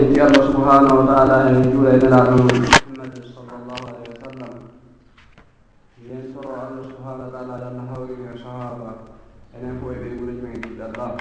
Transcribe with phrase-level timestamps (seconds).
[0.00, 4.52] yetti allah subhanahu wa taala en juula e nelaaɗo muhammadi sallllahu alayhi wa sallam
[6.08, 8.88] yen soro allah subhanahu wa taala ɗanno hawrimi e sahaba.
[9.52, 11.12] Enen fof eɓe guuriji men giɗɗallah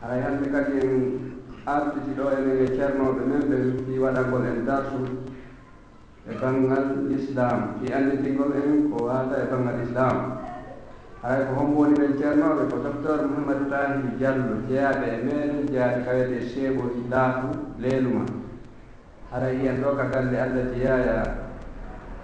[0.00, 0.94] haray hannde kadi en
[1.66, 5.00] artiti ɗo enen e ceernoɓe men ɓe fi waɗangol en darsu.
[6.22, 7.58] E banngal islam.
[7.82, 10.35] Fi anndintigol en ko wata e banngal islam.
[11.26, 15.98] hay ko hombo woni men ceernoɓe ko docteur mouhamadou tahiru diallo jeeyaɓe e meɗen jeeyaɓe
[16.06, 17.48] kawete cheeboji ɗaaku
[17.82, 18.22] leeluma
[19.34, 21.16] haray yiyen ɗo ka galle allah jeeyaya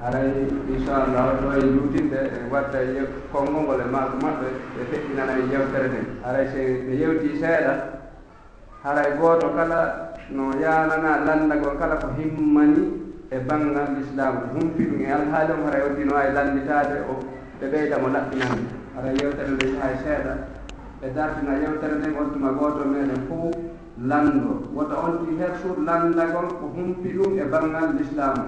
[0.03, 0.31] haray
[0.71, 5.87] inchallah ɗo e juutinɗe e watta e konngol e maako maɓɓe ɓe feƴƴinana e yewtere
[5.91, 6.01] nde.
[6.23, 7.75] Haray se ɓe yewti seeɗa.
[8.85, 9.81] Haray gooto kala
[10.31, 12.83] no yanana landagol kala ko himmani
[13.31, 17.19] e banngal l'islam humpi ɗum e alhaali on haray oddino wawi landitade o
[17.59, 20.35] ɓe ɓeydamo laɓɓinande ara yewtere nde hay seeɗa.
[21.01, 23.55] Ɓe dartina yewtere nden wontuma gooto meɗen fof
[24.09, 24.51] lanndo.
[24.75, 28.45] Woto onti hersu landagol ko humpi ɗum e banngal l'islamu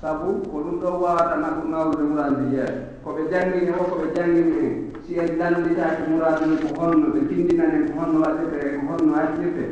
[0.00, 2.80] sabu ko ɗum ɗo wawatana naɓu nawrude murandi yeeso.
[3.04, 4.72] Ko ɓe janngini o ko ɓe janngini en
[5.06, 9.12] si en lannditaki muradu ni ko honno ɓe tindinani ko honno waɗirte e ko honno
[9.14, 9.64] hakkirte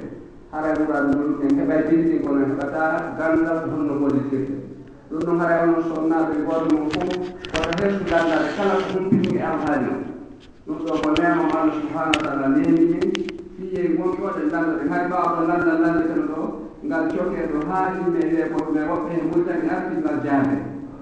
[0.53, 4.70] hara muradu ɗum en heɓa dindi kono heɓata ganndal honno gollitirte
[5.11, 7.11] ɗum noon haray on sonnaɓe gooto mon fof
[7.51, 12.23] koto woto hersudallade kala ko humpitini alhaali o ɗum ɗo ko nemam allah subahanahu wa
[12.27, 13.11] taala nemi min
[13.57, 16.41] fiye gonɗoɗe landade hay mbawɗo landal landeten ɗo
[16.87, 20.57] ngal cokeɗo haa yimɓe he koɓe woɓɓe he mujtani artigal jaabe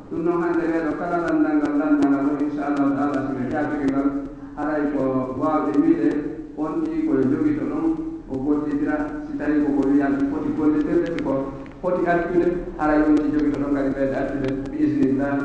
[0.08, 4.08] ɗum noon hannde ɓeeɗo kala landal ngal landalal o inchallahu taala soɓe jaabeke ngal
[4.56, 5.00] haray ko
[5.40, 6.08] wawde wiide
[6.56, 7.84] on ɗi koye jogito ɗon
[8.24, 8.96] o gollidira
[9.28, 11.32] si tawi koko wiyan foti gollitirde ko
[11.82, 12.46] foti artude
[12.78, 15.40] haray on ɗi jogi ɗo noon kadi ɓeyde artude bi isnillahi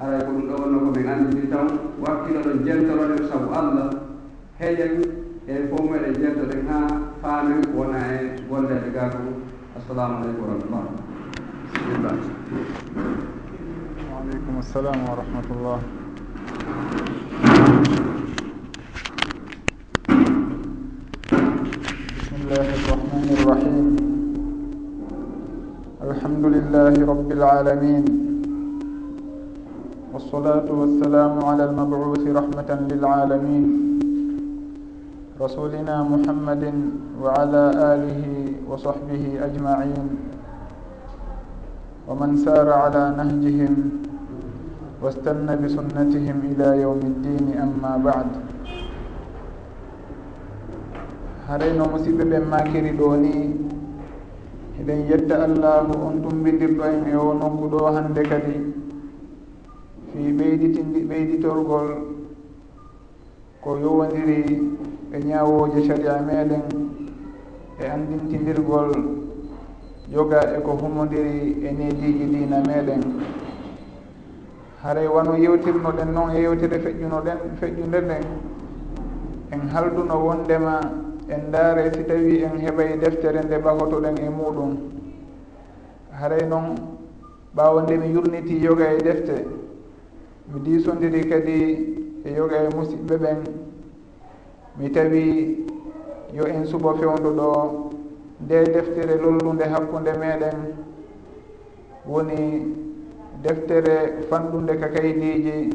[0.00, 1.66] haray ko ɗum ɗo wonno ko min anndini taw.
[2.02, 3.90] Wakkilo ɗon jentorode sabu allah.
[4.60, 4.94] Heƴen
[5.46, 6.78] e fof mumeɗen jentoɗen ha
[7.22, 9.18] faamen wona e gollede ga ko
[9.76, 10.84] assalamu aleykum wa rahmatullah.
[11.72, 12.16] Bisimillah
[14.12, 15.78] waaleykum assalam wa rahmatullah.
[22.24, 24.13] بسم الله الرحمن الرحيم
[26.04, 28.04] الحمد لله رب العالمين
[30.12, 33.64] والصلاة والسلام على المبعوث رحمة للعالمين
[35.40, 36.64] رسولنا محمد
[37.22, 38.22] وعلى آله
[38.68, 40.06] وصحبه أجمعين
[42.08, 43.74] ومن سار على نهجهم
[45.02, 48.28] واستنى بسنتهم إلى يوم الدين أما بعد
[51.48, 53.32] harayno musidɓe ɓen makiri ɗo ni.
[54.80, 58.74] eɗen yetta allahu on tumbidirɗo en e o nokku ɗo hannde kadi.
[60.12, 61.88] Fi ɓeyditindi ɓeyditorgol
[63.62, 64.60] ko yowodiri
[65.12, 66.62] e ñawoje caria meɗen
[67.78, 68.90] e andintidirgol
[70.12, 73.02] yoga e ko humodiri e nediji dina meɗen.
[74.82, 78.24] Haray wano yewtirnoɗen noon e yewtere feƴƴunoɗen feƴƴude nden
[79.50, 84.72] en halduno wondema en ndaare si tawi en heɓay deftere nde ɓagotoɗen e muɗum.
[86.10, 86.74] Haray noon
[87.56, 89.36] ɓaawo nde mi yurniti yoga e defte
[90.52, 91.58] mi disodiri kadi
[92.24, 93.38] e yoga e musidɓe ɓen.
[94.78, 95.24] Mi tawi
[96.36, 97.48] yo en suɓo fewnduɗo
[98.42, 100.58] nde deftere lollunde hakkunde meɗen.
[102.06, 102.40] Woni
[103.42, 103.94] deftere
[104.28, 105.70] fanɗunde ka kaydiji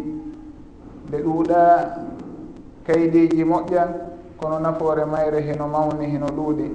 [1.08, 1.62] nde ɗuuɗa
[2.86, 3.90] kaydiji moƴƴan.
[4.42, 6.68] kono nafoore mayre heno mawni heno ɗuuɗi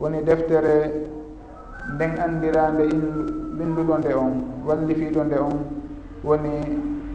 [0.00, 0.74] woni deftere
[1.94, 2.84] nden anndirande
[3.58, 4.32] winduɗo nde on
[4.66, 5.56] wallifiiɗo nde on
[6.24, 6.50] woni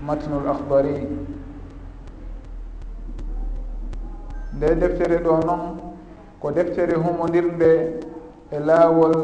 [0.07, 0.95] matnul ahdari
[4.55, 5.63] nde deftere ɗo noon
[6.41, 7.71] ko deftere humodirnde
[8.51, 9.15] e laawol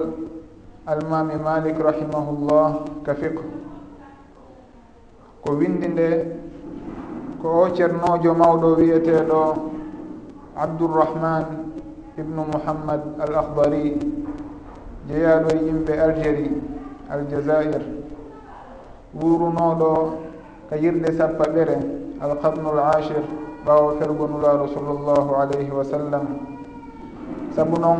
[0.85, 2.69] almami malik rahimahullah
[3.05, 3.43] ka fiqe
[5.43, 6.07] ko windi nde
[7.41, 9.41] ko o ceernojo mawɗo wiyeteɗo
[10.57, 10.81] عبد
[12.17, 13.93] ibnu mouhammad al ahbari
[15.07, 16.51] jeeyaɗo e yimɓe algérie
[17.09, 17.81] aljazair.
[19.13, 19.91] Wurunoɗo
[20.69, 21.77] ka yirde sappa ɓere
[22.19, 23.23] alkarnu l achir
[23.65, 26.25] ɓawo fergonulaɗo sallllahu alayhi wa sallam.
[27.55, 27.99] Saabu noon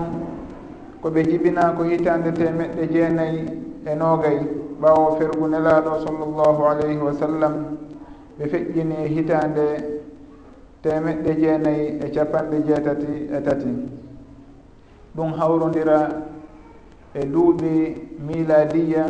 [1.02, 3.46] koɓe jibina ko hitande temeɗɗe jeenayyi
[3.86, 4.40] e noogay
[4.82, 7.54] ɓawo fergunelaɗo sallllahu alayhi wa sallam
[8.40, 9.97] ɓe feƴƴini hitande
[10.82, 13.72] temeɗɗe jeenayyi e capanɗe jeetati e tati.
[15.16, 16.00] Ɗum hawrodira
[17.14, 17.96] e duuɓi
[18.28, 19.06] miladiya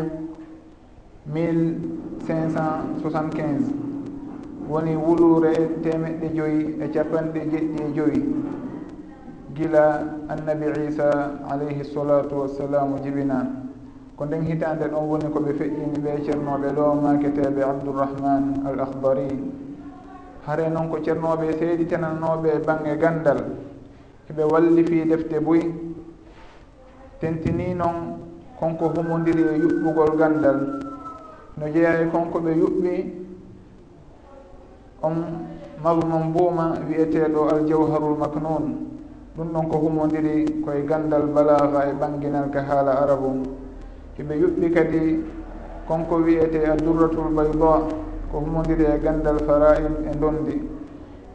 [1.34, 3.74] 1575
[4.70, 5.54] woni wulure
[5.84, 8.22] temeɗɗe joyi e capanɗe jeɗɗi e joyi.
[9.56, 9.84] Gila
[10.30, 11.08] annabi isa
[11.50, 13.46] alayhi salatu wassalamu jibina.
[14.16, 19.28] Ko nden hitande ɗon woni koɓe feƴƴini ɓe ceernoɓe lowmaketeɓe abdourahman al akhbari
[20.48, 23.40] hare noon ko ceernoɓe seeɗitananoɓe bange gandal.
[24.30, 25.74] Eɓe wallifi defte boyi
[27.20, 27.96] tentini noon
[28.60, 30.58] konko humodiri e yuɓɓugol gandal.
[31.58, 32.94] No jeeya e konko ɓe yuɓɓi
[35.04, 35.16] on
[35.84, 38.66] mazmum buuma wiyeteɗo aljawharul maknun.
[39.36, 43.44] Ɗum ɗon ko humodiri koye gandal balaga e ɓanginal ka haala arabu.
[44.18, 45.24] Eɓe yuɓɓi kadi
[45.88, 48.07] konko wiyete addurratul bayda.
[48.32, 50.56] ko humodiri e gandal farail e ndondi.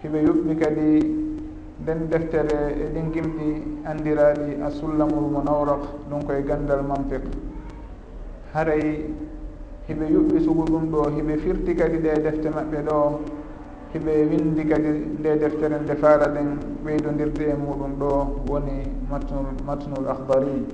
[0.03, 0.89] Hiɓe yuɓɓi kadi
[1.83, 3.49] nden deftere e ɗin gimɗi
[3.85, 7.23] andiraɗi a sullamul munawrak ɗum koye gandal manfiq
[8.55, 9.06] haray
[9.89, 13.21] hiɓe yuɓɓi sugu ɗum ɗo hiɓe firti kadi ɗe defte maɓɓe ɗo
[13.94, 16.49] hiɓe windi kadi nde deftere nde faala ɗen
[16.85, 18.11] ɓeydodirde e muɗum ɗo
[18.49, 18.77] woni
[19.11, 20.65] matnul matnul ahdari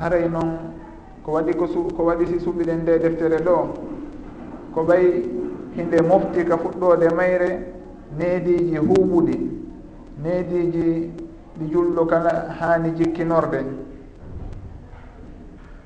[0.00, 0.50] haray noon
[1.24, 1.66] ko waɗi ko
[1.96, 3.56] ko waɗi si suɓiɗen nde deftere ɗo
[4.74, 5.04] ko ɓay
[5.76, 7.50] hinde mofti ka fuɗɗode mayre
[8.18, 9.36] neediji huuɓuɗi
[10.22, 11.10] neediji
[11.58, 13.60] ɗi julɗo kala haani jikkinorde.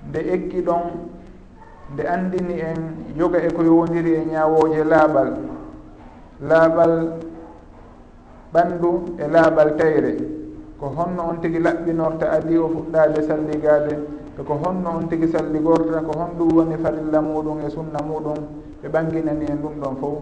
[0.09, 0.83] Nde eggi ɗon
[1.93, 2.81] nde andini en
[3.19, 5.31] yoga e ko yowodiri e ñawoje laaɓal
[6.49, 6.93] laaɓal
[8.53, 10.13] ɓanndu e laaɓal tayre.
[10.81, 13.95] Ko honno on tigi laɓɓinorta adi o fuɗɗade salligade
[14.39, 18.39] e ko honno on tigi salligorta ko honɗum woni farilla muɗum e sunna muɗum
[18.85, 20.19] ɓe ɓanginani en ɗum ɗon fof.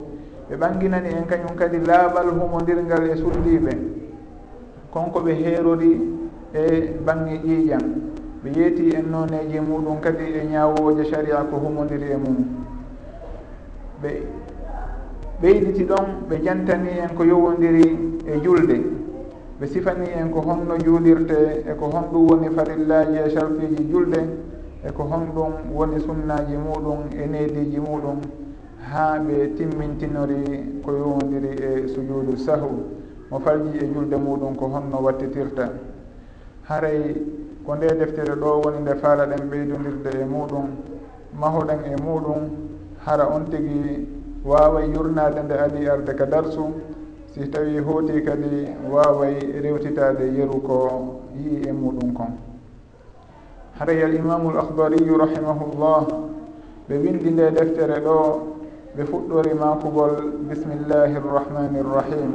[0.49, 3.73] Ɓe ɓanginani en kañum kadi laaɓal humodirngal e sulliɓe
[4.93, 6.01] konko ɓe heerori
[6.55, 7.83] e bange ƴiiƴam.
[8.45, 12.37] Ɓe yeeti en noneji muɗum kadi e ñawoje sharia ko humodiri e mum.
[14.01, 14.11] Ɓe
[15.41, 18.77] ɓeyditi ɗon ɓe jantani en ko yowodiri e julde.
[19.59, 24.21] Ɓe sifani en ko honno juulirte e ko honɗum woni farillaji e sartiji julde
[24.87, 28.21] e ko honɗum woni sunnaji muɗum e neediji muɗum.
[28.91, 32.85] ha ɓe timmintinori ko yowodiri e sujuudu sahu
[33.31, 35.71] mo falji e julde muɗum ko honno wattitirta.
[36.69, 37.15] Haray
[37.65, 40.67] ko nde deftere ɗo woni nde faalaɗen ɓeydodirde e muɗum
[41.41, 42.43] mahoɗen e muɗum
[43.05, 44.07] hara on tigi
[44.45, 46.75] waway yurnade nde adi arde ka darsu
[47.33, 52.37] si tawi hooti kadi waway rewtitade yeru ko yii e muɗum kon.
[53.79, 56.07] Haray al imamu l ahdariyu rahimahullah
[56.89, 58.52] ɓe windi nde deftere ɗo
[58.97, 60.13] ɓe fuɗɗori makugol
[60.49, 62.33] bismillahi irrahmani irrahim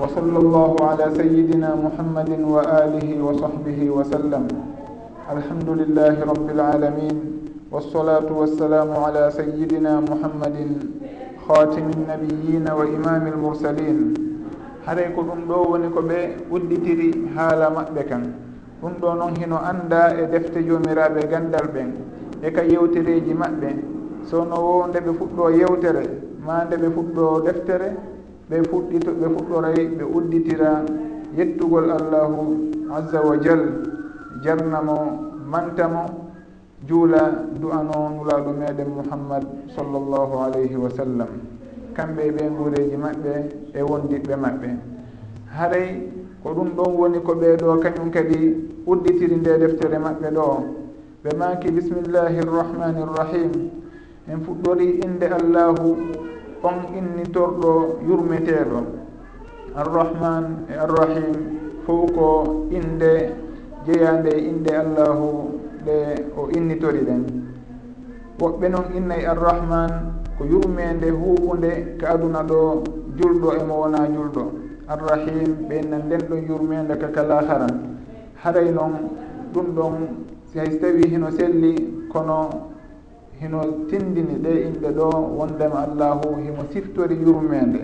[0.00, 4.48] wa sall llahu ala sayidina muhammadin wa alihi wa sahbihi wa sallam.
[5.30, 7.16] Alhamdulillahi rabbil alamin.
[7.70, 10.74] Wassalatu wassalamu ala sayidina muhammadin
[11.46, 14.10] khatimi nnabiyina wa imami almursalin
[14.86, 18.34] haray ko ɗum ɗo woni ko ɓe udditiri haala maɓɓe kan.
[18.82, 21.94] Ɗum ɗo noon hino anda e defte jomiraɓe e gandal ɓen
[22.42, 23.95] e ka yewtereji maɓɓe.
[24.30, 26.02] sono wo nde ɓe fuɗɗo yewtere
[26.44, 27.88] ma nde ɓe fuɗɗo deftere
[28.50, 30.70] ɓe fuɗɗito ɓe fuɗɗoray ɓe udditira
[31.36, 32.42] yettugol allahu
[32.96, 33.62] azza wa jal
[34.42, 34.96] jarnamo
[35.50, 36.02] mantamo
[36.86, 37.22] juula
[37.60, 39.44] du'ano nulaɗo meɗen mouhammad
[39.74, 41.28] sallllahu alayhi wa sallam.
[41.94, 43.32] Kamɓe ɓe ɓen guureji maɓɓe
[43.74, 44.68] e wondiɓɓe maɓɓe.
[45.56, 45.88] Haray
[46.42, 48.38] ko ɗum ɗon woni ko ɓeeɗo kañum kadi
[48.86, 50.46] udditiri nde deftere maɓɓe ɗo.
[51.24, 53.50] Ɓe maaki bismillahi rrahmani rrahim
[54.26, 55.96] min fuɗɗori inde allahu
[56.62, 58.78] on innitorɗo yurmeteɗo.
[59.76, 61.34] Arrahman e arrahim
[61.84, 63.32] fof ko inde
[63.86, 65.96] jeyande e inde allahu ɗe
[66.36, 67.22] o innitori ɗen.
[68.40, 69.90] Woɓɓe noon innayi arrahman
[70.38, 72.82] ko yurmede huɓunde ka aduna ɗo
[73.18, 74.42] julɗo emo wona julɗo.
[74.88, 77.66] Arrahim ɓe inna nden ɗon yurmede ka kala hara
[78.42, 78.92] haray noon
[79.52, 79.94] ɗum ɗon
[80.54, 81.74] hay so tawi hino selli
[82.12, 82.48] kono
[83.40, 87.80] hino tindini ɗe inɓe ɗo wondema allahu himo siftori yurmede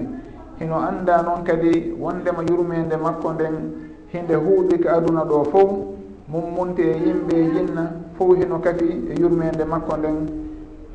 [0.59, 3.55] hino anda noon kadi wondema yurmede makko nden
[4.13, 5.71] hinde huuɗi ka aduna ɗo fof
[6.29, 10.17] mummunti e yimɓe e jinna fof hino kafi e yurmede makko nden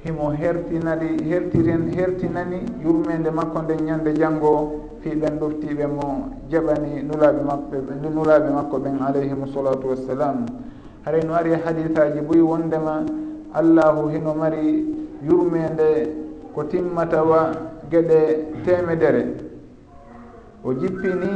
[0.03, 4.53] himo hertinadi hertiren hertinani yurmede makko nden ñande janggo
[5.01, 7.77] fi ɓen ɗoftiɓe mo jaɓani nulaɓe makɓe
[8.13, 10.45] nulaɓe makko ɓen alayhimu salatu wassalam
[11.05, 13.03] haray no ari e haditaji boyi wondema
[13.53, 14.85] allahu hino mari
[15.23, 16.09] yurmede
[16.53, 17.51] ko timmatawa
[17.89, 18.19] geɗe
[18.65, 19.23] temedere.
[20.63, 21.31] O jippini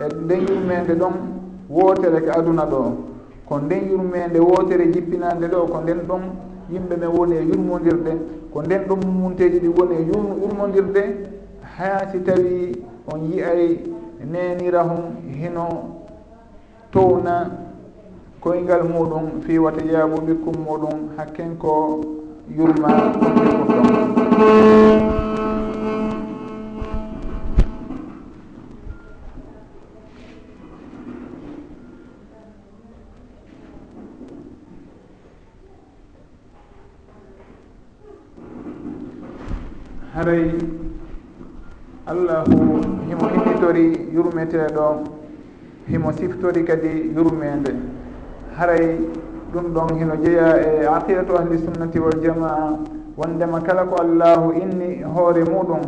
[0.00, 1.14] e nden yurmede ɗon
[1.70, 2.80] wootere ko aduna ɗo.
[3.48, 6.22] Ko nden yurmede wootere jippinande ɗo ko nden ɗon
[6.72, 8.12] yimɓe ɓe woni e yurmodirde
[8.52, 11.02] ko nden ɗon mumunteji ɗi woni e yurmodirde
[11.76, 12.72] haa si tawi
[13.12, 13.78] on yiyay
[14.32, 15.66] nenira hum hino
[16.90, 17.63] towna
[18.44, 22.00] koyngal muɗum fi wata jaabu bikkum muɗum hakken ko
[22.56, 23.32] yurma bikkum
[23.72, 25.24] ɗon
[40.14, 40.52] haray
[42.06, 42.58] allahu
[43.08, 44.86] himo himitori yurmeteɗo
[45.88, 47.93] himo siftori kadi yurmede.
[48.56, 48.98] haray
[49.52, 52.78] ɗum ɗon hino jeeya e aqidatu ahli sunnati waljamaa
[53.16, 55.80] wondema kala ko allahu inni hoore muɗum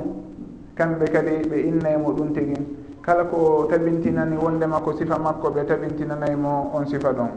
[0.77, 2.55] kamɓe kadi ɓe inna e muɗum tigi.
[3.03, 7.31] Kala ko tabintinani wondema ko sifa makko ɓe tabintinanayi mo on sifa ɗon.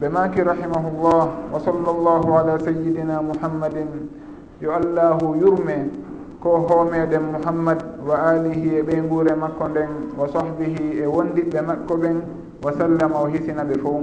[0.00, 4.08] Ɓe maki rahimahullah wa sall llahu ala sayidina muhammadin
[4.60, 5.90] yo allahu yurme
[6.40, 11.94] ko homeɗen muhammad wa alihi e ɓey guure makko nden wa sahbihi e wondiɓɓe makko
[11.96, 12.16] ɓen
[12.66, 14.02] wa wasallama o hisina ɓe fo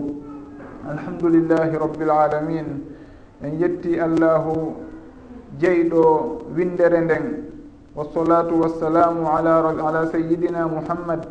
[0.90, 2.66] alhamdulillahi rabbil alamin.
[3.44, 4.76] En yetti allahu
[5.60, 7.44] jeyɗo windere nden.
[7.96, 11.28] Wassalatu wassalamu ala ala sayidina mouhammad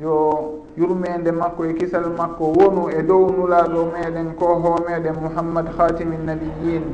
[0.00, 6.16] yo yurmede makko e kisal makko wonu e dow nulaɗo meɗen koho meɗen mouhammad khatimi
[6.24, 6.84] nabiyin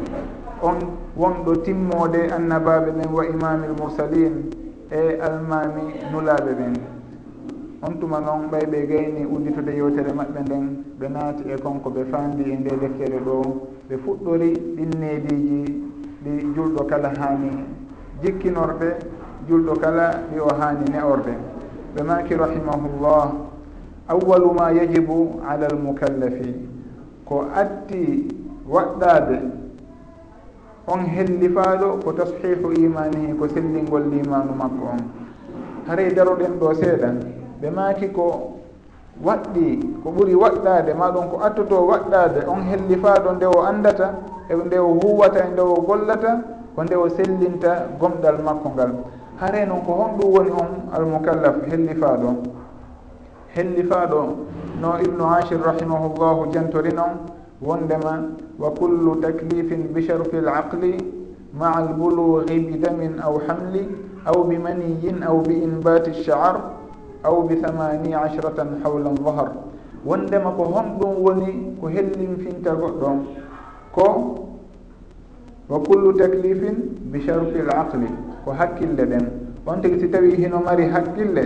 [0.62, 0.78] on
[1.16, 4.50] wonɗo timmode annabaɓe ɓen wa imamil mursalin
[4.90, 5.82] e almami
[6.12, 6.95] nulaɓe ɓen
[7.82, 12.04] on tuma noon ɓay ɓe gayni udditude yewtere maɓɓe nden ɓe naati e konko ɓe
[12.10, 13.36] faandi e nde deftere ɗo.
[13.88, 15.60] Ɓe fuɗɗori ɗinneediji
[16.24, 17.50] ɗi julɗo kala haani
[18.22, 18.88] jikkinorɗe
[19.48, 21.34] julɗo kala ɗi o haani ne'orde
[21.94, 23.32] ɓe maki rahimahullah
[24.08, 26.54] awalu ma yajibu ala almukallafi
[27.24, 28.28] ko atti
[28.68, 29.38] waɗɗade
[30.88, 35.02] on hellifaaɗo ko tashihu imanihi ko sellingol limanu makko on.
[35.86, 37.10] Haray daroɗen ɗo seeɗa
[37.60, 38.52] ɓe maaki ko
[39.24, 39.66] waɗɗi
[40.02, 44.14] ko ɓuri waɗɗade maɗum ko attoto waɗɗade on hellifaɗo nde o andata
[44.48, 46.30] e nde o huwata e nde o gollata
[46.74, 48.90] ko nde o sellinta gomɗal makko ngal.
[49.40, 52.28] Hare noon ko honɗum woni on almukallaf hellifaɗo
[53.54, 54.20] hellifaɗo
[54.80, 57.16] no ibnu achir rahimahullahu jantori noon
[57.62, 58.20] wondema
[58.58, 60.36] wa kullu taklifin bi sharfi
[61.56, 63.88] maa albulugi bidamin aw hamli
[64.28, 66.75] aw bimaniyin aw bi inbati lchaar
[67.26, 69.50] aw bi thamani ashratan hawla dahar
[70.06, 73.18] wondema ko honɗum woni ko hellinfinta goɗɗo on
[73.92, 74.06] ko
[75.68, 76.76] wa kullu taklifin
[77.10, 77.70] bi sharti l
[78.44, 79.26] ko hakkille ɗen.
[79.66, 81.42] On tigi si tawi hino mari hakkille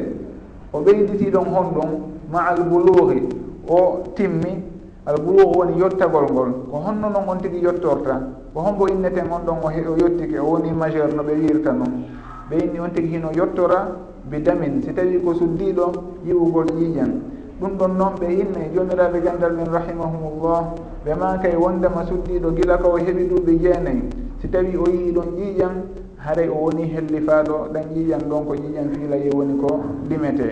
[0.73, 1.91] o ɓeyditiɗon honɗum
[2.31, 3.29] ma albuluhi
[3.67, 4.69] o timmi.
[5.07, 6.51] Al woni yottagol ngol.
[6.71, 8.21] Ko honno noon on tigi yettorta
[8.53, 12.05] ko hombo inneten on ɗon o yettike o woni majeur no ɓe wirta noon
[12.51, 13.97] ɓeyni on tigi hino yettora
[14.29, 15.87] vitamine si tawi ko suddiɗo
[16.27, 17.13] yiwugol ƴiiƴan
[17.61, 20.75] ɗum ɗon noon ɓe inna e jomiraɓe gandal men rahimahumullah
[21.05, 24.03] ɓe maka e wondema suddiɗo gila ka o heeɓi ɗuuɓi jeenayyi
[24.41, 25.75] si tawi o yii ɗon ƴiiƴan
[26.17, 30.49] haray o woni hellifaɗo ɗan ƴiiƴan ɗon ko ƴiiƴan fiilaye woni ko limete.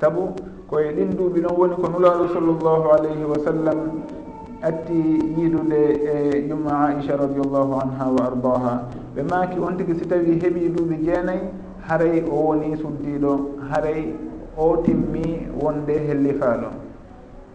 [0.00, 0.34] Saabu
[0.70, 3.78] koye ɗin duuɓi ɗon woni ko nulaaɗo sallllahu alayhi wa sallam
[4.62, 4.98] atti
[5.36, 8.82] yiidude e yumma aicha radiallahu anha wa ardaha
[9.14, 11.46] ɓe maaki on tigi si tawi heeɓi duuɓi jeenayyi
[11.88, 13.32] haray o woni suddiɗo
[13.70, 14.14] haray
[14.56, 16.68] o timmi wonde hellifaɗo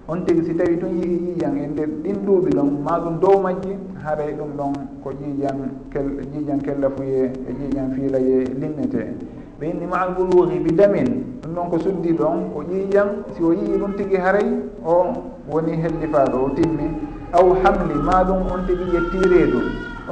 [0.07, 3.39] on tigi si tawi tun yii yiijan e nder ɗin duuɓi ɗon ma ɗum dow
[3.41, 4.73] majji haray ɗum ɗon
[5.03, 5.57] ko jiijan
[5.91, 9.13] kel jiijan kella fuye e jiijan fiilaye linnete.
[9.59, 13.53] Ɓe inni ma albuluhi bi damin ɗum ɗon ko suddi ɗon ko ƴiijan si o
[13.53, 14.47] yii ɗum tigi haray
[14.85, 15.13] o
[15.49, 16.87] woni hellifaaɗo o timmi.
[17.31, 19.59] Aw hamli ma ɗum on tigi yettireedu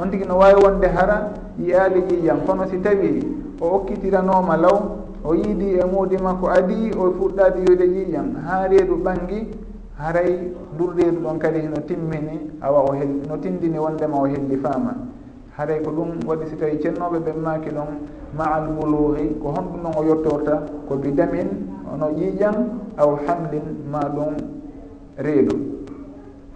[0.00, 3.20] on tigi no wawi wonde hara yiyaali ƴiijan kono si tawi
[3.60, 4.78] o okkitiranoma law
[5.24, 9.48] o yiidi e muudi makko adi o fuɗɗadi yoyde ƴiƴam ha reedu ɓangi
[9.98, 14.94] haray ndurreedu ɗon kadi no timmini awa o hel no tindini wondema o helli faama.
[15.56, 17.88] Haray ko ɗum waɗi si tawi cennoɓe ɓen maaki ɗon
[18.36, 21.48] ma al buluhi ko honɗum noon o yettorta ko bidamin
[21.92, 22.54] ono ƴiiƴam
[22.96, 24.34] aw hamlin ma ɗum
[25.18, 25.56] reedu.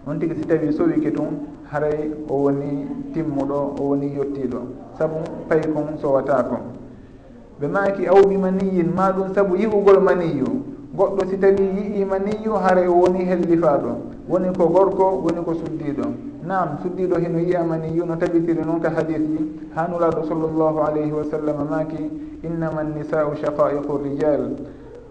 [0.07, 4.61] On tigui si tawi sowiki tun haray o woni timmuɗo o woni yettiɗo
[4.99, 5.17] saabu
[5.49, 6.61] pay kon sowata kon
[7.61, 10.47] ɓe maaki aw bi maniyin ma ɗum sabu yi'ugol maniyu.
[10.97, 11.63] Goɗɗo si tawi
[11.95, 13.91] yii maniyu haray woni hellifaɗo
[14.29, 16.07] woni ko gorko woni ko suddiɗo
[16.47, 21.25] nam suddiɗo hino yiya maniyu no tabitiri noon ka hadisji ha nulaɗo sallllahu alayhi wa
[21.25, 21.99] sallam maaki
[22.45, 24.55] innama nnisau shaqaiqu rijal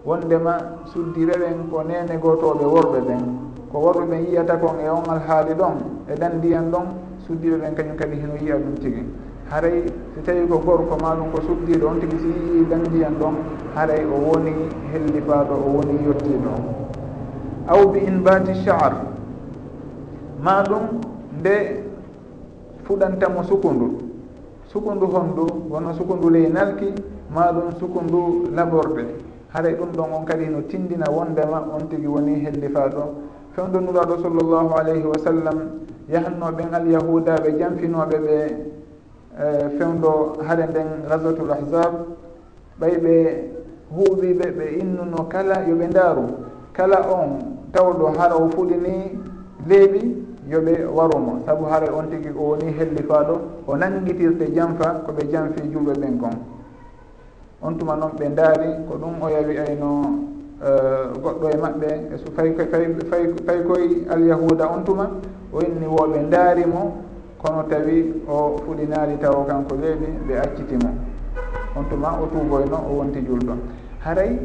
[0.06, 0.56] wondema
[0.92, 3.22] suddireɗen ko nene gotoɓe worɓe ɓen.
[3.72, 5.76] Ko worɓe ɓen yiyata kon e on alhaali ɗon
[6.08, 6.86] e ɗan ndiyan ɗon
[7.26, 9.04] suddiɓe ɓen kañum kadi hino yiya ɗum tigi.
[9.50, 9.84] haray
[10.14, 13.34] si tawi ko gorko maɗum ko suddiɗo on tigui si yii dandiyan ɗon
[13.74, 14.52] haray o woni
[14.92, 16.52] hellifaɗo o woni yettiɗo
[17.68, 18.92] aw bi inbati char
[20.42, 21.00] maɗum
[21.40, 21.84] nde
[22.84, 23.88] fuɗantamo sukundu.
[24.68, 26.92] Sukundu hondu wono sukundu ley nalki
[27.34, 29.04] maɗum sukundu laborde
[29.52, 33.02] haray ɗum ɗon on kadi no tindina wondema on tigui woni hellifaɗo
[33.54, 35.58] fewdo nuraɗo sallllahu alayhi wa sallam
[36.08, 38.36] yahannoɓen alyahudaɓe janfinoɓe ɓe
[39.34, 41.92] E, fewdo haade nden gaswatul ahzab
[42.80, 43.14] ɓay ɓe
[43.94, 46.24] huuɓiɓe ɓe innuno kala yoɓe ndaaru.
[46.72, 47.28] Kala on
[47.72, 48.94] tawɗo hara o fuɗi ni
[49.68, 50.00] leeɓi
[50.50, 53.34] yoɓe warumo saabu hara on tigi o woni hellifaaɗo
[53.66, 56.36] o nangitirte janfa koɓe janfi julɓe ɓen kon.
[57.62, 59.90] On tuma noon ɓe ndaari ko ɗum o yawi ayno
[60.62, 60.68] e,
[61.22, 62.16] goɗɗo e maɓɓe e
[63.46, 65.10] fay koye alyahuda on tuma
[65.52, 67.03] o inni woɓe ndaari mo
[67.44, 70.88] kono tawi o fuɗinaali taw kanko leeɓi ɓe accitimo.
[71.76, 73.54] On tuma o tuuboyno e o wonti julɗo.
[74.00, 74.38] Haray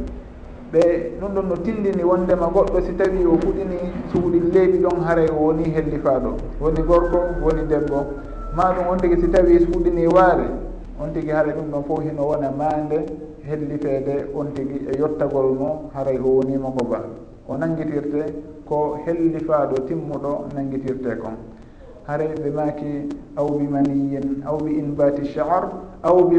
[0.73, 0.81] ɓe
[1.19, 3.77] ɗum ɗon no tindini wondema goɗɗo si tawi o fuɗini
[4.11, 8.03] suuɗi leeɓi ɗon haray o woni hellifaaɗo woni gorko woni debbo.
[8.55, 10.47] Ma ɗum on tigi si tawi suuɗini waare
[10.99, 13.05] on tigi haray ɗum ɗon fof hino wona maande
[13.47, 16.99] hellifeede on tigi e yottagol mo haray o wonima ko ba
[17.47, 18.33] o nangitirte
[18.65, 21.58] ko hellifaaɗo timmuɗo nangitirte kon.
[22.09, 22.91] haray ɓe maaki
[23.37, 25.69] aw bi maniyin aw bi inbati char
[26.01, 26.37] aw bi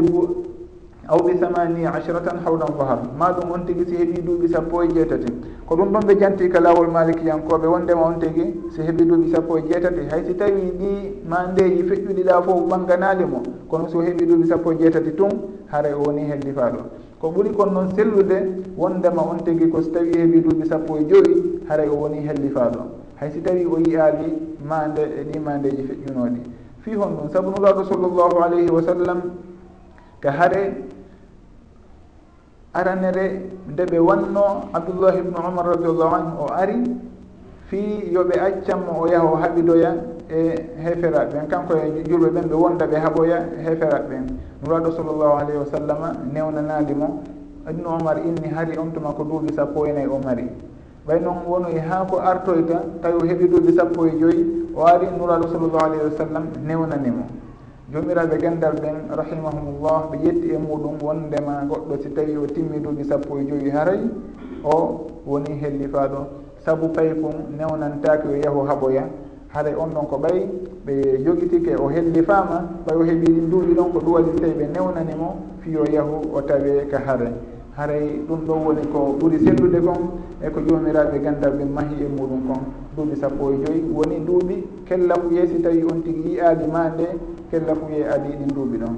[1.07, 4.87] aw bi thamani ashratan hawlan dahar ma ɗum on tigi si heeɓi duuɓi sappo e
[4.93, 5.31] jeetati.
[5.65, 9.57] Ko ɗum ɗon ɓe janti ka laawol malikiyankoɓe wondema on tigi si heeɓi duuɓi sappo
[9.57, 10.01] e jeetati.
[10.11, 14.71] Hay si tawi ɗi mandeji feƴƴuɗi ɗa fof ɓanganali mo kono so heeɓi duuɓi sappo
[14.73, 15.31] e jeetati tun
[15.71, 16.79] haara o woni hellifaɗo
[17.19, 18.37] ko ɓuri kon noon sellude
[18.77, 23.00] wondema on tigi ko so tawi heeɓi duuɓi sappo e joyi haara o woni hellifaɗo
[23.21, 26.41] hay si tawi o yiyaali mande e ɗi mandeji feƴƴunoɗi
[26.81, 29.21] fi hon ɗum sabu nuraɗo sallllahu alayhi wa sallam
[30.19, 30.89] ka hare
[32.73, 36.81] aranere nde ɓe wanno abdoullah ibnu omar radiallahu anhu o ari
[37.69, 39.91] fii yoɓe accanmo o yaha o haɓidoya
[40.27, 44.25] e heferaɓe ɓen kanko e julɓe ɓen ɓe wonda ɓe haɓoya e heferaɓe ɓen
[44.65, 47.21] nuraɗo sallllahu alayhi wa sallama newnanali mo
[47.69, 50.49] ibnu omar inni hari on tuma ko duuɓi sappo e nayi o mari.
[51.07, 54.43] ɓay noon wonoy e haa ko artoyta tawi o heɓi duuɓi sappo e joyyi
[54.75, 57.23] o ari nuraɗo sallllahu alayhi wa sallam newnanimo.
[57.91, 63.03] Jomiraɓe gandal ɓen rahimahumullah ɓe ƴetti e muɗum wondema goɗɗo si tawi o timmi duuɓi
[63.03, 63.99] sappo e joyi haray
[64.63, 66.27] o woni hellifaɗo
[66.65, 69.03] saabu pay kon newnantaki o yahu haɓoya.
[69.53, 70.47] Haray on ɗon ko ɓay
[70.85, 74.67] ɓe jogitike o hellifama ɓay o heeɓi ɗin duuɓi ɗon ko ɗum waɗi tawi ɓe
[74.75, 77.33] newnanimo fiyo yahu o tawe ka haray.
[77.77, 80.01] haray ɗum ɗon woni ko ɓuuri sellude kon
[80.43, 82.61] e ko jomiraɓe gandal ɓe mahi e muɗum kon.
[82.95, 84.55] Duuɓi sappo e joyi woni duuɓi
[84.85, 87.07] kella fuye si tawi on tigui yiyaali ma nde
[87.49, 88.95] kella fuye aadi ɗin duuɓi ɗon.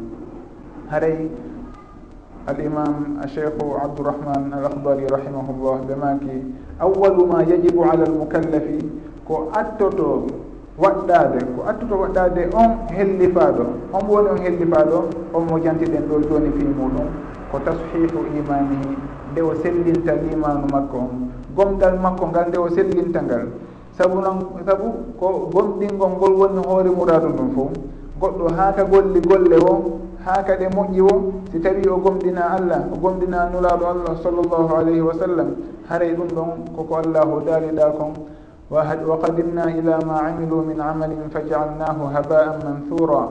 [0.90, 1.30] Haray
[2.48, 6.36] al imam cheikhu abdourahman al ahdari rahimahullah ɓe maki
[6.80, 8.80] awalu ma yajibu ala almucallafi
[9.28, 10.26] ko attoto
[10.78, 14.98] waɗɗade ko attoto waɗɗade on hellifaɗo on woni on hellifaɗo
[15.34, 17.33] on mo jantiɗen ɗo joni fi muɗum.
[17.54, 18.98] ko tashihu imanihi
[19.30, 20.98] nde o sellinta limanu makko.
[20.98, 23.46] On gomgal makko ngal nde o sellinta ngal.
[23.94, 27.72] Sabu noon sabu ko gomɗingol ngol woni hoore muradu ndum fof
[28.20, 31.14] goɗɗo haaka golli golle o haaka ɗe moƴƴi o
[31.52, 35.50] si tawi o gomɗina allah o gomɗina nulaaɗo allah sallllahu alayhi wa sallam
[35.90, 38.14] haray ɗum ɗon koko allahu daaliɗa kon.
[38.74, 38.82] Wa
[39.22, 43.30] qadimna ila ma amilu min amalin fa jaalnahu haba'an manthura.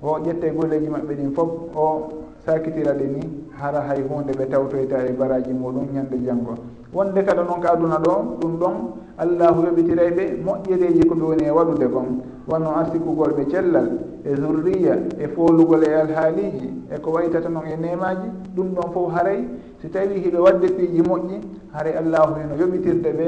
[0.00, 2.08] O ƴette golleji maɓɓe ɗin fof o
[2.48, 3.20] sakitira sakitiraɗe ni
[3.60, 6.54] hara hay hunde ɓe tawtoyta e baraji muɗum ñande janggo
[6.94, 8.74] wonde kada noon ko aduna ɗo ɗum ɗon
[9.18, 12.08] allahu yoɓitiray ɓe moƴƴereji koɓe woni e waɗude kon.
[12.48, 13.88] Wonno arsikugol ɓe cellal
[14.24, 19.12] e zurriya e folugol e alhaaliji e ko waytata noon e nemaji ɗum ɗon fof
[19.14, 19.44] haray.
[19.82, 21.40] Si tawi hiɓe wadde piiji moƴƴi
[21.74, 23.26] haray allahu heno yoɓitirde ɓe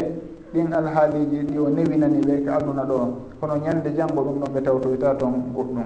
[0.54, 2.98] ɗin alhaaliji ɗi o newinani ɓe ko aduna ɗo.
[3.40, 5.84] Kono ñande janggo ɗum ɗon ɓe tawtoyta toon goɗɗum.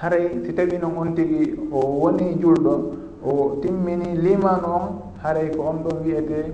[0.00, 2.74] haray si tawi noon on tigi o woni julɗo
[3.20, 4.86] o timmini limanu on
[5.22, 6.52] haray ko on ɗon wiyete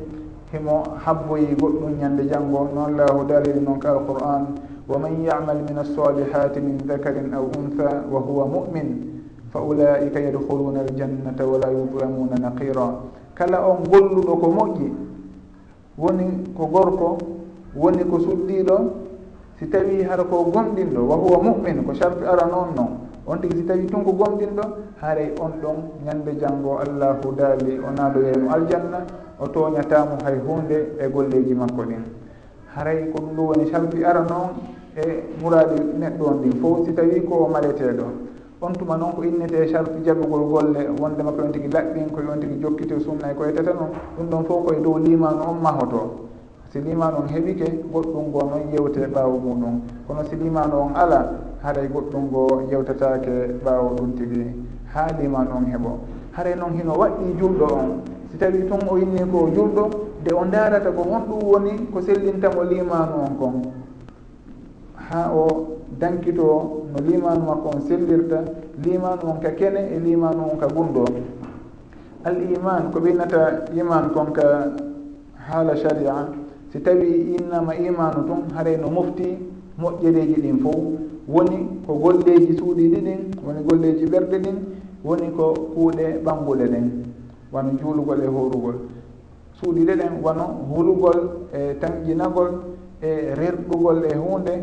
[0.50, 5.78] himo habboyi goɗɗum ñande janngo noon lahu dalili noon ka alquran wa man yamal min
[5.78, 9.22] alsalihati min dakarin aw untha wa huwa mumin
[9.54, 12.98] fa ulaika yadkhuluna aljannata wala yudlamuna naqira
[13.34, 14.88] kala on golluɗo ko moƴƴi
[15.98, 16.26] woni
[16.58, 17.18] ko gorko
[17.78, 18.76] woni ko suddiɗo
[19.58, 23.56] si tawi hara ko gonɗinɗo wa huwa mumin ko sharfi ara noon noon on tigi
[23.56, 24.62] si tawi tun ko gomɗinɗo
[25.00, 29.04] haaray on ɗon ñande janngo allahu daali o naadoyemo aljanna
[29.40, 32.04] o tooñatamo hay hunde e golleji makko ɗin.
[32.74, 34.50] Haray ko ɗum ɗo woni salfi ara noon
[34.96, 36.52] e muradi neɗɗo on ɗin.
[36.60, 38.04] Fof si tawi ko o maleteɗo
[38.60, 42.60] on tuma noon ko innete sarfi jaɓugol golle wondema koyon tigi laɓɓin koye on tigi
[42.62, 46.28] jokkite sunna e koye tata noon ɗum ɗon fof koye dow limanu on mahoto
[46.72, 49.80] si limanu on heɓike goɗɗum ngo noon yewte ɓaawo muɗum.
[50.06, 51.32] Kono si limanu on ala
[51.66, 54.44] haray goɗɗum ngo yewtatake ɓaawo ɗum tigi.
[54.94, 55.90] Haalima noon heeɓo
[56.32, 57.90] haray noon hino waɗɗi julɗo on.
[58.30, 59.90] Si tawi tun o yinni ko julɗo
[60.22, 63.54] de o darata ko honɗum woni ko sellintamo limanu on kon.
[65.10, 68.44] Ha o dankito no limanu makko on sellirta
[68.84, 71.04] limanu on ka kene e limanu on ka gunɗo
[72.24, 74.70] al iman ko ɓinnata iman kon ka
[75.50, 76.28] haala sharia.
[76.70, 80.76] Si tawi innama imanu tun haray no mofti moƴƴereeji ɗin fof
[81.28, 84.56] woni ko golleeji suuɗiiɗi ɗin woni golleeji ɓerɗe ɗin
[85.04, 86.86] woni ko kuuɗe ɓannguɗe ɗen
[87.52, 88.74] wano juulugol e horugol
[89.60, 91.18] suuɗiɗe ɗen wano hulugol
[91.52, 92.50] e tanƴinagol
[93.02, 94.54] e rerɗugol e huunde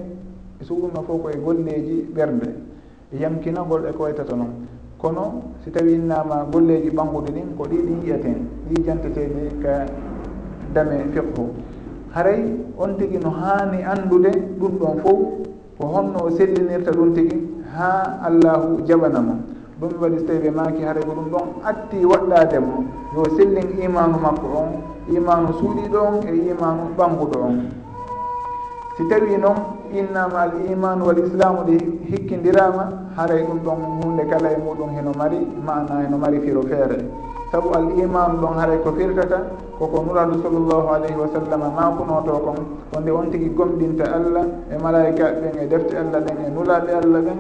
[0.60, 2.47] e so ɗumno fof koye golleeji ɓernde
[3.13, 4.54] e yamkinagol e ko waytata noon
[4.97, 8.38] kono si tawi innama golleeji ɓannguɗi ɗin ko ɗiɗi yiyaten
[8.69, 9.86] ɗi janteteeɗi ka
[10.73, 11.43] dame fiqhu.
[12.13, 12.41] haray
[12.78, 15.19] on tigi no haani anndude ɗum ɗon fof
[15.78, 17.38] ko honno o sellinirta ɗum tigi
[17.76, 19.36] ha allahu jaɓana mo.
[19.80, 22.84] Ɗum waɗi so tawi ɓe maaki haray ko ɗum ɗon atti waɗɗade mo.
[23.15, 24.69] Yo sellin imanu makko on
[25.15, 27.58] imanu suuɗiɗo on e imanu ɓanguɗo on.
[28.97, 29.58] Si tawi noon
[29.91, 31.78] innama al imanu wal islamu ɗi
[32.12, 36.97] hikkidirama haray ɗum ɗon hunde kala e muɗum heno mari mana heno mari firo feere.
[37.54, 39.46] saabu al imanu ɗon haray ko firtata
[39.78, 42.58] koko nuraɗo sallllahu alayhi wa sallam makunoto kon.
[42.92, 47.22] Wonde on tigui gomɗinta allah e malaikaɓe ɓen e defte allah ɗen e nulaɓe allah
[47.22, 47.39] ɓen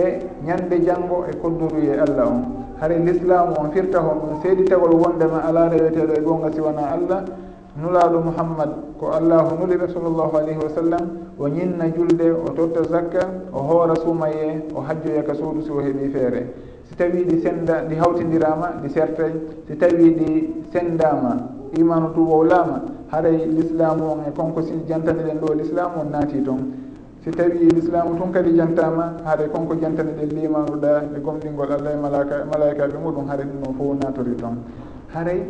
[0.00, 0.04] e
[0.46, 2.40] ñande janggo e kodduruye allah on.
[2.80, 7.20] Haara l'islamu on firta hon ɗum seedi tagol wondema ala reweteɗo e gonga siwana allah.
[7.76, 11.04] Nulaaɗo mouhammad ko allahu nuliɓe sallllahu alayhi wa sallam
[11.38, 15.80] o ñinna julde o totta zakka o hoora sumaye o hajjoya ka suudu si o
[15.84, 16.69] heeɓi feere.
[16.90, 19.32] si tawi ɗi senda ɗi hawtidirama ɗi sertay
[19.66, 20.30] si tawi ɗi
[20.72, 21.38] sendama
[21.78, 26.72] imanu tubowlama haray l'islamu on e konko si jantaniɗen ɗo l'islamu on naati toon.
[27.22, 31.96] Si tawi l'islamu tun kadi jantama haray konko jantani ɗen limanuɗa e gomɗingol allah e
[31.96, 34.56] malaka malaikaɓe muɗum haray ɗum ɗon fof natori toon.
[35.14, 35.46] Haray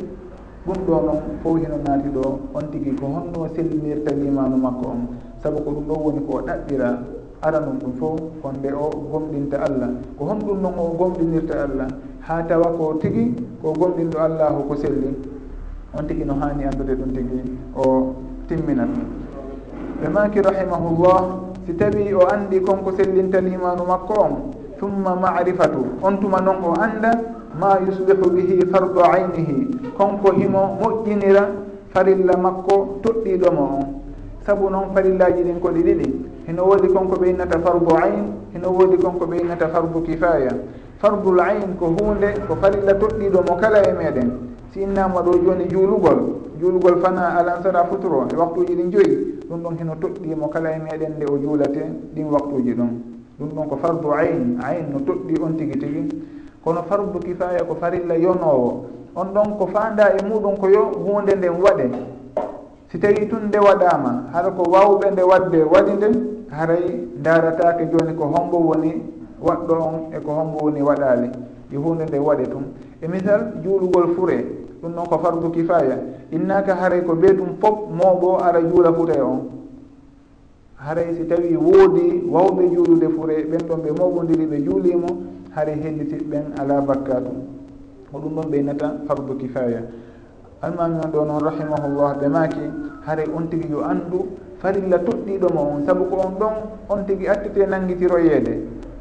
[0.67, 5.01] ɗum ɗo noon fof hino naati ɗo on tigui ko honno sellinirta limanu makko on.
[5.43, 7.20] Saabu ko ɗum ɗo woni ko ɗaɓɓira.
[7.43, 9.89] ara ɗum ɗum fof fonde o gomɗinta allah.
[10.19, 11.89] Ko honɗum noon o gomɗinirta allah
[12.21, 15.17] ha tawa ko tigi ko gomɗinɗo allahu ko selli.
[15.97, 17.41] On tigi no hani andude ɗum tigi
[17.77, 18.15] o
[18.47, 18.89] timminat
[20.01, 21.21] ɓe maki rahimahullah
[21.67, 24.33] si tawi o andi konko sellinta limanu makko on
[24.79, 25.97] thumma marifatu.
[26.03, 27.11] On tuma noon o anda
[27.59, 29.93] ma yuslihu bihi fardu aynihi.
[29.97, 31.49] Konko himo moƴƴinira
[31.93, 33.87] farilla makko toɗɗiɗomo on.
[34.47, 36.09] Saabu noon farillaji ɗin koɗi ɗiɗi.
[36.51, 40.51] hino woodi konko ɓeynata innata fardu ayn hino woodi konko ɓeynata innata fardu kifaya
[40.99, 44.31] fardul ayn ko hunde ko farilla toɗɗiɗo mo kala e meɗen
[44.73, 46.19] si innama ɗo joni juulugol
[46.61, 49.17] juulugol fana alansara futuro e waktuji ɗin joyyi
[49.49, 51.83] ɗum ɗon hino toɗɗimo kala e meɗen nde o juulate
[52.15, 52.91] ɗin waktuji ɗon.
[53.39, 56.09] Ɗum ɗon ko fardu ayn ayn no toɗɗi on tigui tigui
[56.65, 58.85] kono fardu kifaya ko farilla yonowo
[59.15, 61.87] on ɗon ko fanda e muɗum ko yo hunde nden waɗe.
[62.91, 66.09] Si tawi tun nde waɗama haɗa ko wawɓe nde wadde waɗi nde
[66.51, 66.85] haray
[67.19, 69.03] ndaratake joni ko hombo woni
[69.43, 71.31] waɗɗo on e ko hombo woni waɗali
[71.73, 72.65] yo hunde nde waɗe tun
[73.01, 74.45] e misal juulugol fure
[74.83, 75.97] ɗum noon ko fardu kifaya
[76.33, 79.41] innaka haray ko ɓee tum fof mooɓo ara juula fure on.
[80.81, 85.09] Haray si tawi woodi wawɓe juulude fure ɓen ɗon ɓe mawɓodiri ɓe juulimo
[85.55, 87.37] haray hedditiɓɓen ala bakka tum
[88.13, 89.83] ko ɗum ɗon ɓeynata fardu kifaya
[90.63, 92.65] almami on ɗo noon rahimahullah ɓe maaki
[93.07, 94.25] haray on tigi yo anndu
[94.61, 96.55] farilla toɗɗiɗomo on saabu ko on ɗon
[96.89, 98.53] on tigui attite nanguitiroyeede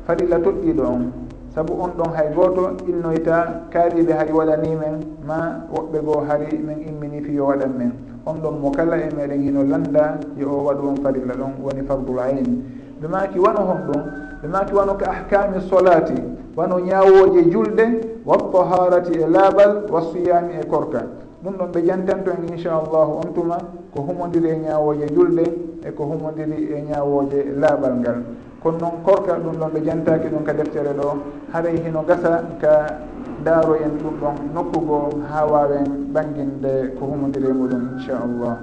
[0.08, 1.12] farilla toɗɗiɗo on
[1.54, 4.96] saabu on ɗon hay goto innoyta kaariɓe hay waɗani men
[5.28, 7.92] ma woɓɓe goo hari min immini fiyo waɗan men.
[8.26, 11.82] On ɗon mo kala e meɗen hino landa yo o waɗu on farilla ɗon woni
[11.88, 12.64] fardul ayn.
[13.02, 14.02] Ɓe maki wano hon ɗum
[14.42, 16.14] ɓe maki wano ko ahkami solati
[16.56, 17.86] wano ñawoje julɗe
[18.26, 21.02] wa taharati e laaɓal wa siyami e korka.
[21.44, 23.58] ɗum ɗon ɓe jantanto en inchallahu on tuma
[23.94, 25.44] ko humodiri e ñawoje julde
[25.86, 28.24] e ko humodiri e ñawoje laaɓal ngal.
[28.62, 31.18] Kono noon korka ɗum ɗon ɓe jantaki ɗum ka deftere ɗo
[31.54, 32.98] haray hino gasa ka
[33.44, 38.58] daaroyen ɗum ɗon nokkugo ha wawen ɓanginde ko humodiri e muɗum inchallah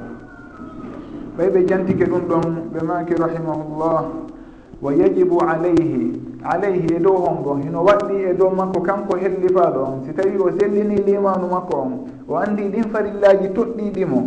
[1.39, 4.26] ɓay ɓe jantike ɗum ɗon ɓe maki rahimahullah.
[4.83, 6.13] wa yajibu alayhi
[6.45, 10.37] alayhi e dow on ɗon hino waɗɗi e dow makko kanko hellifaɗo on si tawi
[10.39, 11.93] o sellini limanu makko on
[12.29, 14.21] o andi ɗin farillaji toɗɗiɗimo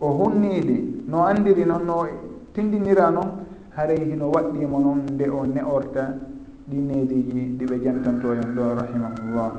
[0.00, 2.06] o hunniɗi no andiri noon no
[2.54, 3.30] tindinira noon
[3.76, 6.14] haray hino waɗɗimo noon nde o ne'orta
[6.70, 9.50] ɗi needeji ɗi ɓe jantanto hen ɗo rahimahullah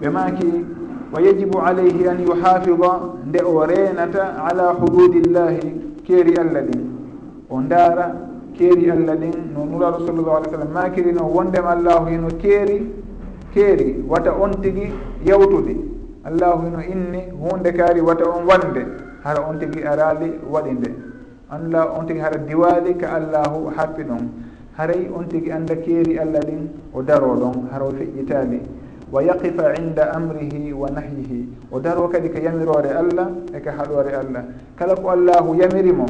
[0.00, 0.64] ɓe maki
[1.12, 2.90] wa yajibu alayhi an yuhafida
[3.26, 6.82] nde o renata ala hududillahi keeri allah ɗin.
[7.50, 12.28] O ndaara keeri allah ɗin no nuraɗo sallllahu alih w sallam makirino wondema allahu hino
[12.42, 12.78] keeri
[13.54, 14.90] keeri wata on tigi
[15.24, 15.76] yawtude.
[16.24, 18.82] Allahu hino inni hunde kaari wata on wande
[19.22, 20.90] hara on tigi araali waɗi nde
[21.50, 24.28] allah on tigi hara diwaali ka allahu happi ɗon.
[24.76, 28.60] Haray on tigi annda keeri allah ɗin o daro ɗon hara o feƴƴitaali.
[29.12, 31.46] Wa yaqifa inda amrihi wa nahyihi.
[31.70, 34.42] O daro kadi ka yamirore allah e ka haɗore allah.
[34.76, 36.06] Kala ko allahu yamirimo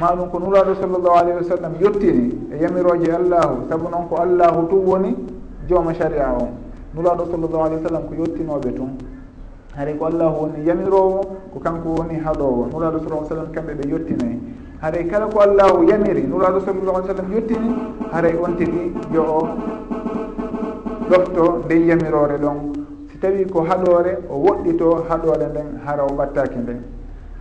[0.00, 4.66] maɗum ko nuraɗo sallllahu alayhi wa sallam yettini e yamiroje allahu saabu noon ko allahu
[4.68, 5.14] tum woni
[5.68, 6.48] jooma sharia o.
[6.96, 8.96] Nuraɗo sallllahu alayhi wa sallam ko yettinoɓe tun.
[9.76, 11.20] Haray ko allahu woni yamirowo
[11.52, 14.38] ko kanko woni haɗowo nuraɗo sallah sallam kamɓe ɓe yettinayi
[14.80, 17.70] haray kala ko allahu yamiri nuraɗo sallllahu alih sallam yettini
[18.10, 19.48] haray on tigi yo o
[21.10, 22.56] ɗofto nden yamirore ɗon.
[23.12, 26.82] Si tawi ko haɗore o woɗɗito haɗore nden hara o wattaki nden.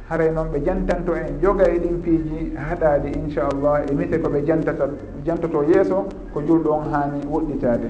[0.10, 4.90] haray noon ɓe jantanto en joga e ɗin piiji haɗade inchallah e mite koɓe jantata
[5.26, 7.90] jantoto yeeso ko julɗo on hani woɗɗitade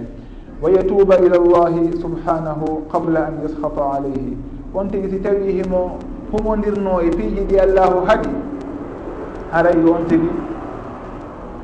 [0.61, 4.35] wa yatuba ila llahi subhanahu qabla an yashata alayhi.
[4.75, 5.97] On tigi si tawi himo
[6.31, 8.29] humodirno e piiji ɗi allahu haaɗi
[9.51, 10.29] haray on tigi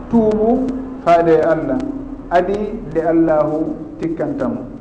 [0.09, 0.65] tuubu
[1.05, 1.77] faade allah
[2.31, 4.74] adi nde allahu tikkantamo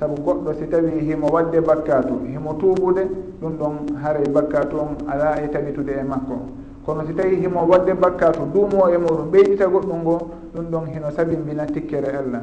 [0.00, 3.04] saabu goɗɗo si tawi himo wadde bakkatu himo tuubude
[3.40, 6.40] ɗum ɗon haray bakkatu on ala e tabitude e makko.
[6.86, 10.16] Kono si tawi himo wadde bakkatu duumo e muɗum ɓeydita goɗɗum ngo
[10.54, 12.40] ɗum ɗon hino sabimbina tikkere allah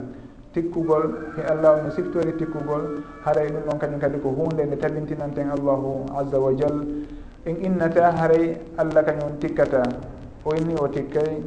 [0.53, 5.49] tikkugol e allah no siftori tikkugol haray ɗum ɗon kañum kadi ko hunde nde tabintinanten
[5.49, 6.77] allahu azza wa jal.
[7.45, 9.81] En innata haray allah kañum tikkata.
[10.45, 11.41] O inni o tikkay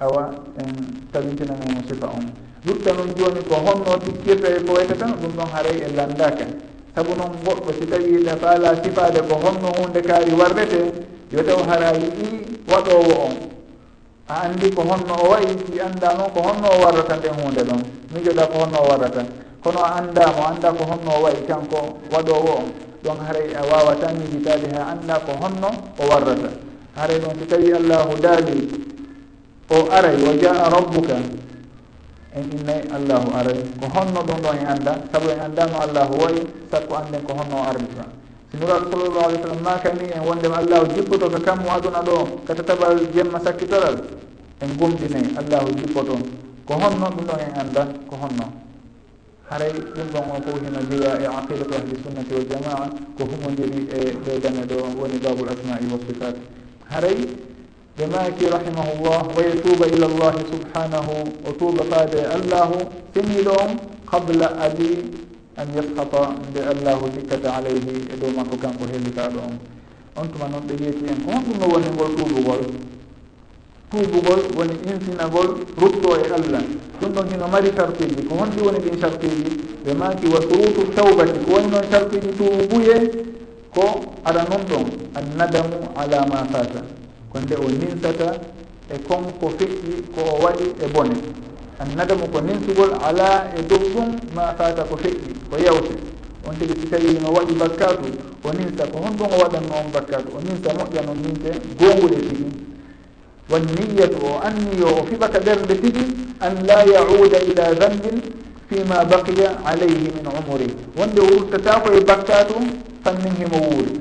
[0.00, 0.72] awa en
[1.12, 2.32] tabintinanemo sifa on.
[2.66, 6.44] lutta noon joni ko honno tikkirta e ko wayta tan ɗum ɗon haray e landaka
[6.94, 10.80] saabu noon goɗɗo si tawi faala sifade ko honno hunde kaari warrete
[11.34, 12.28] yo taw hara yiɗi
[12.70, 13.34] waɗowo on.
[14.28, 17.62] A anndi ko honno o wayi si annda noon ko honno o warrata nden hunde
[17.68, 17.82] ɗon
[18.14, 19.22] mijoɗa ko honno o warrata.
[19.62, 22.68] Kono a anndamo annda ko honno o wayi kanko waɗowo on.
[23.04, 26.50] Ɗon haray a wawata mijitade ha annda ko honno o warrata.
[26.96, 28.58] Haray noon si tawi allahu daali
[29.70, 31.16] o aray wa jaa rabbuka
[32.34, 33.58] en innayi allahu aray.
[33.80, 37.56] Ko honno ɗum ɗon en annda sabu en anndano allahu wayi sakko annden ko honno
[37.56, 37.86] o ardi
[38.50, 42.16] si nuraɗo sallllahu alih w sallam makani en wondema allahu jippoto ko kammu aduna ɗo?
[42.46, 43.96] Kata taɓal jemma sakkitoral?
[44.60, 46.14] En gumtinayi allahu jippoto.
[46.66, 48.46] Ko honno ɗum ɗon en annda ko honno.
[49.50, 53.80] Haray ɗum ɗon o fof hino jeeya e aqidatu ahli sunnati wal jamaa ko humodiri
[53.90, 56.34] e ɗo dane ɗo woni babul asma'i wa sifat
[56.90, 57.16] haray
[57.96, 61.14] ɓe jamaki rahimahullah wa yatuba ila llahi subhanahu
[61.46, 62.74] o tuuba faade e allahu
[63.14, 63.78] finiɗo on
[64.10, 64.90] qabla adi
[65.56, 69.58] an yashata nde allahu dikkata alayhi e dow makko kanko hellitaɗo on.
[70.16, 72.62] On tuma noon ɓe yeeti en ko honɗum no woni ngol tuubugol?
[73.90, 76.62] Tuubugol woni insinagol rutto e allah.
[77.00, 79.44] Ɗum ɗon hino mari sartiji ko honɗi woni ɗin sartiji
[79.86, 81.38] ɓe maki wa surutu tawbati.
[81.46, 82.96] Ko woni noon sartiji tuubuye?
[83.74, 86.82] Ko ara noon ɗon annadamu ala ma fata
[87.34, 88.38] ko nde o ninsata
[88.94, 91.18] e konko feƴƴi ko o waɗi e bone.
[91.82, 95.94] Annadamu ko ninsugol ala e dow ɗum ma fata ko feƴƴi ko yewte.
[96.46, 98.06] On tigi si tawi no waɗi bakkatu
[98.44, 100.30] o ninsa ko honɗum o waɗanno on bakkatu.
[100.30, 102.46] O ninsa moƴƴa no ninte gongude tigi.
[103.50, 106.04] Wan niyatu o anniyo o fiɓata ɓernde tigi
[106.38, 108.22] an la yauda ila zambin
[108.70, 112.54] fima baqiya alayhi min umuri wonde o wurtatako e bakkatu
[113.02, 113.92] fannin himo wuuri.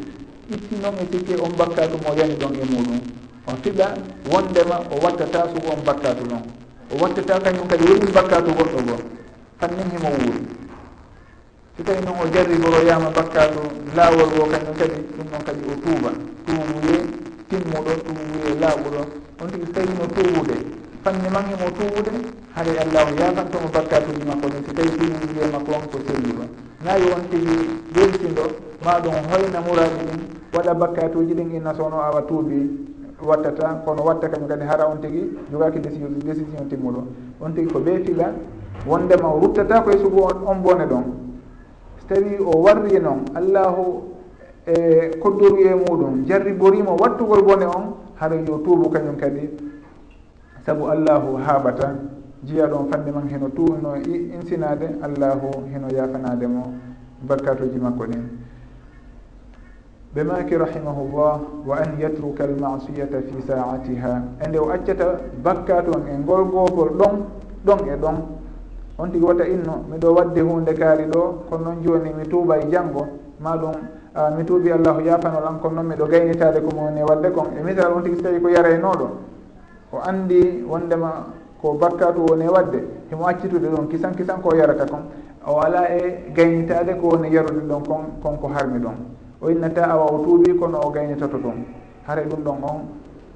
[0.54, 3.23] Itti noon e sikke on bakkatu mo yani ɗon e muɗum.
[3.48, 3.88] on fiɗa
[4.32, 6.44] wondema o wattata sugo on bakkatu noon.
[6.92, 9.00] O wattata kañum kadi woɗin bakkatu goɗɗo goo
[9.60, 10.42] fannin himo wuuri.
[11.78, 13.60] So tawi noon o jarri goroyama bakkatu
[13.96, 16.12] laawol go kañum kadi ɗum noon kadi o tuuba.
[16.46, 16.96] Tuubuye
[17.50, 19.02] timmuɗo tuubuye laaɓuɗo.
[19.42, 20.56] On tigi so tawino tuubude
[21.04, 22.12] fanni man himo tuubude
[22.56, 26.46] haray allahu yafantomo bakkatuji makko ɗin so tawi tuubuye e makko on ko selluɗo
[26.86, 27.58] nayi on tigui
[27.96, 28.44] weltindo
[28.86, 30.22] maɗum hoyna muraji ɗin
[30.54, 32.60] waɗa bakkatuji ɗin e inna sowno awa tuubi.
[33.26, 37.04] wattata kono watta kañum kadi hara on tigi jogaki décision décision timmuɗo.
[37.42, 38.32] On tigi ko ɓe fila
[38.88, 41.04] wondema o ruttata koye sugu on bone ɗon.
[42.00, 44.04] So tawi o warri noon allahu
[44.66, 49.50] e koddoru e muɗum jarriborimo wattugol bone on hara yo tuubu kañum kadi.
[50.66, 51.96] Saabu allahu haaɓata
[52.44, 56.74] jiya ɗon fande man heno tu no insinade allahu heno yafanade mo
[57.28, 58.33] barkatuji makko ɗin
[60.14, 64.22] ɓe maki rahimahullah wa an yatruka almasiyata fi saatiha.
[64.46, 67.26] E nde o accata bakka toon e ngol gofol ɗon
[67.66, 68.16] ɗon e ɗon.
[69.00, 72.70] On tigi wata inno miɗo wadde hunde kaari ɗo kono noon joni mi tuuba e
[72.70, 73.08] janggo
[73.42, 73.74] maɗum
[74.38, 77.48] mi tuubi allahu yafanol an kono noon miɗo gaynitade ko mowoni e wadde kon.
[77.58, 79.10] E misal on tigi so tawi ko yaraynoɗo
[79.94, 81.26] o andi wondema
[81.60, 85.10] ko bakkatu woni e wadde himo accitude ɗon kisan kisan ko yarata kon.
[85.48, 90.06] O ala e gaynitade ko woni yarude ɗon kon konko harmi ɗon o innata awa
[90.12, 91.64] o tuubi kono o gaynitoto ɗum.
[92.08, 92.80] Haray ɗum ɗon on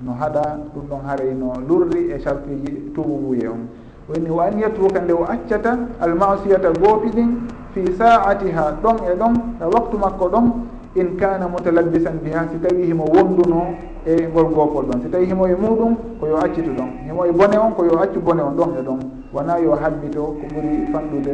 [0.02, 0.42] no haɗa
[0.74, 3.68] ɗum ɗon haray no lurri e sartiji tuubu mbuye on.
[4.10, 7.30] Woni wa an yetruka nde o accata almasiyata goopi ɗin
[7.74, 10.52] fi saatiha ɗon e ɗon e waktu makko ɗon
[10.96, 15.02] in kana mutalabbisan biha si tawi himo wonduno e ngol goopol ɗon.
[15.04, 16.90] Si tawi himo e muɗum koyo accitu ɗon.
[17.06, 19.00] Himo e bone on koyo accu bone on ɗon e ɗon.
[19.34, 21.34] Wona yo habbito ko ɓuri fanɗude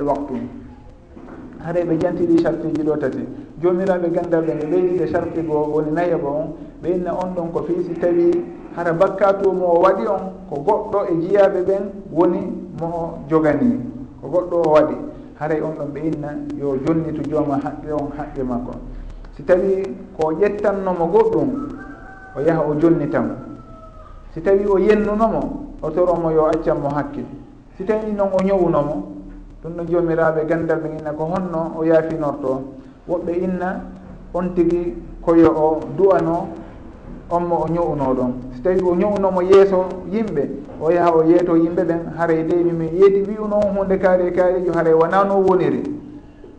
[0.00, 0.63] e waktu.
[1.64, 3.24] haray ɓe ƴantiɗi chartiji ɗo tati.
[3.62, 6.46] Jomiraɓe gandarɓe ɓe ɓeydide charti goo woni nayaba on.
[6.82, 8.30] Ɓe inna on ɗon ko fiisi tawi
[8.76, 12.40] hara bakkatumo o waɗi on ko goɗɗo e jiyaɓe ɓen woni
[12.78, 13.80] mo jogani
[14.20, 14.94] ko goɗɗo o waɗi.
[15.40, 18.72] Haray on ɗon ɓe inna yo jonnitu jooma haqqe on haqqe makko.
[19.36, 19.82] Si tawi
[20.18, 21.48] ko ƴettannomo goɗɗum
[22.36, 23.34] o yaha o jonnitamo
[24.34, 27.24] si tawi o yennunomo o toromo yo accanmo hakke
[27.78, 28.96] si tawi noon o ñowunomo
[29.64, 32.62] ɗum noon jomiraɓe gandal ɓe inna ko honno o yaafinorto.
[33.08, 33.80] Woɓɓe inna
[34.34, 36.48] on tigi koyo o du'ano
[37.30, 40.42] on mo o ñowunoɗon so tawi o ñowunomo yeeso yimɓe
[40.80, 44.72] o yaha o yeeto yimɓe ɓen haray dey mimin yeeti wi hunde kaari e kaarijo
[44.74, 45.82] haray wona no woniri.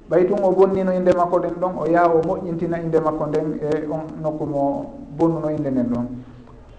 [0.10, 3.60] Ɓay tun o bonnino inde makko ɗen ɗon o yaha o moƴƴintina inde makko nden
[3.62, 4.86] e on nokku mo
[5.18, 6.06] bonnuno inde nden ɗon.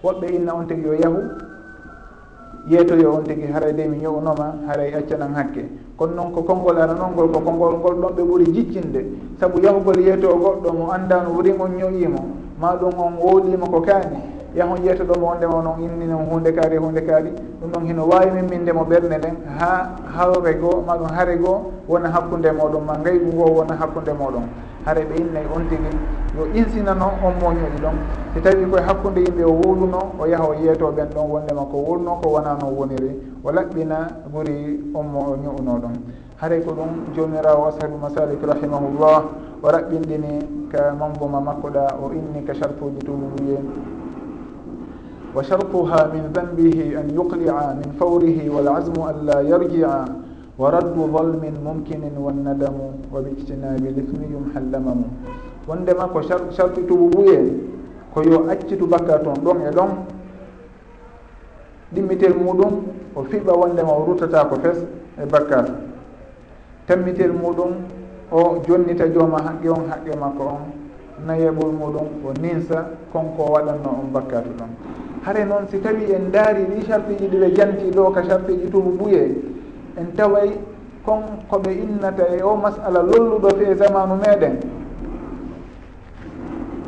[0.03, 1.19] Woɓɓe inna on tigi yo yahu
[2.69, 5.65] yeetoyo on tigi haray de mi ñownoma haray accanan hakke.
[5.97, 9.05] Kono noon ko konngol ara noon ngol ko konngol ngol ɗon ɓe ɓuri jiccinde.
[9.39, 12.19] Saabu yahugol yeeto goɗɗo mo anndano wurin on ñoƴiimo
[12.59, 14.17] ma ɗum on wooɗiima ko kaani.
[14.55, 17.31] Yahon yeetoɗomo on ndema noon inninon hunde kaari hunde kaari.
[17.61, 19.35] Ɗum ɗon hino wawi min min ndemo ɓernde nden.
[19.59, 24.43] Ha hawre goo maɗum haare goo wona hakkunde moɗon ma ngaygu ngo wona hakkunde moɗon
[24.87, 25.91] haare ɓe innayi on tigi.
[26.37, 27.95] Yo insinano on moñoɗi ɗon.
[28.33, 31.77] Si tawi koye hakkude yimɓe o woluno o yaha o yeeto ɓen ɗon wondema ko
[31.77, 33.11] wulno ko wona no woniri.
[33.43, 33.97] O laɓɓina
[34.31, 35.95] ɓuuri on mo o ño'uno ɗon.
[36.39, 39.23] Haray ko ɗum jomirawo ashabu masalik rahimahullah
[39.61, 43.57] o raɓɓinɗini ka mambuma makkoɗa o inni ka sharpuji tuluye
[45.35, 50.26] wa sharpuha min dambihi an yuqli'a min fawrihi walasmu an la yarji'a.
[50.57, 52.77] ورد ظلم ممكن والندم
[53.13, 55.01] وباجتناب الاثم يمحى اللمم
[55.67, 57.45] wondema ko sartu tububu en
[58.15, 59.89] ko yo accitu bakka toon ɗon e ɗon
[61.93, 62.73] ɗimmitel muɗum
[63.15, 64.79] o fiɓa wondema o ruttata ko fes
[65.21, 65.65] e bakka
[66.87, 67.71] tammitel muɗum
[68.31, 70.63] o jonnita jooma haqqe on haqqe makko on
[71.27, 74.69] nayeɓol muɗum o ninsa konko waɗanno on bakkatu ɗon
[75.27, 79.35] hare noon si tawi en daari ɗi sartiji ɗiɓe janti ɗo ka sartiji tububuye
[79.97, 80.49] en taway
[81.05, 84.55] kon koɓe innata e o masala lolluɗo fe zamanu meɗen.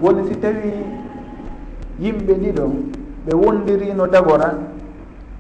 [0.02, 0.72] Woni si tawi
[2.00, 2.66] yimɓe ɗiɗo
[3.26, 4.50] ɓe wondirino dagora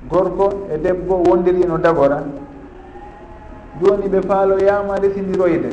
[0.10, 2.23] gorko e debbo wondirino dagora
[3.82, 5.69] joni ɓe faaloyama resiniroyde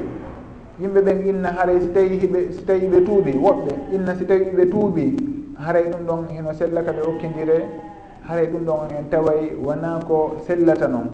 [0.80, 4.44] yimɓe ɓen inna haray si tawi hiɓe si tawi ɓe tuuɓi woɓɓe inna si tawi
[4.56, 5.16] ɓe tuuɓi
[5.58, 7.64] haray ɗum ɗon heno sella kaɓe hokkidire
[8.28, 11.10] haray ɗum ɗon en taway wona ko sellata noon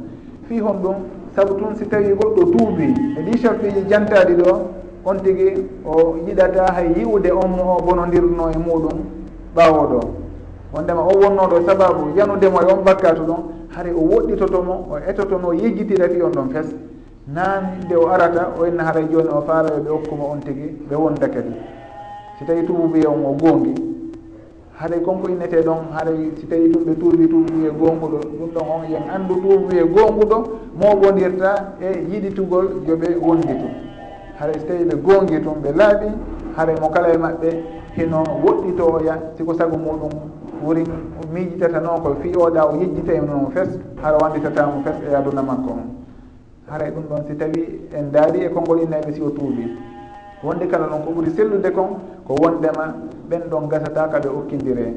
[0.48, 0.94] fi hon ɗum
[1.34, 4.60] saabu tun si tawi goɗɗo duuɓi e ɗi chartiji jantaɗi ɗo
[5.04, 8.98] on tigi o yiɗata hay yi'ude on mo o bonodirno e muɗum
[9.56, 10.00] ɓawoɗo
[10.74, 13.42] wondema o wonnoɗo sababu yanudemo e on bakkatu ɗon
[13.74, 16.74] hare o woɗɗitotomo o etotomo o yejjitira fi on ɗon fes.
[17.28, 20.76] Naani nde o arata o inna haray joni o faara e ɓe okkumo on tigi
[20.90, 21.42] ɓe wondake
[22.38, 23.91] si tawi tububiya e on o gongi
[24.82, 28.66] haɗay konko innete ɗon haɗay si tawi ɗum ɓe tuubi tuubi e gonguɗo ɗum ɗon
[28.74, 30.36] on yen anndu tuubi e gonguɗo
[30.74, 33.72] mo wonirta e yiɗitugol yoɓe wondi tum
[34.38, 36.08] haɗay so tawi ɓe gongi tum ɓe laaɓi
[36.56, 37.50] haɗay mo kala e maɓɓe
[37.96, 40.10] hino woɗɗitoya siko sago muɗum
[40.64, 40.84] wori
[41.32, 45.70] miijitatano ko fi oɗa o yejjita e noon fes haɗa wanditatamo fes e aduna makko.
[45.70, 45.86] On
[46.68, 49.91] haray ɗum ɗon si tawi en daari e konngol innaɓe si o tuubi
[50.42, 51.88] wonde kala noon ko ɓuuri sellude kon
[52.26, 52.94] ko wondema
[53.28, 54.94] ɓen ɗon gasata kaɓe okkidire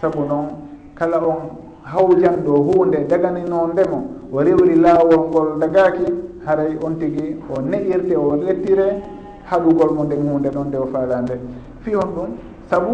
[0.00, 0.46] saabu noon
[0.94, 1.40] kala on
[1.82, 3.98] hawjanɗo hunde daganino ndemo
[4.32, 6.06] o rewri laawol ngol dagaki
[6.46, 9.02] haray on tigi o neƴirte o lettire
[9.50, 11.34] haɗugol mo nden hunde ɗon nde o faala nde
[11.82, 12.28] fi on ɗum
[12.70, 12.92] saabu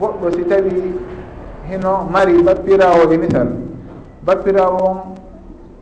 [0.00, 0.94] goɗɗo si tawi
[1.68, 3.48] hino mari bappirawo e misal.
[4.26, 4.98] Bappirawo on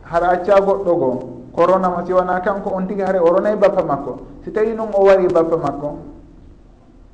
[0.03, 3.57] hara acca goɗɗo goo o ronamo si wona kanko on tigi haare o ronay e
[3.57, 4.19] bappa makko.
[4.43, 5.97] Si tawi noon o wari bappa makko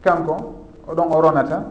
[0.03, 0.35] kanko
[0.87, 1.63] oɗon o ronata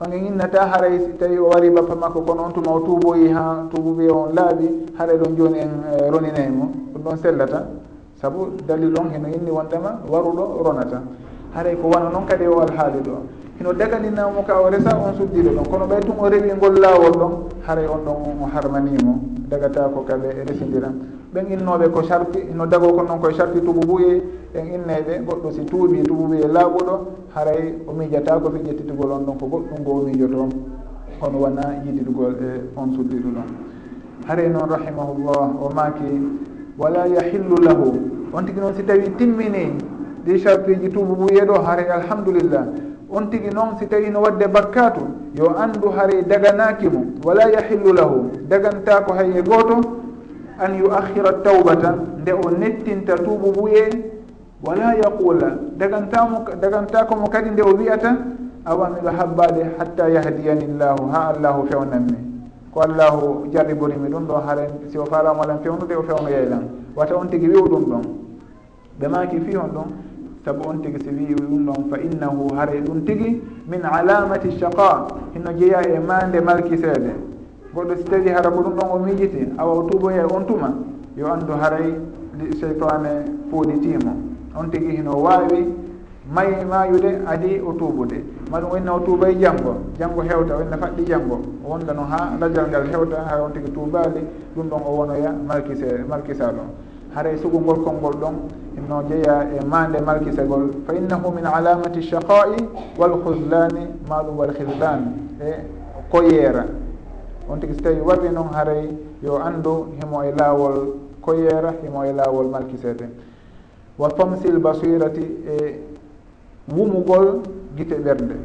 [0.00, 3.66] onge innata haray si tawi o wari bappa makko kono on tuma o tuuboyi ha
[3.70, 6.70] tuubuɓe on laaɓi haray ɗon joni en e, roninayi mo.
[6.92, 7.66] Ɗum ɗon sellata.
[8.20, 11.00] Saabu dalil on heno inni wondema waruɗo ronata
[11.54, 13.16] haray ko wana noon kadi o alhaali ɗo
[13.60, 15.68] hino daganinamo ka o resa on suddiɗo ɗon.
[15.68, 17.32] Kono ɓay tun o rewi ngol laawol ɗon
[17.68, 20.96] haray on ɗon o harmanimo dagata ko kaɓe residiran
[21.34, 24.22] ɓen innoɓe ko sarti no dago ko noon koye sarti tububuye
[24.54, 26.94] ɓen inneɓe goɗɗo si tuubi tububuye laaɓuɗo
[27.34, 30.48] haray o miijata ko fijettitugol on ɗon ko goɗɗum ngo o miijoto
[31.20, 33.48] kono wona yiɗitugol e on suddiɗo ɗon.
[34.26, 36.08] Haray noon rahimahullah o maaki
[36.78, 37.92] wala yahillu lahu.
[38.32, 39.76] On tigui noon si tawi timmini
[40.24, 42.88] ɗi sartiji tububuye ɗo haray alhamdulillah.
[43.12, 45.00] on tigi noon si tawi no wadde bakkatu
[45.34, 49.80] yo anndu haray daganaki mo wala yahillu lahu dagantako hay e gooto
[50.58, 53.88] an yuahira tawbata nde o nettinta tuubu buye
[54.64, 58.16] wala yaqula dagantamo dagantako mo kadi nde o wiyata
[58.64, 62.18] awamiɗo habbade hatta yahdiyani llahu ha allahu fewnanmi
[62.72, 66.62] ko allahu jarriborimi ɗum ɗon haren si o falamolan fewnude o fewno yeylan
[66.96, 68.02] wata on tigi wiw ɗum ɗon.
[69.00, 69.88] Ɓe maki fi on ɗon.
[70.44, 75.06] saabu on tigi si wi ɗum ɗon fa innahu haray ɗum tigi min alamati chaqa
[75.34, 77.12] hino jeeya e mande malkiseede
[77.74, 80.74] goɗɗo si tawi hara ko ɗum ɗon o miijiti awa o tuuboya e on tuma
[81.16, 81.94] yo anndu haray
[82.58, 84.12] cheytane fooditimo
[84.56, 85.74] on tigi hino waawi
[86.30, 88.22] may mayude adi o tuubude.
[88.50, 91.40] Maɗum wonno o tuubay janngo janngo heewta wonna faɗɗi janngo.
[91.64, 94.20] O wonda no haa lajal ngal heewta hay on tigi tuubaali
[94.54, 96.64] ɗum ɗon o wonoya malkise malkisal o
[97.14, 98.34] haray sugungol konngol ɗon.
[98.88, 102.56] No jeeya e mande malkisagol fa innahu min alamati chaqai
[102.98, 105.62] walhuslani maɗum wal hislan e
[106.10, 106.66] koyeera.
[107.48, 108.90] On tigi so tawi warri noon haray
[109.22, 113.08] yo anndu himo e laawol koyeera himo e laawol malkisede
[113.98, 115.78] wa famsil basirati e
[116.74, 117.42] wumugol
[117.76, 118.36] gite ɓernde.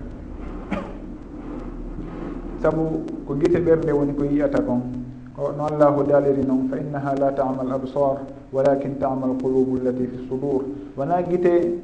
[2.61, 5.05] Sabu ko gite ɓernde woni ko yiyata kon.
[5.38, 8.23] no allahu ɗaliri noon fa innaha la tama l absar
[8.53, 10.63] walakin tama l qulubu allati fi sudur.
[10.95, 11.81] Wona gite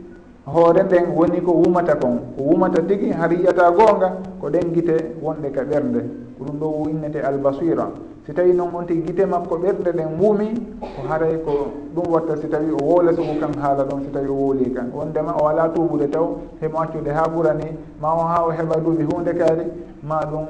[0.47, 5.15] hoore nden woni ko wumata kon ko wumata tigi har yiyata goonga ko ɗen gite
[5.21, 6.01] wonɗe ka ɓernde.
[6.37, 7.91] Ko ɗum ɗo innete albasira.
[8.25, 12.37] Si tawi noon on tigi gite makko ɓerɗe ɗen muumi ko haray ko ɗum watta
[12.37, 14.89] si tawi o woola sugu kan haala ɗon si tawi o wooli kan.
[14.95, 17.67] Wondema o ala tuubude taw hemo accude ha ɓurani
[17.99, 19.65] ma o ha o heɓa duuɓi hunde kaari
[20.03, 20.45] ma ɗum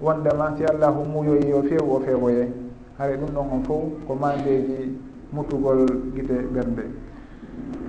[0.00, 2.48] wondema si allahu muuyoyi e o feewu o feewoye
[2.98, 4.98] hare ɗum ɗon on fof ko mandeji
[5.32, 6.82] muttugol guite ɓernde.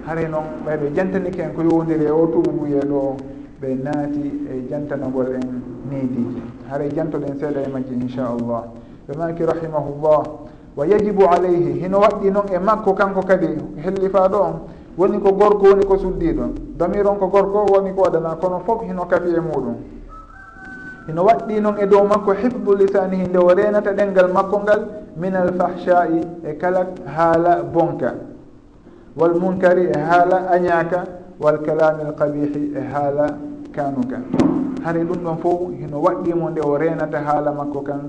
[0.05, 3.16] Hare noon ɓayɓe jantanike en ko yowdiri e o tubuguye ɗo
[3.62, 8.64] ɓe naati e jantanagol en niidiji hare jantoɗen seeɗa e majji inchallah
[9.07, 10.24] ɓe maki rahimahullah
[10.76, 13.47] wa yajibu alayhi hino waɗɗi noon e makko kanko kadi
[13.84, 14.53] hellifa ɗo on
[14.97, 16.43] woni ko gorko woni ko suddiɗo
[16.78, 19.76] damir on ko gorko woni ko waɗana kono foof hino kafi e muɗum.
[21.10, 24.82] ino waɗɗi noon e dow makko hifdu lisanihi nde o renata ɗengal makko ngal
[25.18, 28.14] min alfahshai e kala haala bonka.
[29.18, 31.03] Wal munkari e haala añaka
[31.39, 33.26] wal kalami l qabihi e haala
[33.74, 34.18] kanuka
[34.84, 38.01] hare ɗum ɗon fof hino waɗɗimo nde o renata haala makko kan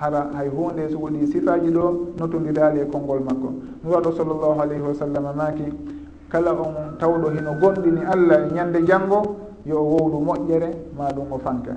[0.00, 3.52] hara hay hunde e so woɗi sifaji ɗo notodiraali e konngol makko.
[3.84, 5.66] Mi waɗo sallllahu alayhi wa sallam maaki
[6.28, 9.36] kala on tawɗo hino gonɗini allah e ñande janngo
[9.66, 11.76] yo o wowlu moƴƴere ma ɗum o fanka.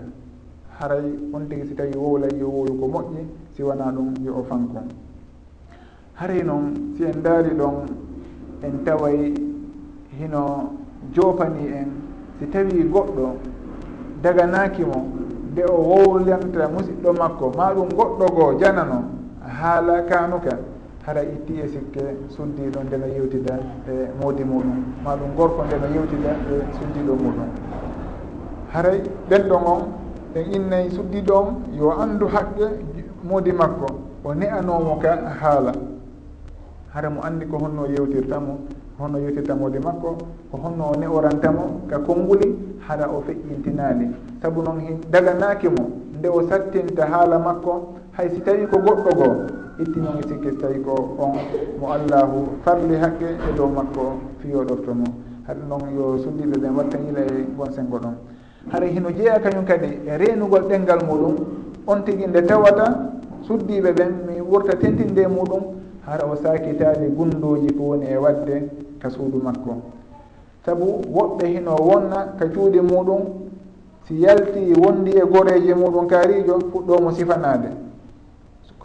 [0.79, 3.23] haray on tigi si tawi wowlay yo wowlu ko moƴƴi
[3.55, 4.87] si wona ɗum yo o fankon
[6.13, 7.85] haray noon si en daari ɗon
[8.63, 9.33] en taway
[10.19, 10.71] hino
[11.13, 11.89] joopani en
[12.39, 13.35] si tawi goɗɗo
[14.21, 15.05] daganaki mo
[15.51, 19.03] nde o wowlanta musidɗo makko ma ɗum goɗɗo goo janano
[19.41, 20.57] haala kanuka
[21.05, 23.57] hara itti e sikke suddiɗo ndeno yewtida
[23.87, 24.83] e moodi muɗum.
[25.03, 27.49] Ma ɗum gorko ndeno yewtida e suddiɗo muɗum.
[28.73, 29.81] Haray ɓenɗo on
[30.35, 32.65] e innayi suddiɗo ɗon yo anndu haqqe
[33.23, 33.87] moodi makko.
[34.23, 35.71] O ne'anomo ka haala.
[36.93, 38.59] Hara mo anndi ko honno yewtirtamo
[38.99, 40.17] honno yewtirta moodi makko
[40.51, 44.09] ko honno o ne'orantamo ka konnguli hara o feƴƴintinaali
[44.41, 49.35] sabu noon daganaaki mo nde o sattinta haala makko hay si tawi ko goɗɗo goo
[49.79, 51.37] ittinon e sikki so tawi ko on.
[51.79, 55.05] Mo allahu farli haqqe e dow makko fiyoɗofto mo.
[55.47, 58.15] Haɗa noon yo sunndiɓe ɓen watta yila e gon sengo ɗon.
[58.71, 61.35] hara hino jeeya kañum kadi e reenugol ɗenngal muɗum
[61.87, 63.11] on tigi nde tawata
[63.47, 65.63] suddiiɓe ɓen mi wurta tentinde muɗum
[66.05, 69.75] hara o sakitaade gunndooji ko woni e waɗde ka suudu makko.
[70.65, 73.21] Sabu woɓɓe hino wonna ka cuuɗi muɗum
[74.05, 77.69] si yalti wondi e goreeji muɗum kaarijo fuɗɗoomo sifanaade.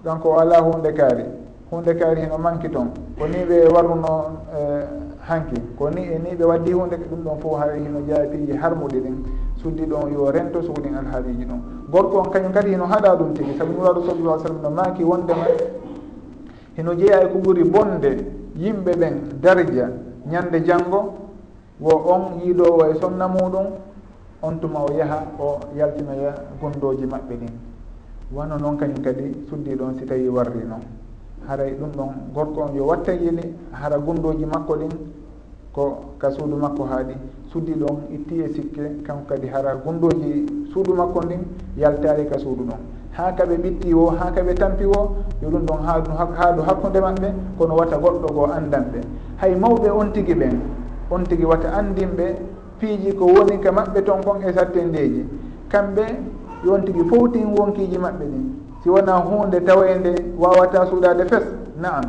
[0.04, 1.24] Donc o alaa hunde kaari.
[1.70, 4.84] Hunde kaari hino manki toon ko ni ɓe warruno eh,
[5.28, 5.60] hanki.
[5.76, 9.16] Ko ni e ni ɓe waddi hunde ɗum ɗon fof hay hino jaatiji harmuɗi ɗin
[9.56, 11.60] suddi ɗon yo rento suuɗin alhaaliji ɗum
[11.90, 13.56] gorko on kañum kadi hino haɗa ɗum tigi.
[13.58, 15.44] Saabu nuraɗo sallallah sallam no maaki wondema
[16.76, 18.10] hino jeeya e ko ɓuri bonde
[18.56, 19.90] yimɓe ɓen dardia
[20.26, 21.14] ñande janngo
[21.80, 23.66] wo on yiiɗowo e sonna muɗum
[24.42, 27.52] on tuma o yaha o yaltinoya gondoji maɓɓe ɗin.
[28.32, 31.03] Wano noon kañum kadi suddi ɗon si tawi warri noon.
[31.48, 34.92] haray ɗum ɗon gorko on yo watta yeli hara gundoji makko ɗin
[35.72, 37.14] ko ka suudu makko haaɗi
[37.52, 41.40] suddi ɗon itti e sikke kanko kadi hara gundoji suudu makko ndin
[41.76, 42.78] yaltari ka suudu ɗon.
[43.12, 47.28] Ha kaɓe ɓitti o ha kaɓe tampi o yo ɗum ɗon haadu haadu hakkude maɓɓe
[47.58, 49.00] kono wata goɗɗo goo andanɓe
[49.36, 50.58] hay mawɓe on tigi ɓen
[51.10, 52.26] on tigi wata andinɓe
[52.80, 55.24] piiji ko woni ka maɓɓe ton kon e sattendeji
[55.68, 56.02] kamɓe
[56.64, 58.63] yon tigi fowtin wonkiiji maɓɓe ɗin.
[58.84, 61.42] si wona hunde tawede wawata suuɗade fes?
[61.80, 62.04] Naam.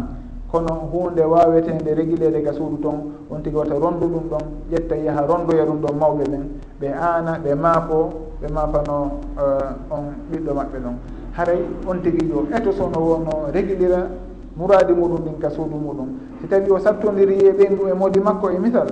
[0.51, 5.26] Kono hunde wawetede régulede ga suudu toon on tigui wata rondu ɗum ɗon ƴetta yaaha
[5.26, 6.43] rondoya ɗum ɗon mawɓe ɓen
[6.82, 8.09] ɓe ana ɓe maafo
[8.41, 10.95] ɓe maafano uh, on ɓiɗɗo maɓɓe ɗon.
[11.38, 14.07] Haray on tigui yo eto sono wono régulira
[14.57, 16.07] muradi muɗum ɗin ka suudu muɗum.
[16.41, 18.88] Si tawi o sattodiri e ɓeydu e moodi makko e misal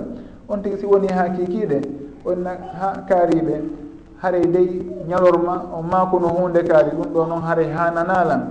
[0.48, 1.80] on tigui si woni ha kikiɗe
[2.24, 3.83] onna ha kaariɓe
[4.24, 8.42] haray dey ñalorma o makuno hunde kaali ɗum ɗo noon haray hananalan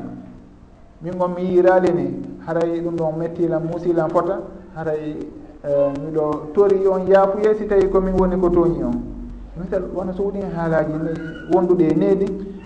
[1.01, 2.05] min on mi yirali ni
[2.45, 4.39] haray ɗum ɗon mettilan musilan fota
[4.76, 5.17] haray
[5.65, 5.69] e,
[6.03, 9.01] miɗo tori on yaafuye si tawi komin woni ko toñi on.
[9.57, 11.11] Misal wona so wuɗin haalaji ni
[11.55, 12.26] wonduɗe e needi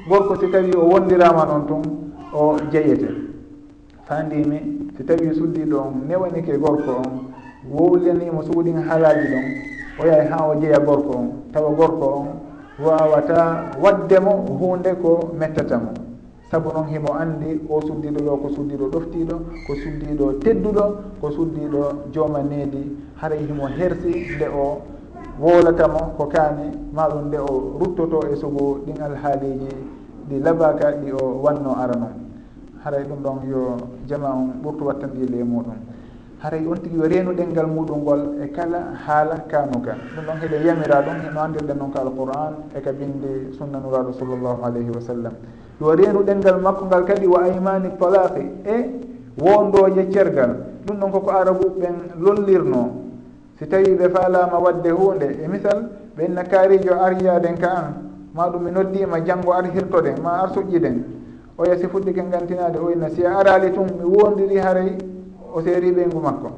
[0.10, 1.82] gorko si tawi o wondirama noon tun
[2.34, 3.08] o jeyete.
[4.05, 7.32] Fandimi si tawi suddiɗo on newanike gorko on
[7.72, 9.45] wowlanimo so wuɗin haalaji ɗon
[9.99, 12.47] o yahay ha o jeeya gorko on tawa gorko on
[12.86, 15.93] wawata waddemo hunde ko mettatamo
[16.51, 19.36] saabu noon himo andi o suddiɗo ɗo ko suddiɗo ɗoftiɗo
[19.67, 20.84] ko suddiɗo tedduɗo
[21.21, 21.82] ko suddiɗo
[22.13, 24.82] jooma needi haray himo hersi nde o
[25.41, 29.73] wolatamo ko kaani maɗum nde o ruttoto e sugu ɗin alhaaliji
[30.30, 32.15] ɗi labaka ɗi o wanno ara noon
[32.84, 35.75] haray ɗum ɗon yo jama on ɓurtu wattanɗi e le muɗum
[36.41, 40.57] haray on tigui yo reenu ɗengal muɗum ngol e kala haala kanuka ɗum ɗon heɗe
[40.65, 45.01] yamira ɗum heno andirɗen noon ko alquran e ka binde sunna nuraɗo sallllahu alayhi wa
[45.01, 45.33] sallam.
[45.81, 48.75] Yo reenu ɗengal makko ngal kadi wa aymani talaqi e
[49.41, 50.55] wondoje cergal.
[50.85, 52.91] Ɗum ɗon koko arabu ɓen lollirno.
[53.57, 57.93] Si tawi ɓe falama wadde hunde e misal ɓenna kaarijo aryaden ka an
[58.35, 61.03] ma ɗum mi noddima janggo ar hirtoɗen ma ar suƴƴiden
[61.57, 64.95] oya si fuɗɗi ken gantinade oyna si a arali tun mi wondiri haray
[65.58, 66.49] o seeri ɓeyngu makko.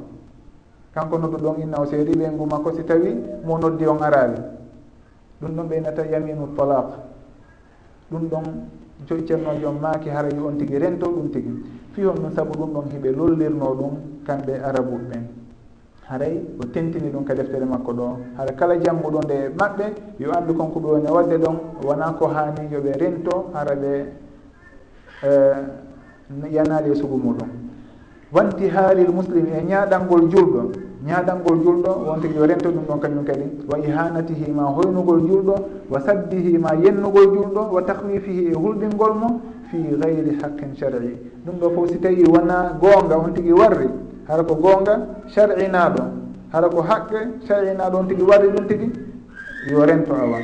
[0.93, 4.35] Kanko noddu ɗon inna o seeri ɓeyngu makko si tawi mo noddi on arawi
[5.41, 6.87] ɗum ɗon ɓeynata yaminu talaq.
[8.11, 8.43] Ɗum ɗon
[9.07, 11.51] joyi ceernojo on maaki haraji on tigi rento ɗum tigi.
[11.93, 13.91] Fihon ɗum saabu ɗum ɗon hiɓe lollirno ɗum
[14.27, 15.23] kamɓe arabuɓe ɓen
[16.09, 18.17] haray o tentini ɗum ka deftere makko ɗo.
[18.37, 19.85] Hara kala jannguɗo nde maɓɓe
[20.19, 21.55] yo anndu konko ɓe woni wadde ɗon
[21.87, 24.05] wona ko haani yoɓe rento hara ɓe
[25.23, 27.68] eh, yanali e sugu muɗum.
[28.31, 30.61] wanti haalil muslimi e ñaaɗalngol julɗo
[31.05, 35.55] ñaaɗalngol julɗo won tigi yo rento ɗum ɗon kañum kadi wa ihanatihi ma hoynugol julɗo
[35.89, 41.17] wa saddihi ma yennugol julɗo wa tahwifihi e hulɗingol mo fi gayri haqqin shar'i.
[41.45, 43.89] Ɗum ɗo fof si tawi wona goonga on tigi warri
[44.27, 46.03] hara ko goonga shar'inaɗo
[46.51, 48.91] hara ko haqqe shar'inaɗo on tigi warri ɗum tigi
[49.71, 50.43] yo rento awan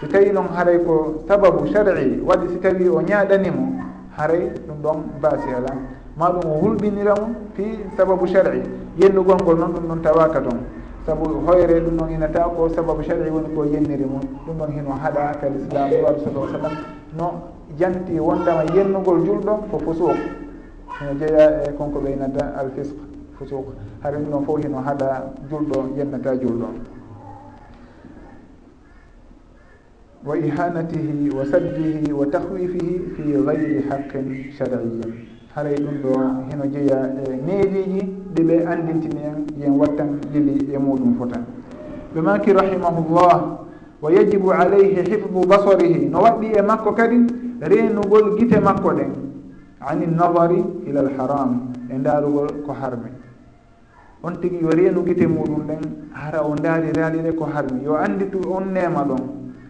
[0.00, 3.78] si tawi noon haray ko sababu shar'i waɗi si tawi o ñaaɗanimo
[4.16, 6.01] haray ɗum ɗon baasi ala.
[6.16, 7.14] ma ɗum o hulɓinira
[7.54, 7.64] fi
[7.96, 8.62] sababu shar'i.
[8.98, 10.60] Yennugol ngol noon ɗum noon tawaka toon.
[11.06, 14.20] Saabu hoyre ɗum noon inata ko sababu shar'i woni ko yenniri mum.
[14.46, 16.72] Ɗum ɗon hino haɗa kal islam waru sallah sallam
[17.16, 17.32] no
[17.78, 20.16] janti wondama yennugol julɗo ko fusuq.
[21.00, 22.94] Hino jeeya e konko ɓeynata alfisq
[23.38, 23.66] fusuq.
[24.02, 26.68] Hara ɗum ɗon fof hino haɗa julɗo yennata julɗo.
[30.24, 36.12] Wa ihanatihi wa saddihi wa tahwifihi fi gayri haqqin shar'iyin haray ɗum ɗo
[36.48, 36.98] heno jeeya
[37.28, 38.00] e neeliji
[38.34, 41.40] ɗi ɓe andintini en yen wattan lili e muɗum fota.
[42.14, 43.58] Ɓe maki rahimahullah
[44.00, 47.16] wa yajibu alayhi hifdu basarihi no waɗɗi e makko kadi
[47.60, 49.12] reenugol gite makko ɗen
[49.80, 53.10] ani nadari ila l haram e ndaarugol ko harmi.
[54.24, 55.80] On tigi yo reenu gite muɗum ɗen
[56.14, 57.84] hara o ndaari raalire ko harmi.
[57.84, 59.20] Yo anditu on nema ɗon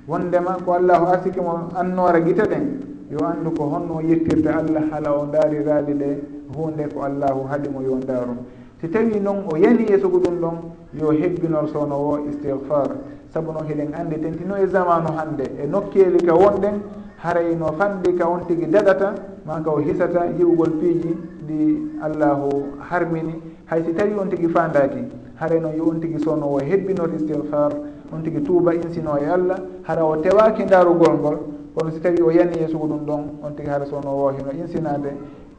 [0.06, 5.12] wondema ko allahu asiki mo annoora gite ɗen yo anndu ko honno yettirde allah hala
[5.12, 6.08] o ndaari raali ɗe
[6.56, 8.38] hunde ko allahu haɗimo yo ndaarum
[8.80, 10.56] si tawi noon o yani yeesugo ɗum ɗon
[10.98, 12.88] yo hebbinor sowno wo istigfar
[13.28, 16.80] sabu noon heɗen anndi tentino e zamanu hannde e nokkeeli ka wonɗen
[17.18, 21.14] haray no fanɗi ka on tigi daɗata ma ka o hisata yiɓugol piiji
[21.46, 22.48] ɗi allahu
[22.88, 23.34] harmini.
[23.66, 25.04] Hay si tawi on tigi fandaki
[25.38, 27.72] haray noon yo on tigi sowno wo hebbinor istigfar
[28.10, 31.38] on tigi tuuba insino e allah hara o tewaki ndaarugol ngol
[31.74, 35.16] kono si tawi o yani yeesugo ɗum ɗon on tigi hara sowno wohino insinade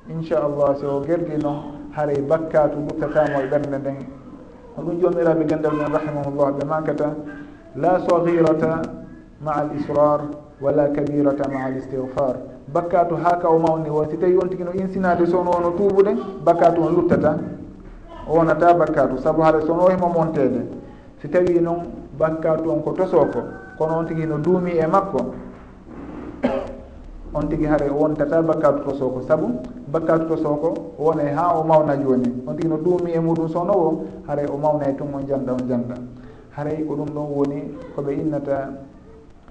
[0.10, 3.98] inchallah si o gerdi noon haray bakkatu guttatamo e ɓernde nden.
[4.76, 7.16] Ko ɗum jomiraɓe gandal men rahimahullah ɓe makata
[7.76, 8.82] la sahirata
[9.42, 10.22] ma al israr
[10.62, 12.36] wala kabirata ma al istihfar
[12.68, 15.78] bakkatu ha ka o mawni won si tawi on tigi no insinade sowno on wono
[15.78, 17.38] tuubude bakkatu on luttata.
[18.28, 20.62] O wonata bakkatu saabu haara so on himo montede
[21.22, 21.88] si tawi noon
[22.18, 23.44] bakkatu on ko tosoko
[23.78, 25.34] kono on tigi no duumi e makko
[27.34, 29.48] on tigi haare wontata bakkatu to soko saabu
[29.92, 30.70] bakkatu to soko
[31.00, 34.58] wone ha o mawna joni on tigi no ɗuumi e muɗum sowno o haare o
[34.58, 35.96] mawna e tun on janɗa on janɗa
[36.56, 37.60] haray ko ɗum ɗon woni
[37.96, 38.70] koɓe innata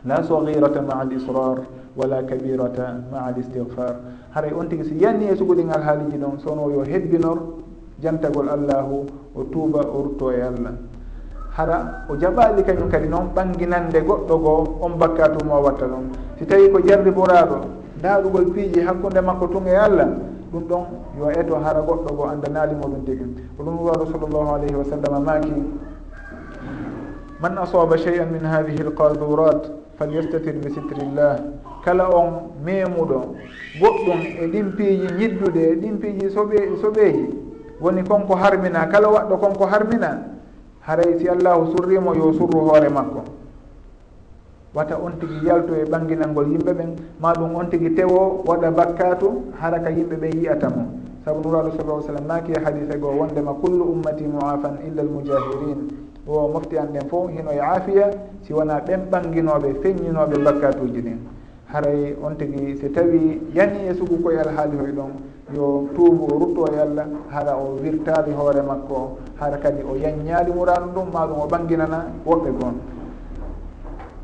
[0.05, 1.59] la sahirata ma al israr
[1.97, 3.97] wala kabirata ma al istigfar
[4.31, 7.39] haray on tigi si yanni e suguɗingal haaliji ɗon sowno yo hebbinor
[8.01, 10.92] jantagol allahu o tuuba o rutto e allah.
[11.57, 16.71] hara o jaɓali kañum kadi noon ɓanginande goɗɗo goo on bakkatumo watta ɗum si tawi
[16.71, 17.57] ko jarri boraɗo
[18.03, 20.09] daaɗugol piiji hakkude makko tun e allah
[20.53, 20.85] ɗum ɗon
[21.19, 23.25] yo eto hara goɗɗo goo andanalimo ɗum tigi.
[23.57, 25.53] Ko ɗum waɗo sallllahu alayhi wa sallam maki
[27.41, 29.63] man asaba chey an min hadihi lqadurat
[29.99, 31.37] falyastatir bi sitrillah
[31.85, 33.35] kala on memuɗo
[33.81, 37.29] goɗɗum e ɗin piiji ñiddude e ɗin piiji soɓe soɓeeji
[37.81, 40.33] woni konko harmina kala waɗɗo konko harmina
[40.87, 43.23] haray si allahu surrimo yo surru hoore makko.
[44.75, 49.53] Wata on tigi yalto e ɓanginalngol yimɓe ɓen ma ɗum on tigi tewo waɗa bakkatu
[49.61, 50.87] hara ka yimɓe ɓe yiyata mo.
[51.25, 55.89] Sabu nuraɗo sallah sallam maaki e hadise goo wondema kullu ummati moafan illa almujahirin.
[56.27, 58.11] O mofti an ɗen fof hino e aafiya
[58.43, 61.19] si wona ɓen ɓanginoɓe feññinoɓe bakkatuji ɗin.
[61.73, 65.13] haray on tigi si tawi yani e sugu koye alhaali hoy ɗon
[65.57, 70.53] yo tuubu o rutto e allah hara o wirtaali hoore makko hara kadi o yanñaali
[70.53, 72.77] muranu ɗum ma ɗum o ɓanginana woɓɓe goon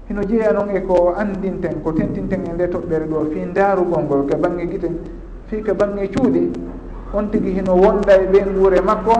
[0.09, 4.23] hino jeeya noon e ko andinten ko tentinten e nde toɓɓere ɗo fi ndaarugol ngol
[4.29, 4.89] ko baŋnge gite
[5.49, 6.53] fi ko baŋnge cuuɗi
[7.15, 9.15] on tigi hino wonda e ɓe nguure makko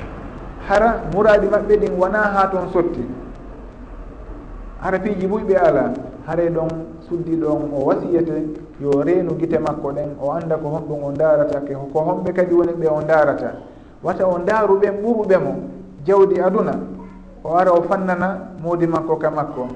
[0.68, 3.04] hara muraadi maɓɓe ɗin wona haa toon sotti.
[4.80, 5.92] Hara piiji ɓuyɓe alaa.
[6.30, 6.68] hare ɗon
[7.08, 8.32] suddi ɗon o wasiyete
[8.80, 12.72] yo reenu gite makko ɗen o annda ko honɗum o ndaratake ko homɓe kadi woni
[12.72, 13.50] ɓe o ndarata
[14.02, 15.52] wata o ndaaruɓen ɓuruɓe mo
[16.06, 16.78] jawdi aduna
[17.42, 19.66] o ara o fannana moodi makko ka makko.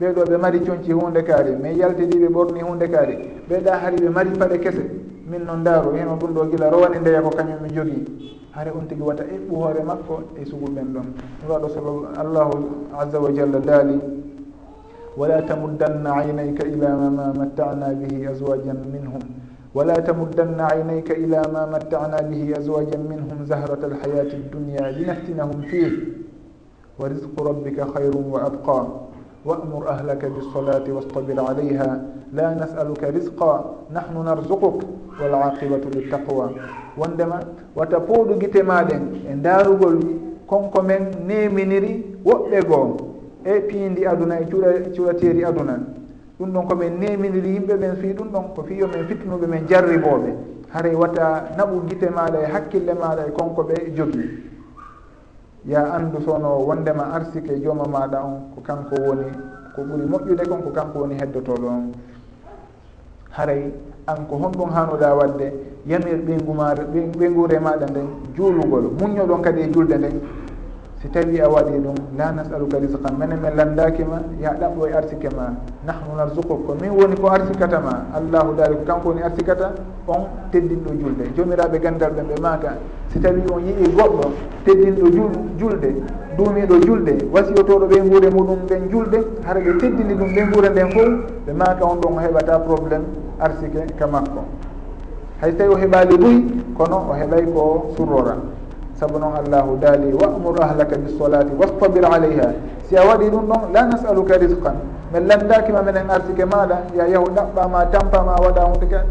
[0.00, 3.16] Ɓeɗo ɓe mari coñci hunde kaari mais yaltidi ɓe ɓorni hunde kaari.
[3.48, 4.82] Ɓeɗa hari ɓe mari paɗe kese
[5.30, 8.04] min noon ndaaru heno ɗum ɗo gila rowani ndeya ko kañum mi jogii.
[8.52, 11.06] Hare on tigi wata eɓɓu hoore makko e suguɓen ɗon.
[11.40, 12.52] Ɗum waɗo sababu allahu
[13.00, 14.21] azza wa jalla daali
[15.16, 19.20] wala tamuddanna aynayka ila ma matta'na bihi متعنا minhum
[19.74, 25.92] wala tamuddanna aynayka ila ma matta'na bihi متعنا minhum zahrata alhayati زهرة linaftinahum fih
[26.98, 28.86] wa risqu rabbika ربك wa abqa
[29.44, 32.00] wamur ahlaka بالصلاة wastabir alayha
[32.32, 34.80] la nasaluka risqa nahnu narzuquk
[35.20, 36.48] walaqibatu للتقوى.
[36.96, 37.40] wondema
[37.76, 39.98] wata pooɗugite maɗen e ndaarugol
[40.46, 43.11] konko men neminiri woɓɓe goo
[43.44, 45.78] e piindi aduna e cuuɗa cuuɗateeri aduna.
[46.38, 50.30] Ɗum ɗon komin nemidiri yimɓe ɓen fii ɗum ɗon ko fiyo min fitnuɓe min jarriboɓe
[50.72, 54.24] haray wata naɓu gite maɗa e hakkille maɗa e konko ɓe e jogi.
[55.64, 59.26] Ya anndu sono wondema arsike jooma maɗa on ko kanko woni
[59.74, 61.92] ko ɓuri moƴƴude kon ko kanko woni heddotoɗo on.
[63.30, 63.72] Haray
[64.06, 65.52] an ko honɗum hanuɗa wadde
[65.86, 66.84] yamir ɓeygumare
[67.18, 70.20] ɓeygure maɗa nden juulugol muñoɗon kadi e julde nden.
[71.02, 75.28] si tawi a waɗi ɗum la nasaluka risqan mene min landakima ya ɗaɓɓo e arsike
[75.34, 75.50] ma.
[75.84, 78.06] Nahnu narsukuk ko min woni ko arsikata ma.
[78.14, 79.72] Allahu dari ko kanko woni arsikata?
[80.06, 81.24] On teddinɗo julde.
[81.34, 82.76] Jomiraɓe gandal ɓen ɓe maka
[83.08, 84.30] si tawi on yii goɗɗo
[84.64, 85.90] teddinɗo jul julde
[86.36, 90.90] duumiɗo julde wasiyotoɗo ɓe guure muɗum ɓen julde hara ɓe teddini ɗum ɓe guure nden
[90.92, 91.08] fof
[91.46, 93.04] ɓe maka on ɗon o heɓata probléme
[93.40, 94.44] arsike ka makko.
[95.40, 96.46] Hay so tawi o heɓali ɓuy
[96.78, 98.36] kono o heɓay ko surrora.
[99.02, 102.54] saabu noon allahu daali wamur ahlaka bisolati wastabir aleyha
[102.86, 104.78] si a waɗi ɗum ɗon la nasaluka risqan
[105.12, 109.02] min landakima minen arsike maɗa ya yahu ɗaɓɓama tampama waɗa hunde ka.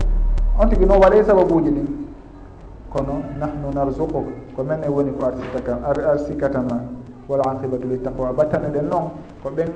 [0.59, 1.87] On tigui noon waɗay sababuji ɗin.
[2.93, 4.25] Kono nahnu narzuquk
[4.55, 6.79] ko men e woni ko arsikaka arsikatama
[7.27, 9.11] wal aqibatu li taqwa battane ɗen noon
[9.43, 9.69] ko ɓen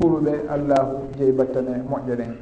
[0.00, 2.32] huruɓe allahu jeeyi battane moƴƴe ɗen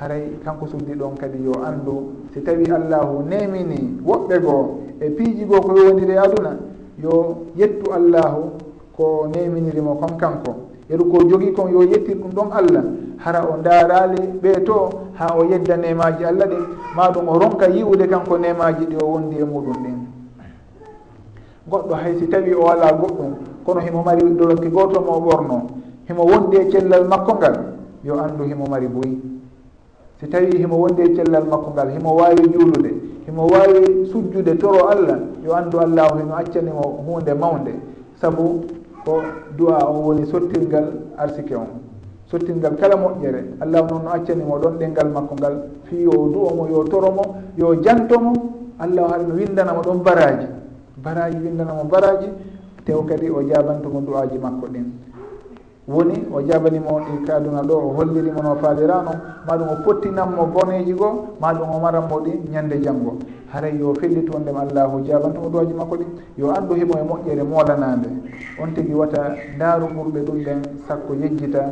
[0.00, 2.14] haray kanko suddi ɗon kadi yo anndu.
[2.32, 6.56] Si tawi allahu nemini woɓɓe goo e piiji goo ko yowndiri e aduna
[7.02, 8.50] yo yettu allahu
[8.96, 10.54] ko neminirimo kon kanko.
[10.88, 12.84] Yeru ko jogii kon yo yettir ɗum ɗon allah
[13.18, 17.66] hara o ndaarali ɓee to haa o yedda nemaji allah ɗin ma ɗum o ronka
[17.68, 19.98] yiwde kanko nemaji ɗi o wondi e muɗum ɗin.
[21.70, 23.34] Goɗɗo hay si tawi o ala goɗɗum
[23.66, 25.66] kono himo mari ɗoroki gooto mo ɓorno
[26.08, 27.56] himo wondi e cellal makko ngal
[28.04, 29.37] yo anndu himo mari boyi
[30.20, 32.94] si tawi himo wonde e cellal makko ngal himo wawi juulude
[33.26, 37.74] himo wawi sujjude toro allah yo andu allahu hino accanimo hunde mawde
[38.20, 38.64] saabu
[39.08, 39.22] ko
[39.56, 41.80] du'a o woni sottirgal arsike on.
[42.30, 43.56] Sottirgal kala moƴƴere.
[43.60, 45.54] Allahu noon no accanimo ɗon ɗengal makko ngal.
[45.84, 47.22] Fi yo du'omo yo toromo
[47.56, 48.32] yo jantomo
[48.78, 50.46] allahu haɗa no windanamo ɗon baraji
[51.02, 52.28] baraji windanamo baraji
[52.84, 54.86] tew kadi o jabantumo du'aji makko ɗin.
[55.88, 59.10] woni o jabanimo ɗi kaduna ɗo o hollirimo no faalirano
[59.46, 63.16] maɗum o pottinanmo boneji goo maɗum o maranmo ɗi ñande janggo
[63.52, 68.08] haray yo fellit wondema allahu jaɓantomo duwaji makko ɗi yo anndu himo e moƴƴere moolanade
[68.62, 71.70] on tigi wata ndaaru ɓurɓe ɗum ɗen sakko yejjita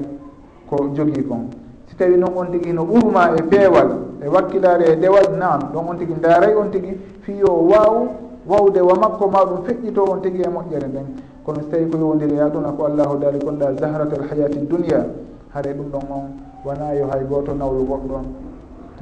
[0.71, 1.51] ko jogii kon.
[1.89, 3.89] Si tawi noon on tigi no ɓurma e peewal
[4.25, 8.09] e wakkilare e dewal naam ɗon on tigi ndaaray on tigi fiyo waaw
[8.49, 11.07] wawde wa makko maɗum feƴƴito on tigi e moƴƴere nden.
[11.47, 15.07] kono so tawi ko yowdiri ɗum ko allahu daali gonɗa zahratal hayati dunia
[15.55, 16.27] haare ɗum ɗon on
[16.65, 18.19] wona yo hay goto nawlu goɗɗo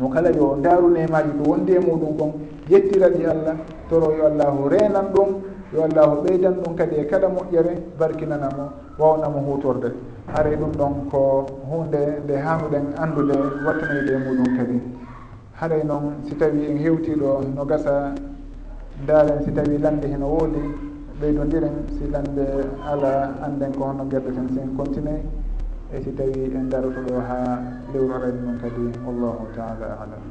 [0.01, 2.33] mo kala yo darunemaji ko wondi e muɗum kon
[2.69, 3.57] yettira ɗi allah
[3.89, 5.29] toro yo allahu renan ɗum
[5.73, 8.69] yo allahu ɓeydan ɗum kadi e kala moƴƴere barkinanamo
[8.99, 9.93] wawnamo hutorde.
[10.29, 13.35] Haare ɗum ɗon ko hunde nde hanuɗen andude
[13.65, 14.81] wattanayde e muɗum kadi.
[15.61, 18.13] Haray noon si tawi en hewtiɗo no gasa
[19.07, 20.93] daren si tawi lande heno woodi
[21.25, 22.45] ɓeydodiren sikande
[22.85, 25.25] ala anden ko hono guerɗeten sen continue.
[25.93, 27.39] E si tawi en daroto ɗo ha
[27.93, 30.25] lewru arani noon kadi wallahu taala alam.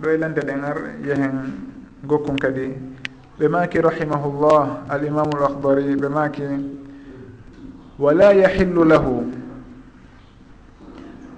[0.00, 1.36] Ɗo e lande ɗen ar yehen
[2.06, 2.78] gokkum kadi.
[3.38, 6.46] Ɓe maki rahimahullah alimamu l ahdari ɓe maki
[7.98, 9.26] wala yahillu lahu.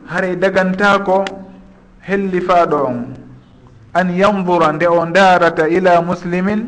[0.05, 1.46] Haray dagantako
[2.07, 3.15] hellifaɗo on.
[3.95, 6.67] An yandura nde o darata ila muslimin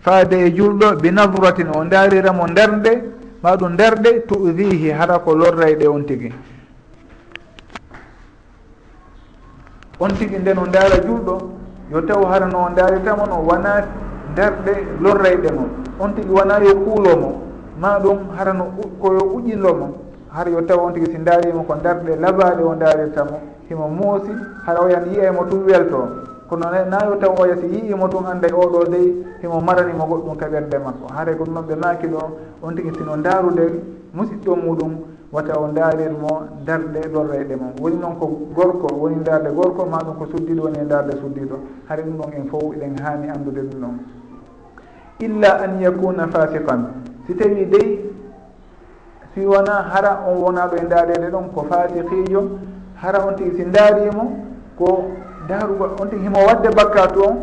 [0.00, 2.92] faade e julɗo bi nadratin o dariramo darde
[3.42, 6.32] maɗum darde tudihi hara ko lorrayɗe on tigui
[9.98, 11.50] on tigui nden o daara julɗo
[11.92, 13.84] yo taw hara no o daritamo no wona
[14.36, 15.66] darɗe lorrayɗe mo.
[15.98, 17.42] On tigui wona yo kuulomo
[17.80, 18.64] maɗum hara no
[19.00, 19.94] koyo uƴillomo
[20.32, 23.40] hara yo taw on tigui si daarima ko darɗe labaɗe o darirtamo
[23.70, 24.32] himo muusi
[24.66, 26.08] hara oyan yiyaymo tum welto.
[26.50, 30.78] Kono nayo taw oya si yiimo tun anday oɗo dey himo maranimo goɗɗum ka ɓerde
[30.82, 32.18] makko haray kono noon ɓe maaki ɗo
[32.62, 33.64] on tigi sino ndaarude
[34.14, 34.92] musiɗɗo muɗum
[35.32, 40.26] wata o ndaarirmo darde ɗorreyɗe mum woni noon ko gorko woni ndaarde gorko maɗum ko
[40.26, 41.56] suddiɗo woni e ndaarde suddiɗo
[41.88, 43.94] hara ɗum ɗon en fof eɗen haani anndude ɗum ɗon.
[45.20, 46.82] Illa an yakuna fasiqan
[47.26, 48.10] si tawi dey
[49.34, 52.42] si wona hara on wonaɗo e ndaarede ɗon ko fasiqijo
[53.02, 54.24] hara on tigi si daarimo
[54.78, 55.10] ko
[55.48, 57.36] daarugol on tigi himo wadde bakkatu on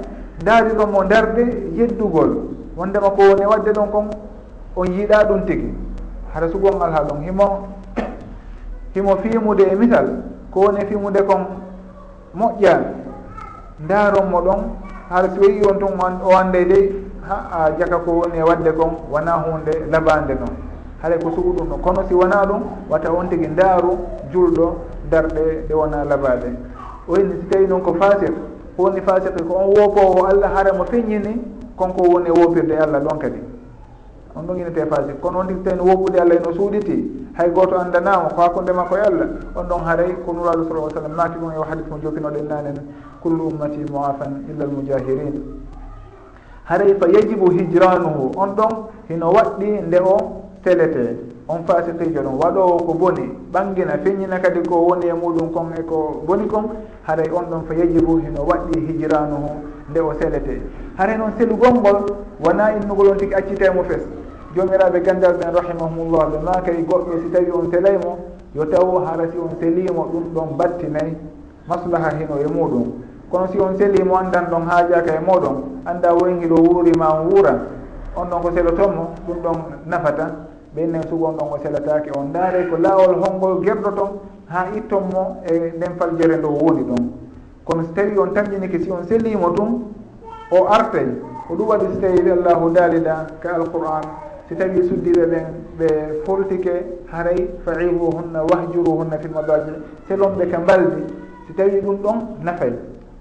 [0.44, 1.44] daarinomo darde
[1.76, 2.54] yeddugol.
[2.78, 4.08] Wondema ko woni wadde ɗon kon
[4.76, 5.74] on yiiɗa ɗum tigi.
[6.34, 7.68] Hara sugon alha ɗon himo
[8.94, 10.08] himo fimude e misal
[10.52, 11.46] ko woni fimude kon
[12.36, 12.82] moƴƴan
[13.88, 14.60] daaronmo ɗon
[15.10, 15.94] hara so weyi on tun
[16.24, 16.92] o wande dey
[17.28, 20.54] ha a jaka ko woni e wadde kon wona hunde labande noon
[21.02, 23.98] haɗay ko sugu ɗum ɗon kono si wona ɗum wata on tigi ndaaru
[24.32, 24.76] julɗo
[25.10, 26.50] darɗe ɗe wona labaɗe
[27.08, 28.34] o inni so tawi noon ko fasik
[28.78, 31.42] woni fasik ko on woopowo allah haramo feññini
[31.76, 33.40] konko woni e woopirde e allah ɗon kadi.
[34.38, 38.30] On ɗon inete fasir kono on tigi tawino woppude allah no suuɗiti hay goto andanama
[38.36, 41.52] ko hakkude makko e allah on ɗon haaray ko nuraɗo sal lah sallam naati ɗum
[41.52, 42.78] e hadis mo jofinoɗen e nanen
[43.22, 45.42] kullu ummati moafan illa l mujahirin
[46.66, 48.74] haray fa yajibu hijranuhu on ɗon
[49.10, 50.18] hino waɗɗi nde o
[50.64, 51.18] telete
[51.50, 53.32] on fasiqijo ɗum waɗowo ko boni.
[53.54, 56.70] Ɓangina feññina kadi ko woni e muɗum kon e ko boni kon
[57.08, 59.50] haray on ɗon fa yajibu hino waɗɗi hijiranuhu
[59.90, 60.62] nde o selete.
[60.98, 62.06] Haray noon selugol ngol
[62.44, 64.02] wona innugol on tigi accitemo fes.
[64.56, 68.18] Jomiraɓe gandal ɓen rahimahumullah ɓe makay goɗɗo si tawi on selaymo
[68.54, 71.16] yo taw hara si on selimo ɗum ɗon battinayi
[71.68, 72.92] maslaha hino e muɗum.
[73.32, 77.56] Kono si on selimo andan ɗon haajaka e moɗon anda woyngiɗo wuurima on wuura
[78.18, 80.47] on ɗon ko selotonmo ɗum ɗon nafata.
[80.78, 82.32] ɓennen sugon ɗon o selataki on.
[82.32, 84.12] Daare ko laawol honngol gerɗo ton
[84.50, 87.04] ha itton mo e nden faljere ndo woni ɗon
[87.66, 89.92] kono so tawi on tamƴinike si on sellimo tun
[90.52, 91.08] o artay
[91.48, 94.04] ko ɗum waɗi so tawi allahu daalida ka alquran
[94.48, 95.46] si tawi suddiɓe ɓen
[95.80, 95.88] ɓe
[96.26, 96.74] fortike
[97.12, 99.72] haray faibuhunna wahjuruhunna fi lmadaji
[100.08, 101.04] selonɓe ka mbaldi.
[101.48, 102.74] Si tawi ɗum ɗon nafay.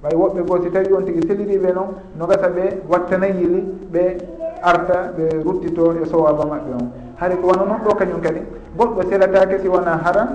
[0.03, 1.89] Ɓay woɓɓe goo si tawi on tigi selliriɓe noon
[2.19, 3.61] no gasa ɓe wattanayili
[3.93, 4.17] ɓe
[4.63, 7.06] arta ɓe ruttito e sowaba maɓɓe on.
[7.17, 8.41] hari ko wano noon ɗo kañum kadi.
[8.77, 10.29] Goɗɗo selatake si wona haram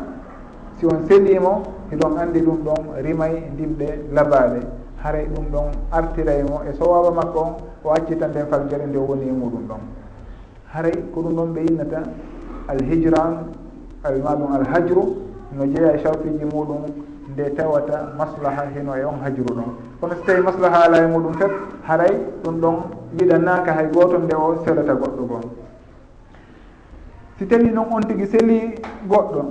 [0.79, 1.61] si on selimo
[1.91, 4.59] e hiɗon andi ɗum ɗon rimay ndimɗe labaɗe
[5.03, 7.53] haray ɗum ɗon artiraymo e sowaba makko on
[7.84, 9.82] o accita nden falgere nde woni e muɗum ɗon.
[10.73, 12.01] Haray ko ɗum ɗon ɓe yinnata
[12.67, 13.53] alhijran
[14.03, 15.03] almaɗum alhajru
[15.53, 16.82] no jeeya sharfiji muɗum
[17.29, 19.69] nde tawata maslaha heno e on hajru ɗon.
[19.99, 21.51] Kono so tawi maslaha ala e muɗum fef
[21.88, 22.75] haray ɗum ɗon
[23.19, 25.61] yiɗannaka hay goto nde o selata goɗɗo gon
[27.41, 28.75] si tawi noon on tigi seli
[29.09, 29.41] goɗɗo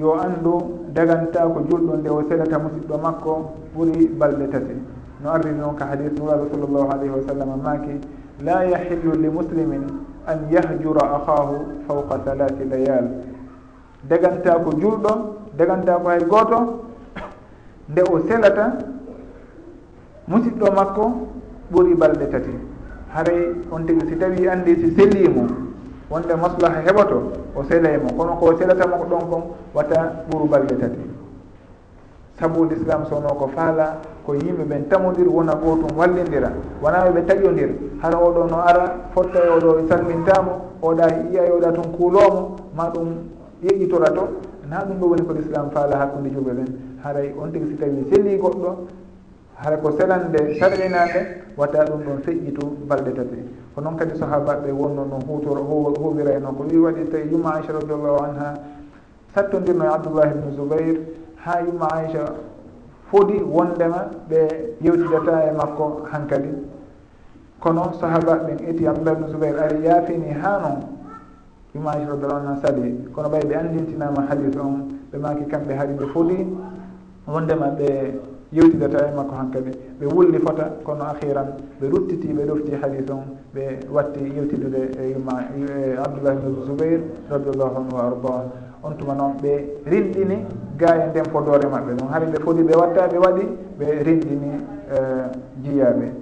[0.00, 3.32] yo anndu daganta ko julɗo nde o selata musidɗo makko
[3.76, 4.72] ɓuri balɗe tati.
[5.22, 8.00] No arri noon ka hadis nuraɓe sall llahu alayhi wa sallam maaki
[8.40, 9.84] la yahillu li muslimin
[10.26, 13.10] an yahjura ahahu fawqa halati layal
[14.08, 16.80] daganta ko julɗo daganta ko hay gooto
[17.92, 18.72] nde o selata
[20.28, 21.12] musidɗo makko
[21.72, 22.56] ɓuri balɗe tati.
[23.12, 25.63] Haray on tigi si tawi anndi si selimo
[26.10, 27.18] wonde maslaha heɓoto
[27.56, 29.42] o sela kono ko selatamo ko ɗon kon
[29.74, 30.98] watta ɓuuru balɗe tati.
[32.38, 36.50] Sabu l'islam sowno ko faala ko yimɓe ɓen tamodir wona gotum wallidira
[36.82, 37.70] wona ɓe taƴodir
[38.02, 40.52] hara oɗo no ara fotta e oɗo salmintamo
[40.82, 43.08] oɗa yiya e oɗa tun kuulomo ma ɗum
[43.62, 44.28] yeƴƴitora to.
[44.70, 46.68] Na ɗum ɗo woni ko l'islam faala hakkude julɓe ɓen
[47.04, 48.70] haray on tigi si tawi selli goɗɗo
[49.64, 53.38] hara ko selande sarɗinade watta ɗum ɗon feƴƴitu balɗe tati
[53.74, 57.72] ko noon kadi sahabaɓe wonno no hutoro huwira e ko wi waɗi tawi yumma aicha
[57.72, 58.54] radiallahu anha.
[59.34, 61.00] Sattodirno e abdoullah ibnu zoubair
[61.36, 62.34] ha yumma aicha
[63.10, 66.50] fodi wondema ɓe yewtidata e makko hankadi.
[67.60, 70.82] Kono sahabaɓen eti abdoullah ibnu zoubair ari yaafini ha noon.
[71.74, 75.94] Yumma aicha radiallahu anha sali kono ɓay ɓe andintinama hadis on ɓe maki kamɓe haari
[75.94, 76.46] ɓe fodi
[77.26, 78.12] wondema ɓe
[78.52, 79.70] yewtidata e makko hankkadi
[80.00, 81.48] ɓe wulli fota kono ahiran
[81.80, 83.24] ɓe ruttiti ɓe ɗofti hadis on
[83.54, 88.44] ɓe watti yewtidude e yumma e abdoullah ibne zoubair radiallahu anhu wa ardah
[88.84, 89.52] on tuma noon ɓe
[89.86, 90.36] rinɗini
[90.78, 93.44] gaye nden fodore maɓɓe ɗum haray ɓe fodi ɓe watta ɓe waɗi
[93.78, 94.50] ɓe rinɗini
[94.92, 94.98] e,
[95.62, 96.12] jiyaɓe.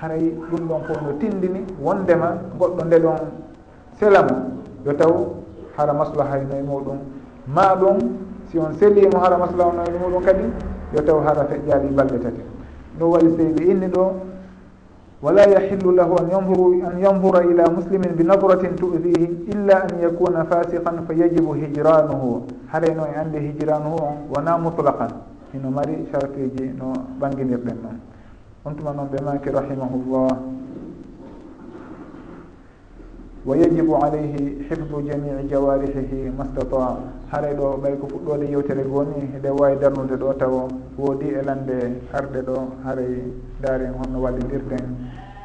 [0.00, 3.18] Haray ɗum ɗon fof no tindini wondema goɗɗo nde ɗon
[3.98, 4.36] selamo
[4.86, 5.12] yo taw
[5.76, 6.98] hara maslaha ino e muɗum.
[7.46, 7.98] Ma ɗum
[8.50, 10.44] si on selimo hara maslaha no e muɗum kadi
[10.94, 12.42] yo taw haɗa feƴƴali balɗe tati.
[12.98, 14.12] Ɗum waɗi seydi inni ɗo
[15.22, 20.44] wala yahillu lahu an yanzuru an yanzura ila muslimin bi nadratin tu'dihi illa an yakuna
[20.44, 22.42] fasiqan fa yajibu hijranuhu.
[22.72, 25.12] Harayno e andi hijranuhu on wona mutlaqan.
[25.54, 27.98] Ino mari chartiji no ɓanginirɗen noon
[28.64, 30.61] on tuma noon ɓe maki rahimahullah.
[33.46, 34.34] ويجب عليه
[34.70, 36.96] حفظ جميع جوارحه ما استطاع.
[37.32, 40.68] haray ɗo ɓay ko fuɗɗode yewtere gooni nde wawi darnude ɗo taw
[40.98, 41.76] woodi e lande
[42.12, 43.14] arɗe ɗo haray
[43.62, 44.84] daaren honno wallidirten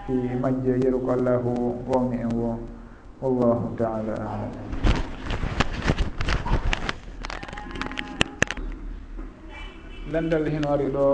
[0.06, 1.52] fi majje yeru ko allahu
[1.88, 2.60] wawni en wo.
[3.22, 4.52] Wallahu taala alam.
[10.12, 11.06] Landal hino ari ɗo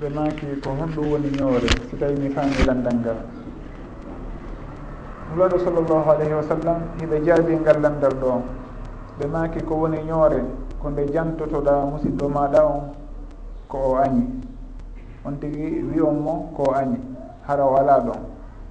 [0.00, 1.68] ɓe maaki ko honɗum woni ñoore.
[1.90, 3.43] So tawi mi faami landal ngal.
[5.30, 8.42] nulaɗo sall llahu alayhi wa sallam hiɓe jaabi ngal landal ɗo.
[9.18, 10.42] Ɓe maaki ko woni ñoore
[10.82, 12.82] ko nde jantotoɗa musidɗo maɗa on
[13.68, 14.24] ko o añi.
[15.24, 16.98] On tigi wi on mo ko o añi.
[17.46, 18.20] Hara o ala ɗon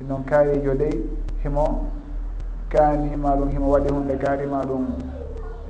[0.01, 0.91] e noon kaarijo dey
[1.43, 1.85] himo
[2.69, 4.85] kaani ma ɗum himo waɗi hunde kaari ma ɗum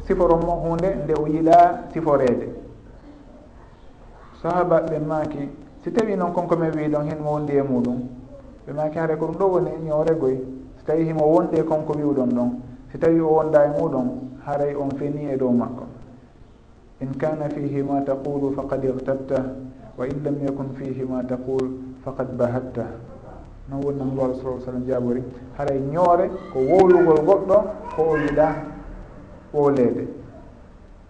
[0.07, 2.47] siforon mo hunde nde o yiɗa siforede
[4.41, 5.49] sahaba ɓe maaki
[5.83, 7.99] si tawi noon konko mi wi ɗon hen wondi e muɗum
[8.65, 10.39] ɓe maaki haare ko ɗum ɗo woni ñoore goye
[10.85, 12.49] so tawi himo wonɗe konko wiwɗon ɗon
[12.91, 14.07] si tawi o wonda e muɗon
[14.45, 15.85] haray on feni e dow makko.
[17.01, 19.55] In kana fihi ma taqulu faqad irtabta
[19.97, 21.71] wa in lam yakun fihi ma taqul
[22.03, 22.85] faqad bahatta.
[23.69, 25.23] Non woni nangolaɗo sa sallam jaabori
[25.57, 27.57] haray ñoore ko wowlugol goɗɗo
[27.95, 28.47] ko o yiɗa
[29.53, 30.07] wowlede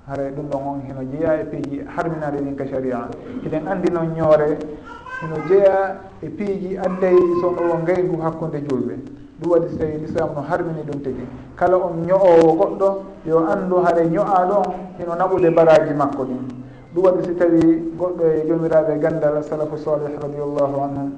[0.07, 3.09] haray ɗum ɗon on hino jeeya e piiji harminade ɗin ka sharia.
[3.41, 4.57] Hiɗen andi noon ñoore
[5.21, 9.22] hino jeeya e piiji addey sono o ngaygu hakkude julɓe.
[9.43, 11.25] ɗum waɗi so tawi l'islam no harmini ɗum tigi.
[11.55, 12.87] Kala on ño'owo goɗɗo
[13.27, 16.41] yo anndu haɗa ño'aɗo on hino naɓude baraji makko ɗin
[16.95, 17.59] ɗum waɗi so tawi
[17.99, 21.11] goɗɗo e jomiraɓe gandal salafu salih radiallahu anhum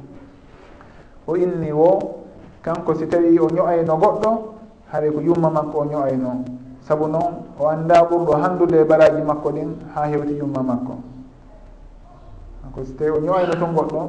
[1.28, 2.00] o inni wo
[2.62, 4.30] kanko si tawi o ño'ayno goɗɗo
[4.92, 6.44] haɗa ko yumma makko o ño'ayno.
[6.82, 11.15] Saabu noon o annda ɓurɗo handude e baraji makko ɗin ha hewti yumma makko.
[12.76, 14.02] ko si tawi o ñooyno toon goɗɗo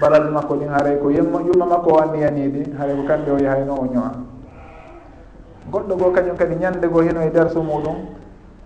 [0.00, 3.74] baraji makko ɗin haray ko yumma yumma makko o anniyanidi haray ko kamɓe o yahayno
[3.76, 4.10] o ñowa.
[5.70, 7.96] Goɗɗo goo kañum kadi ñande goo heno e darso muɗum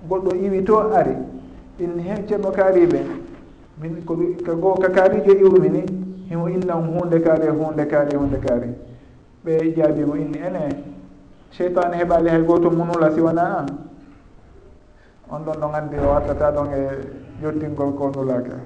[0.09, 1.17] goɗɗo iwi to ari
[1.79, 3.01] in hen ceerno kaariɓe
[3.83, 4.15] min ko
[4.47, 5.83] ka goo ka kaarijo iwrumi ni
[6.31, 8.71] himo innan hunde kaari e hunde kaari e hunde kaari.
[9.45, 10.85] Ɓe jaabimo inni ene
[11.51, 13.67] cheytane heɓali hay goto munula siwana?
[13.67, 13.67] An
[15.31, 16.81] on ɗon ɗon anndi o waddata ɗon e
[17.43, 18.57] yottingol ko nulaka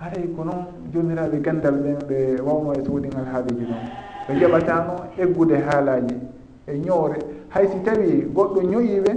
[0.00, 3.82] haray ko noon jomiraɓe gandal ɓen ɓe wawno e sohodigal haaliji ɗon
[4.28, 4.92] ɓe jaɓatano
[5.22, 6.14] eggude haalaji
[6.66, 7.18] e ñoore
[7.48, 9.12] hay si tawi goɗɗo ñoyiɓe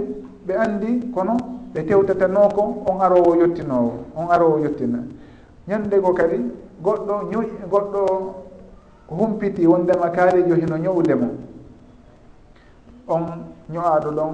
[0.46, 1.36] ɓe andi kono
[1.74, 4.98] ɓe tewtatano ko on arowo yettinowo on arowo yettina
[5.68, 6.38] ñandego kadi
[6.84, 8.00] goɗɗo ñoy goɗɗo
[9.08, 11.28] humpiti wondema kaarijo hino ñowdemo
[13.08, 13.24] on
[13.72, 14.32] ño'aɗo ɗon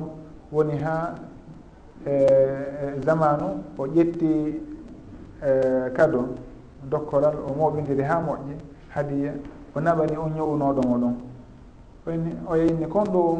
[0.53, 1.15] woni ha
[2.07, 3.47] e, e zamanu
[3.79, 4.31] o ƴetti
[5.43, 6.35] E, kadu
[6.91, 8.55] dokkolal o moɓidiri ha moƴƴi
[8.89, 9.33] hadiya
[9.77, 11.15] o naɓani on ñowunoɗomo oɗon
[12.07, 13.39] oni o yeyni kon ɗo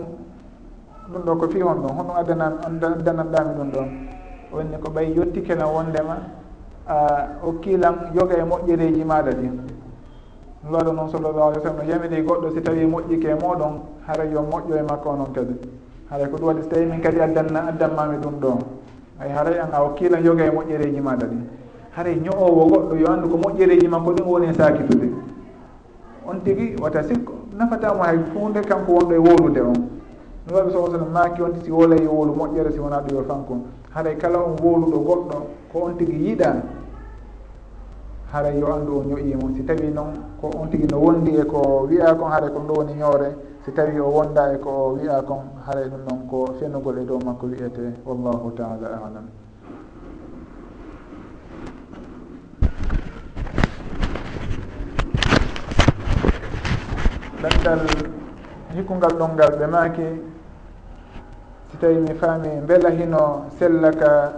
[1.13, 3.89] ɗum ɗo ko fi on ɗon honɗum addanan addananɗami ɗum ɗon.
[4.53, 5.41] Onni ko ɓay yetti
[5.75, 6.17] wondema
[6.87, 9.51] a hokkilan yoga e moƴƴereji maɗa ɗi.
[10.71, 14.43] Looɗo noon sallallah alih w sallam no yamiri goɗɗo si tawi moƴƴike moɗon hara yo
[14.43, 15.55] moƴƴo e makko onon kadi.
[16.11, 18.59] Haray ko ɗum waɗi so tawi min kadi addanna addanmami ɗum ɗo
[19.21, 21.37] ay haray an a hokkilan yoga e moƴƴereji maɗa ɗi.
[21.99, 25.09] hare ño'owo goɗɗo yo anndu ko moƴƴereji makko ɗin woni e sakitude
[26.29, 29.79] on tigi wata sikko nafatamo hay funde kanko wonɗo e wolude on.
[30.47, 33.15] No waɓi sa sallam maaki on si wolay e yo wolu moƴƴere si wona ɗo
[33.17, 33.57] yo fanko
[33.91, 35.37] haray kala on woluɗo goɗɗo
[35.73, 36.63] ko on tigi yiɗa
[38.33, 41.87] haray yo anndu o ñoƴimo si tawi noon ko on tigi no wondi e ko
[41.91, 43.35] wiya kon haray kon ɗo woni ñoore
[43.65, 47.05] si tawi o wonda e ko o wiya kon haray ɗum noon ko fenugol e
[47.05, 49.48] dow makko wiyete wallahu taala alam.
[57.43, 57.81] ɗemɗal
[58.75, 60.07] hikkungal ɗon ngal ɓe maaki
[61.71, 64.33] si tawi mi faami beela hino sellaka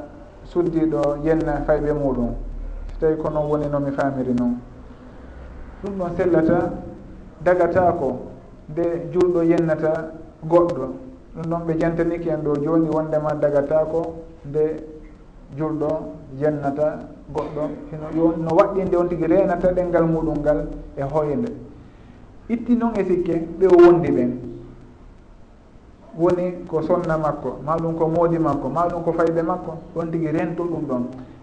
[0.44, 2.34] suddiɗo yenna fayɓe muɗum.
[2.92, 4.54] Si tawi ko noon woni noon mi faamiri noon
[5.82, 6.70] ɗum ɗon sellata
[7.42, 8.18] dagatako
[8.68, 8.82] nde
[9.12, 10.12] julɗo yennata
[10.44, 10.86] goɗɗo.
[11.36, 14.76] Ɗum ɗon ɓe jantaniki en ɗo joni wondema dagatako nde
[15.56, 15.88] julɗo
[16.38, 16.98] yennata
[17.32, 17.62] goɗɗo.
[17.90, 21.69] Hino yo no waɗɗinde on tigui renata ɗengal muɗum ngal e hoyde
[22.50, 24.30] itti noon e sikke ɓe o wondi ɓen.
[26.18, 30.10] Woni ko sonna makko ma ɗum ko moodi makko ma ɗum ko fayɓe makko ɗon
[30.10, 31.02] tigi rento ɗum ɗon.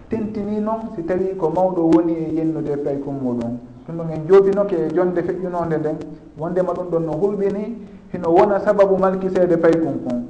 [0.09, 3.57] Tentini noon si tawi ko mawɗo woni e yennude paykum muɗum.
[3.87, 5.97] Ɗum ɗon en joobinoke e jonde feƴƴunode nden
[6.37, 7.77] wondema ɗum ɗon no hulɓini
[8.11, 10.25] hino wona sababu malkiseede paykum kon.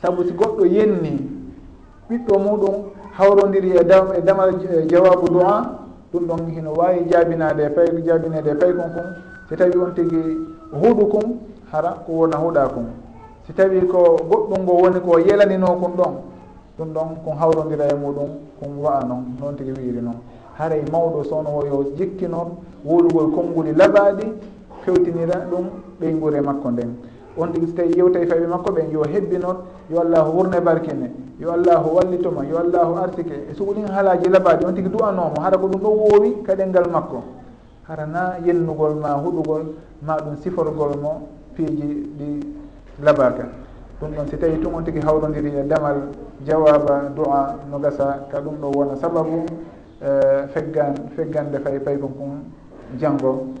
[0.00, 1.28] Sabu si goɗɗo yenni
[2.08, 2.74] ɓiɗɗo muɗum
[3.12, 5.78] hawrodiri e da e damal e jawabu du'a
[6.12, 9.31] ɗum ɗon hino wawi jaabinade e pay jaabinede e paykum kon.
[9.52, 10.16] si tawi on tigi
[10.72, 11.36] huuɗukum
[11.70, 12.86] hara ko wona huuɗakum
[13.46, 16.14] si tawi ko goɗɗum ngo woni ko yelanino kon ɗon
[16.78, 20.16] ɗum ɗon kon hawrodira e muɗum kon wa'a noon noon tigi wiiri noon
[20.56, 24.24] haray mawɗo sowno o yo jikkinon wuurugol konnguli labaɗi
[24.86, 25.64] fewtinira ɗum
[26.00, 26.96] ɓeygure makko nden.
[27.36, 29.56] On tigi so tawi yewtawi fayɓe makko ɓen yo hebbinon
[29.90, 34.72] yo allahu wurne barkine yo allahu wallitoma yo allahu artike e suhulin haalaji labaɗi on
[34.74, 37.41] tigi du'anomo hara ko ɗum ɗo woowi kaɗengal makko.
[37.92, 39.64] harana yennugol ma huɗugol
[40.00, 42.40] ma ɗum siforgol mo piiji ɗi
[43.04, 43.44] labaka
[44.00, 46.08] ɗum ɗon si tawi tun on tigi hawrodiri e damal
[46.46, 49.44] jawaba du'a no gasa ka ɗum ɗo wona sababu
[50.00, 50.08] e,
[50.54, 52.40] feggan feggande fay payko kon
[52.98, 53.52] janngo.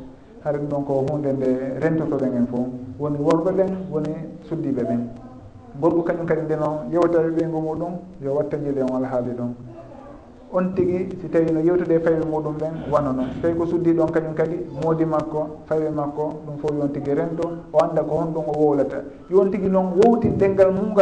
[0.44, 2.66] Hara ɗum ɗon ko hunde nde rentotoɗen en fof
[2.98, 4.14] woni worɓe ɓen woni
[4.48, 5.08] suddiɓe ɓen
[5.80, 9.54] gorko kañum kadi nde noon yewtaɓe ɓeygu muɗum yo watta on alhaali ɗon
[10.52, 13.92] on tigi si tawi no yewtude faywe muɗum ɓen wano noon so tawi ko suddi
[13.94, 18.16] ɗon kañum kadi moodi makko faywe makko ɗum fof yon tigi rento o anda ko
[18.16, 19.02] honɗum o wowlata.
[19.30, 20.94] Yon tigi noon wowtin dengal mum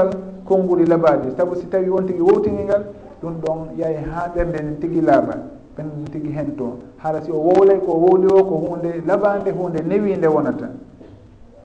[0.45, 2.85] konnguli labaji saabu si tawi on tigi wowtini ngal
[3.23, 5.35] ɗum ɗon yahi ha ɓerde nden tigi laaɓa
[5.77, 9.51] ɓen ɗum tigi hen to haala si o wowlay ko wowli o ko hunde laɓade
[9.51, 10.71] hunde newinde wonata.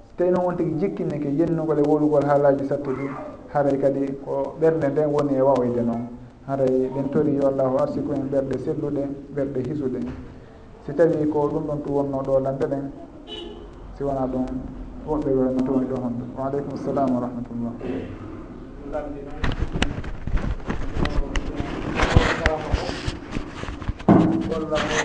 [0.05, 3.09] So tawi noon on tigi jikkinike yennugol e wowlugol haalaji sattuɗi
[3.53, 6.14] haray kadi ko ɓerde nden woni e wawoyde noon
[6.47, 9.03] haray ɓen tori yo allahu arsiku en ɓerɗe selluɗe
[9.35, 9.99] ɓerɗe hisuɗe.
[10.85, 12.91] Si tawi ko ɗum ɗon tu wonno ɗo lande ɗen
[13.95, 14.45] si wona ɗum
[15.07, 16.25] woɓɓe wayno towni ɗo honɗo.
[16.37, 17.73] Wa aleykum salam wa rahmatullah.
[24.49, 25.04] Gollal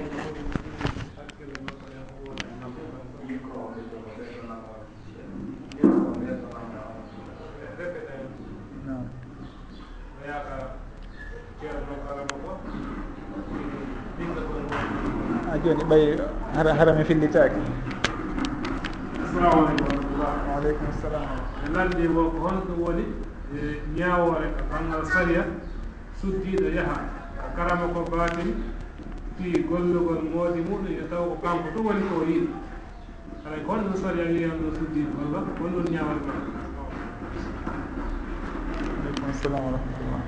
[16.60, 17.60] hara hara mi fillitaki
[19.24, 20.00] assalamu aleykum
[20.48, 21.28] waaleykum salam
[21.66, 23.04] e landi o ko honɗum woni
[23.56, 25.42] e ñawore e banggal saria
[26.20, 26.96] suddiɗo yaaha
[27.38, 28.50] ka karama ko batin
[29.38, 32.48] fi gollugol moodi muɗum e taw ko kanko ɗum woni ko yiɗi.
[33.46, 36.34] Alay ko honɗum saria wiyam ɗo suddiɗo walla ko honɗum ñawore ma
[39.00, 40.20] aleykum salam wa rahmatullah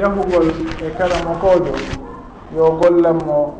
[0.00, 0.46] yahugol
[0.84, 2.04] e karama kojo
[2.54, 3.54] yo gollan mo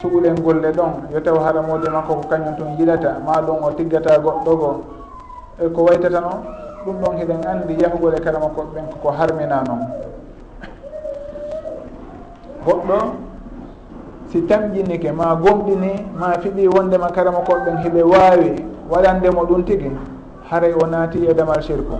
[0.00, 4.18] cuɓulen golle ɗon yo taw haramode makko ko kañum tun yiɗata ma ɗum o tiggata
[4.18, 4.70] goɗɗo go.
[5.60, 6.40] E ko waytata noon
[6.84, 9.80] ɗum ɗon hiɗen andi yahugol e karama koɓɓen koko harmina noon
[12.64, 12.98] goɗɗo
[14.32, 19.90] si tamƴinike ma gomɗini ma fiɓi wondema karama koɓɓen hiɓe wawi waɗandemo ɗum tigi
[20.50, 21.96] haray o naati e damal sirku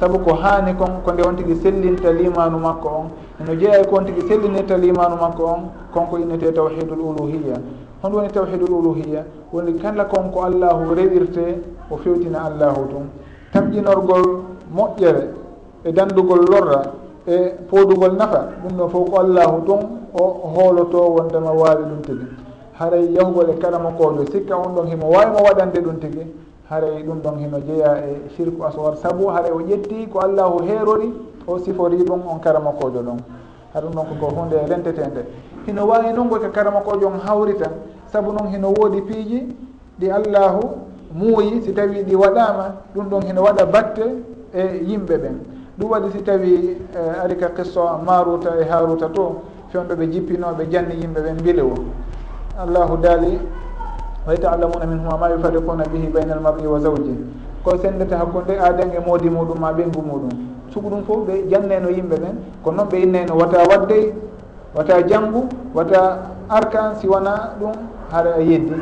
[0.00, 3.10] saabu ko haani kon ko nde on tigi sellinta limanu makko on.
[3.40, 7.56] Eno jeeya ko on tigi sellinirta limanu makko on konko innete tawhidul uluhiya
[8.02, 13.04] hon woni tawhidul uluhiya woni kala kon ko allahu rewirte o fewtina allahu tum
[13.52, 14.42] tamƴinorgol
[14.74, 15.28] moƴƴere
[15.84, 16.92] e dandugol lorra
[17.26, 19.80] e poodugol nafa ɗum ɗon fof ko allahu tun
[20.12, 20.24] o
[20.54, 22.26] hooloto wondema waawi ɗum tigi.
[22.78, 26.26] Haray yahugol e kala mo koojo e sikka on ɗon himo wawimo waɗande ɗum tigi.
[26.70, 28.96] haray ɗum ɗon heno jeeya e shirku aswar.
[28.96, 31.12] Sabu haray o ƴetti ko allahu heerori
[31.46, 33.18] o sifori ɗum on karamakojo ɗon.
[33.74, 35.24] Ha ɗum ɗon koko hunde rentetende
[35.66, 37.72] hino wawi noon goy ka karamakojo on hawri tan
[38.12, 39.56] saabu noon hino woodi piiji
[40.00, 40.60] ɗi allahu
[41.14, 44.02] muuyi si tawi ɗi waɗama ɗum ɗon hino waɗa batte
[44.54, 45.36] e yimɓe ɓen.
[45.78, 49.42] Ɗum waɗi si tawi e, ari ka qisso maruta e haruta to
[49.72, 51.74] fewnɗo ɓe jippinoɓe janni yimɓe ɓen mbilewo
[52.58, 53.38] allahu daali
[54.26, 57.14] wa yetaallamuna minhuma ma yufarriquna bihi bayna almari wa zawji
[57.66, 60.30] ko sendete hakkude aaden e moodi muɗum ma ɓengu muɗum.
[60.70, 64.14] Sugu ɗum fof ɓe janneno yimɓe ɓen kono noon ɓe inneno wata wadde
[64.74, 66.18] wata janngu wata
[66.48, 67.72] arkan si wona ɗum
[68.12, 68.74] haɗa yeddi.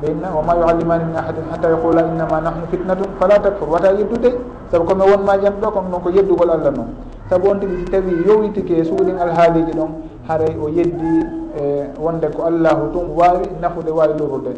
[0.00, 3.68] Ɓe inna wama yuallimani min ahadin hatta yaqula innama nahnu fitnatum fala takfur.
[3.68, 4.32] Wata yeddude
[4.70, 6.88] saabu komi wonma jan ɗo kono noon ko yeddugol allah noon.
[7.28, 9.90] Saabu on tigui si tawi yowitike suuɗin alhaaliji ɗon
[10.28, 11.24] haray o yeddi
[11.56, 14.52] e wonde ko allahu tun wawi nafude wawi lorude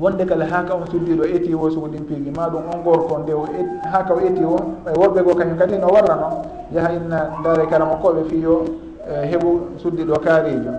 [0.00, 3.18] wonde kala ha ka on suddiɗo eti o sugo ɗin piigi ma ɗum on gorko
[3.18, 4.56] nde o e, ha ka o eti o
[4.86, 6.34] e worɓe goo kañum kadi no warra noon
[6.72, 8.64] yaha inna daare karama koɓe fiyo
[9.08, 10.72] e, heɓu suddiɗo kaarijo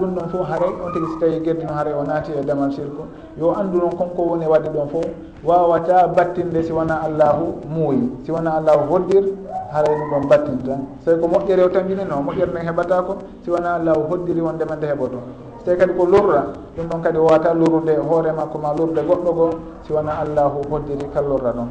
[0.00, 2.72] ɗum ɗon fof haaray on tigi so tawi gerdi no haaray o naati e damal
[2.72, 3.04] sirku.
[3.38, 5.06] Yo anndu noon konko woni e wadde ɗon fof
[5.44, 9.24] wawata battinde si wona allahu muuyi si wona allahu hoddir
[9.72, 10.74] harayno ɗon battinta.
[11.04, 14.40] So tawi ko moƴƴere o tambini no moƴƴere nden heɓata ko si wona allah hoddiri
[14.40, 15.18] wondema nde heɓoto.
[15.58, 16.46] So tawi kadi ko lorra
[16.76, 19.50] ɗum ɗon kadi wawata lorrude hoore makko ma lurde goɗɗo goo
[19.86, 21.68] si wona allahu hoddiri kal lorra ɗon.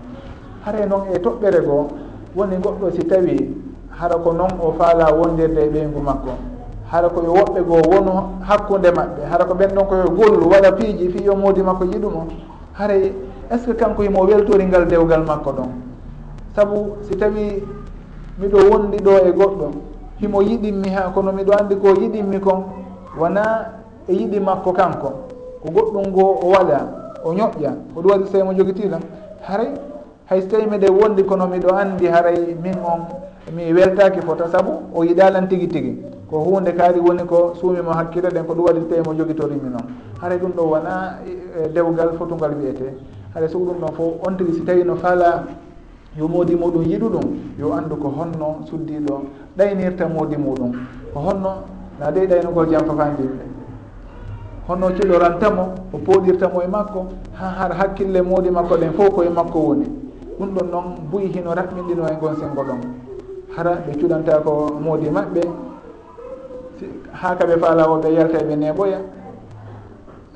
[0.65, 1.87] Hare noon e toɓɓere goo
[2.35, 3.55] woni goɗɗo si tawi
[3.99, 6.31] hara ko noon o faala wondirde e ɓeygu makko.
[6.91, 8.11] Hara koye woɓɓe goo wonu
[8.47, 12.27] hakkunde maɓɓe hara ko ɓen ɗon koye gollu waɗa piiji fi yo moodi makko yiɗumo
[12.73, 13.13] haray
[13.51, 15.69] est ce que kanko himo weltori ngal dewgal makko ɗon?
[16.55, 17.63] Saabu si tawi
[18.39, 19.67] miɗo wondi ɗo e goɗɗo.
[20.21, 22.63] Himo yiɗinmi ha kono miɗo andi ko yiɗinmi kon
[23.19, 23.71] wona
[24.07, 25.09] e yiɗi makko kanko.
[25.61, 26.79] Ko goɗɗum ngo o waɗa
[27.23, 29.01] o ñoƴƴa oɗum waɗi so tawi mo jogitiɗam
[29.41, 29.71] haray
[30.25, 33.07] hay so tawi miɗen wondi kono miɗo andi haray min on
[33.55, 35.97] mi weltaki fota saabu o yiɗalan tigui tigui
[36.29, 39.69] ko hunde kaari woni ko suumimo hakkille ɗen ko ɗum waɗi so tawi mo jogitorimi
[39.69, 39.85] noon.
[40.21, 42.93] Haray ɗum ɗo wona e, e, dewgal fotungal wiyete
[43.33, 45.43] haɗa so ɗum ɗon fof on tigui si tawi no faala
[46.19, 47.25] yo moodi muɗum yiɗu ɗum
[47.59, 49.15] yo anndu ko honno suddiɗo
[49.57, 50.71] ɗaynirta moodi muɗum
[51.13, 51.51] ko honno
[51.99, 53.49] na dey ɗaynugol jam fafandimɓe
[54.69, 55.63] honno cuɗorantamo
[55.93, 59.85] o pooɗirtamo e makko ha har hakkille moodi makko ɗen fof koye makko woni.
[60.39, 62.79] Ɗum ɗon noon buyi hino raɓɓinɗino e gon sengo ɗon.
[63.55, 65.41] Hara ɓe cuɗanta ko moodi maɓɓe
[67.11, 68.99] ha kaɓe faalawoɓe yalta e ɓe neɓoya.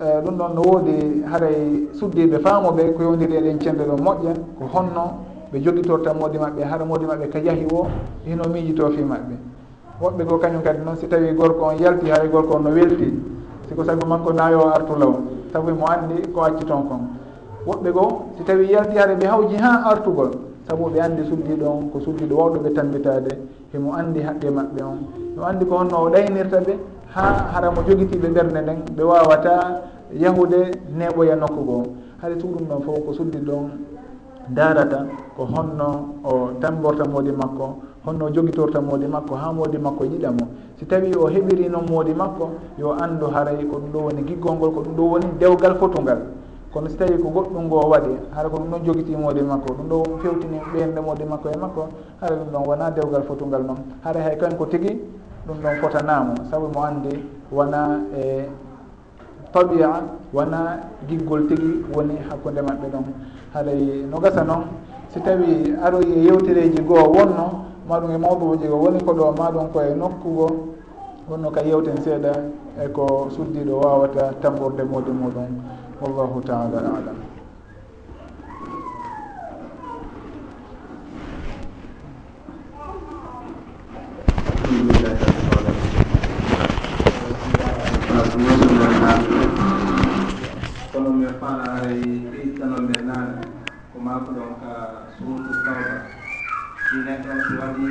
[0.01, 4.33] E, ɗum ɗon no woodi haray suddiɓe faamuɓe ko yowdiri eɗen cende ɗo moƴƴa.
[4.57, 5.03] Ko honno
[5.53, 7.85] ɓe jogitorta moodi maɓɓe hara moodi maɓɓe ka yahi o
[8.25, 9.35] hino miijito fi maɓɓe.
[10.01, 13.13] Woɓɓe ko kañum kadi noon si tawi gorko on yalti hay gorko on no welti
[13.69, 15.15] siko sabi manko naayo artula o
[15.51, 17.01] sabu mo anndi ko acci ton kon.
[17.67, 20.31] Woɓɓe goo si tawi yalti hare ɓe hawji ha artugol
[20.67, 23.37] sabu ɓe anndi suddiɗo on ko suddiɗo wawɗo ɓe tambitade
[23.71, 24.97] himo anndi haqqe maɓɓe on.
[25.37, 26.77] Mo anndi ko honno o ɗaynirta ɓe
[27.13, 27.21] ha
[27.53, 29.81] hara mo jogitiɓe ɓernde nden ɓe wawata
[30.17, 31.83] yahude neɓoya nokku goo
[32.21, 33.69] haade so ɗon fof ko suddiɗo on
[34.49, 35.05] darata
[35.35, 40.47] ko honno o tamborta moodi makko honno jogitorta moodi makko ha moodi makko e yiɗamo
[40.77, 44.55] si tawi o heɓiri noon moodi makko yo anndu haray ko ɗum ɗo woni giggol
[44.55, 46.19] ngol ko ɗum ɗo woni dewgal fotungal
[46.73, 49.87] kono si tawi ko goɗɗum ngo waɗi hara ko ɗum ɗon jogiti moodi makko ɗum
[49.89, 51.87] ɗo fewtini ɓeyende moodi makko e makko
[52.19, 53.77] hara ɗum ɗon wona dewgal fotungal noon.
[54.03, 54.99] Hara hay kañ ko tigi
[55.47, 58.49] ɗum ɗon fotanamo saabu mo anndi wona e
[59.53, 60.01] tabia
[60.33, 63.05] wona giggol tigi woni hakkude maɓɓe ɗon.
[63.53, 64.65] Haray no gasa noon
[65.13, 69.69] si tawi aroyi e yewtereji goo wonno maɗum e mawduuji go woni ko ɗo maɗum
[69.71, 70.47] koye nokkugo
[71.29, 72.33] wonno ka yewten seeɗa
[72.83, 75.61] e ko suddiɗo wawata tamborde moodi muɗum.
[76.01, 77.17] Wallahu taala alam.
[84.73, 85.67] Alhamdulillahi rabbil
[88.17, 88.62] alamin
[90.91, 93.41] kono mi faala aray ɓeyttano mbe naane
[93.91, 94.71] ko maako ɗon ka
[95.15, 95.95] surutu tawba
[96.85, 97.85] si neɗɗo si waɗi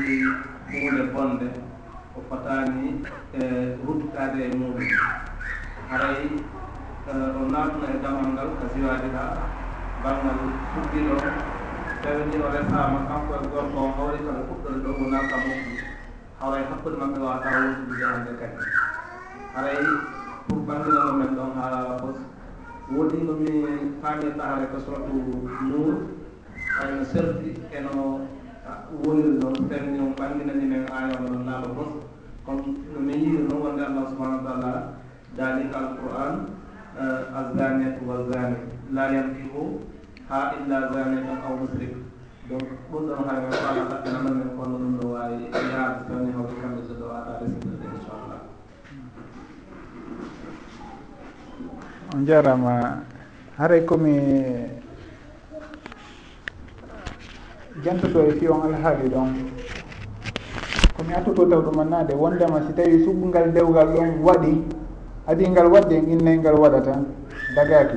[0.80, 1.48] hunde bonde
[2.16, 2.86] o fotani
[3.36, 3.40] e
[3.84, 4.89] rutkade e muɗum
[5.90, 6.20] haray
[7.10, 9.24] e, o naatuna e damal ngal ka siwaade ha
[10.02, 10.40] banggal
[10.72, 11.14] fuɗɗiɗo
[12.02, 15.74] tawni o resama kanko e gorko o hawri kaɓe fuɗɗore ɗo wona ka mofɗi
[16.40, 18.64] haray hakkude maɓɓe wata wontude jahande kadi.
[19.55, 19.78] Haray
[20.47, 22.16] pour bandinano men ɗon haala fof
[22.94, 23.51] woodi no mi
[24.02, 25.12] faamirta haare e ko sortu
[25.69, 25.94] nour
[26.82, 28.27] ayno serti eno
[29.05, 31.93] woniri noon terni on ɓanginani men ayawa ɗon laaɓa fof
[32.47, 32.62] comme
[32.93, 34.73] no mi yiiri noon wonde allah subahanau wa taala
[35.36, 36.35] dalika alquran
[36.98, 37.05] e,
[37.40, 38.56] azaniatu wazani
[38.93, 39.81] la yankihu
[40.28, 41.93] ha illa zaniatan aw musrik.
[42.48, 45.36] Donc ɗum ɗon hay men faala allah ɗaɓɓinana men kono ɗum ɗo wawi
[45.73, 47.71] yaade tawni hawde kamɓe so ɗo waɗa resde
[52.14, 53.02] on jarama
[53.56, 54.14] haray komi
[57.82, 59.28] jantoto e fi on alhaali ɗon.
[60.97, 64.62] Komi attoto taw ɗumannade wondema si tawi suɓɓungal dewgal ɗon waɗi
[65.26, 67.01] adi ngal waɗde innay ngal waɗata
[67.56, 67.97] dagaki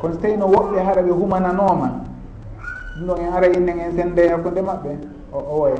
[0.00, 1.88] kono so tawi no woɓɓe hara ɓe humananoma
[2.96, 4.90] ɗum ɗon en ara innen en sende hakkude maɓɓe?
[5.32, 5.76] O owoye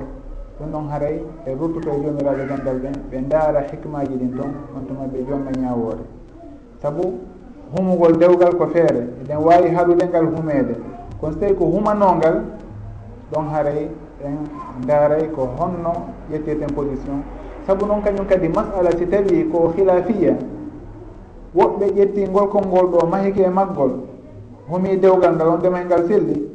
[0.60, 4.84] ɗum ɗon haray e ruttuto e jomiraɓe gandal ɓen ɓe daara hikmaji ɗin toon on
[4.86, 6.04] tuma ɓe jomma ñawore
[6.82, 7.31] saabu
[7.76, 10.74] humugol dewgal ko feere eɗen wawi haɗude ngal humede
[11.20, 12.42] kono so tawi ko humanongal
[13.32, 13.88] ɗon haray
[14.24, 14.36] en
[14.86, 15.92] daaray ko honno
[16.30, 17.22] ƴettirten position.
[17.66, 20.36] Saabu noon kañum kadi masala si tawi ko khilafiya
[21.54, 23.92] woɓɓe ƴetti ngolkol ngol ɗo mahike e maggol
[24.68, 26.48] humi dewgal ngal on ndemay ngal selli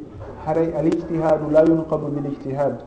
[0.46, 2.82] haray al ijtihadu la yunqadu bil ijtihad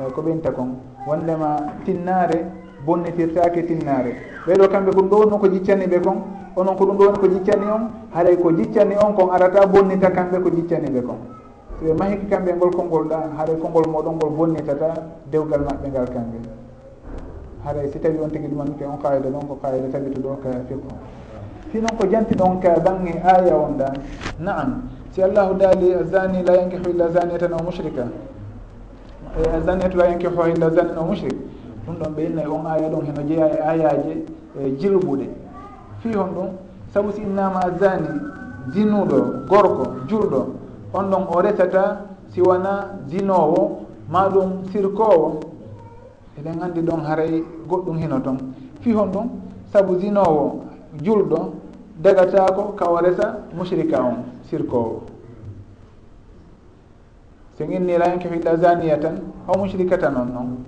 [0.00, 2.46] e, ko ɓenta kon wondema tinnare
[2.86, 4.14] bonnitirtake tinnare
[4.46, 6.16] ɓeɗo kamɓe ko ɗo no ko jiccanni ɓe kon
[6.58, 7.82] onon ko ɗum ɗo woni ko jiccani on
[8.14, 11.18] haɗay ko jiccani on kon arata bonnita kamɓe ko jiccani ɓe kon.
[11.78, 14.88] So ɓe mahiki kamɓe ngol konngol ɗa haɗay konngol moɗon ngol bonnitata
[15.30, 16.38] dewgal maɓɓe ngal kamɓe.
[17.64, 20.88] Haɗay si tawi on tigi ɗumanke on kayida ɗon ko kayida tabitu ɗo ka fiqo
[21.70, 23.92] fi noon ko janti ɗon ka bange aya on ɗa.
[24.40, 24.82] Naam
[25.12, 28.08] si allahu daali azani la yankihu illa zaniatan o mushrika.
[29.38, 31.34] E, zaniyatu la yankihu illa zanin o mushrik.
[31.86, 34.24] Ɗum ɗon ɓe innayi on aya ɗon heno jeeya e ayaji
[34.58, 35.26] e jilɓuɗe
[36.00, 36.48] fi on ɗum.
[36.92, 38.08] Sabu si innama zani
[38.72, 40.46] zinuɗo gorko jurɗo
[40.94, 45.40] on ɗon o resata si wona zinowo ma ɗum sirkowo.
[46.38, 48.38] Eɗen andi ɗon haray goɗɗum hino toon
[48.80, 49.28] fi hon ɗum
[49.72, 50.64] saabu zinowo
[51.02, 51.52] julɗo
[52.00, 55.02] dagatako kawa resa mushrika on sirkowo.
[57.58, 60.64] Sen inni la yankafi illa zaniya tan aw mushrika tan on noon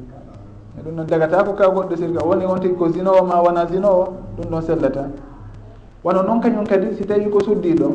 [0.78, 3.66] e ɗum noon dagata ko ka goɗɗo sirka woni on tigi ko zinowo ma wona
[3.66, 5.08] zinowo ɗum ɗon sellata.
[6.04, 7.92] Wono noon kañum kadi si tawi ko suddiɗo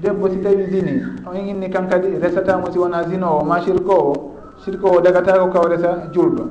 [0.00, 4.30] debbo si tawi zini on inni kan kadi resatamo si wona zinowo ma sirkowo.
[4.64, 6.44] Sirkowo dagatako kaw resa julɗo.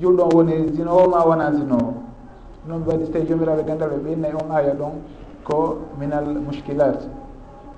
[0.00, 1.94] Julɗo woni zinowo ma wona zinowo.
[2.66, 4.92] Noon waɗi so tawi jomiraɓe gandal ɓe ɓinnayi e on aya ɗon
[5.44, 7.02] ko minal muskilat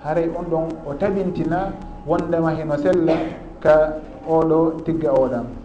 [0.05, 1.72] haray on ɗon o tabintina
[2.06, 3.14] wondema hino sella
[3.60, 3.97] ka
[4.28, 5.63] oɗo tigga oɗam.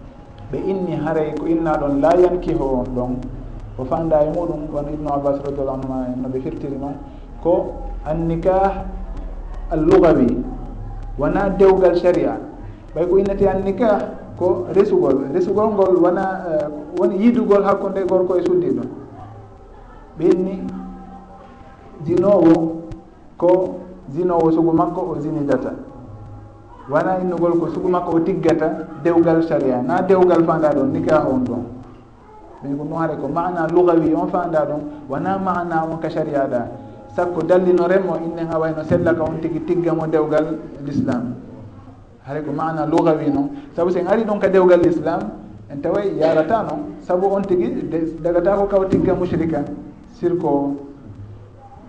[0.51, 2.63] ɓe inni haray ko inna ɗon la yankiho.
[2.65, 3.15] On ɗon
[3.77, 6.93] o fanda e muɗum won ibnu abbas radiallahu anhuma no ɓe firtirima
[7.41, 7.73] ko
[8.05, 8.85] annikah
[9.71, 10.37] allugawi
[11.17, 12.37] wona dewgal sharia.
[12.95, 13.99] Ɓay ko innete annikah
[14.37, 16.67] ko resugol resugol ngol wona eh,
[16.99, 18.83] woni yidugol hakkude e gorko e suddiɗo.
[20.17, 20.63] Ɓe inni
[22.05, 22.81] jinowo
[23.37, 23.75] ko
[24.09, 25.88] zinowo sugu makko o zinidata
[26.89, 31.45] wona innugol ko sugu makko o tiggata dewgal saria na dewgal fanda ɗon nikah on
[31.45, 31.63] ɗon.
[32.63, 36.49] Min ko noon haare ko mana lugawi on fanda ɗon wona mana on ka saria
[36.49, 36.65] ɗa.
[37.15, 41.35] Sakko dallino remo innen ha wayno sellaka on tigui tiggamo dewgal l'islam.
[42.25, 45.29] Haare ko mana lugawi noon saabu sen ari ɗon ka dewgal l'islam
[45.69, 47.85] en taway yarata noon saabu on tigui
[48.19, 49.61] dagata ko kaw tigga mushrika
[50.17, 50.73] sirkowo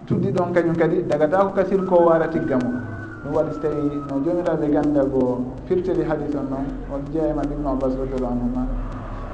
[0.04, 2.58] tuddi ɗon kañum kadi dagata ko ka sirkowo o wara tigga
[3.30, 7.52] ɗum waɗi so tawi no jomiraɓe gandal go firtiri hadis on noon on jeeyama e
[7.54, 8.66] ibnu abbas radiallahu anhuma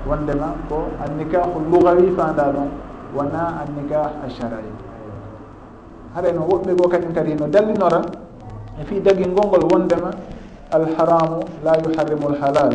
[0.06, 2.68] wondema ko annikahu lugawi fanda ɗon
[3.16, 4.70] wona annikah ashara'i
[6.14, 8.02] haɗa no woɓɓe goo kañum kadi no dallinora
[8.80, 10.10] e fi dagil ngolngol wondema
[10.70, 12.74] alharamu la yuharrimu lhalal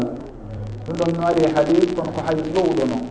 [0.87, 3.05] ɗum ɗon no ari e hadis kono ko hadis lowɗo noon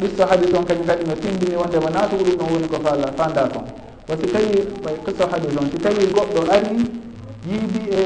[0.00, 3.48] qissa hadis on kañum kadi no tindini wondema natugu ɗum ɗon woni ko fala fanda
[3.52, 3.64] kon.
[4.08, 7.03] Wa si tawi ɓay qisso hadis on si tawi goɗɗo ari
[7.46, 8.02] yiidi e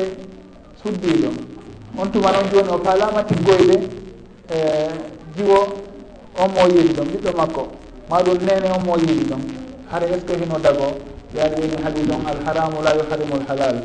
[0.83, 1.31] suddiɗo
[1.99, 3.77] on tuma noon joni o falama tiggoyde
[4.51, 4.57] e
[5.37, 5.59] jiwo
[6.39, 7.63] on mo yiiɗi ɗon ɓiɗɗo makko.
[8.11, 9.43] Maɗum nene on mo yiiɗi ɗon.
[9.91, 10.87] Hara est ce que hino dago?
[11.35, 13.77] Yaade woni haali ɗon alharamu la yuharimu lhalal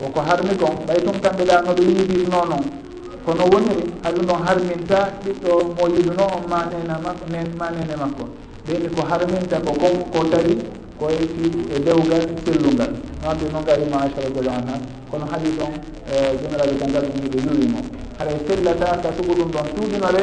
[0.00, 2.64] woko harmi kon ɓay tum kamɓeɗa noɗo yiiɗi no noon
[3.24, 7.94] kono woniri haɗum ɗon harminta ɓiɗɗo mo yiɗuno on ma nena makko nen ma nene
[7.96, 8.24] makko.
[8.66, 10.58] Ɓeni ko harminta ko kon ko tawi
[11.02, 12.92] koyeti e lewgal sellungal.
[13.22, 14.76] Noonde noon gari ma acha an anha
[15.10, 15.72] kono haɗi ɗon
[16.06, 17.80] e général ugal ngal ɗum ɓe yuwimo
[18.18, 20.22] haɗa e sellata satugo ɗum ɗon tuuɗinore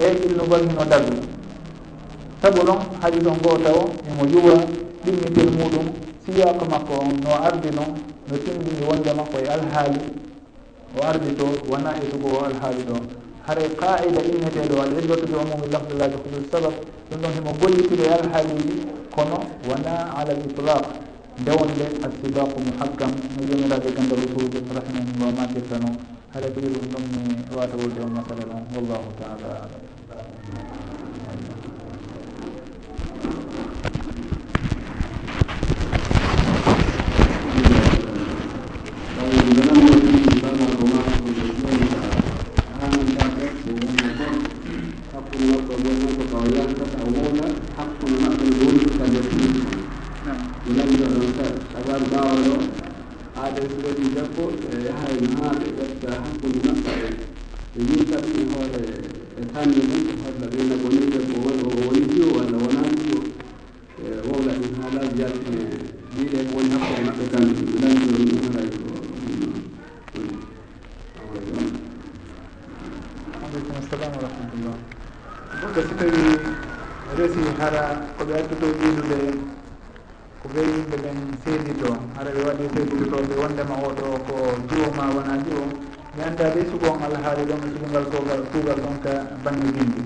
[0.00, 1.14] e ilno gonhino dagu
[2.42, 3.78] sabu ɗon haɗi ɗon goo taw
[4.08, 4.54] emo yuwa
[5.04, 5.86] ɗimmitel muɗum
[6.24, 7.92] siyaka makko on no ardi noon
[8.28, 10.00] no tindini wonde makko e alhaali.
[10.96, 15.26] O ardi to wona e tugo o alhaali ɗon haray e qaida inneteɗo al ibratu
[15.28, 16.74] bi umumi lafdillahi hudu sabab
[17.10, 18.76] ɗum ɗon himo gollitiri e al haaliji
[19.14, 19.38] kono
[19.68, 20.84] wona ala l itlaq
[21.40, 25.96] ndewonde assibaqu muhakkam no jomiraɓe gandal usuji rahimahullah matirta noon
[26.32, 27.20] haɗa ko ɗum ɗon mi
[27.56, 29.82] wata wolde on e masala ɗon wallahu taala alam
[40.44, 40.93] Thank.
[45.24, 47.46] hakkude woɓɓe goto fof taw yaltata wowna
[47.76, 49.52] hakkude maɓɓe no wondirta nder ɗum
[50.64, 51.28] mi nanndo ɗon
[51.72, 52.56] sagan mbawal o
[53.36, 57.08] haade so waɗi debbo ɓe yaha e maaɓe ƴetta hakkude maɓɓe.
[57.72, 58.80] Ɓe yimta e ɗum e hoore
[59.40, 63.18] e tanni ɗum holla ɓeyna goni debbo o woni fiyo walla wona fiyo
[64.02, 65.78] e wowla ɗum haalaji yaltine e
[66.16, 68.88] ɗiɗe ko woni hakkude maɓɓe tan mi nanndo ɗum haray ko
[73.44, 74.93] aleykum salam wa
[75.60, 76.22] goɗɗo si tawi
[77.16, 77.82] resi hara
[78.18, 79.18] koɓe adduto ƴiidude
[80.40, 81.88] ko ɓe yimɓe ɓen seedi to.
[82.16, 84.34] Hara ɓe waɗi seeditotoɓe wondema oɗo ko
[84.68, 85.64] jiwo ma wona jiwo
[86.16, 88.96] mi annda de sugo alhaali ɗon e sugungal kogal kuugal ɗon
[89.44, 90.02] bange jindi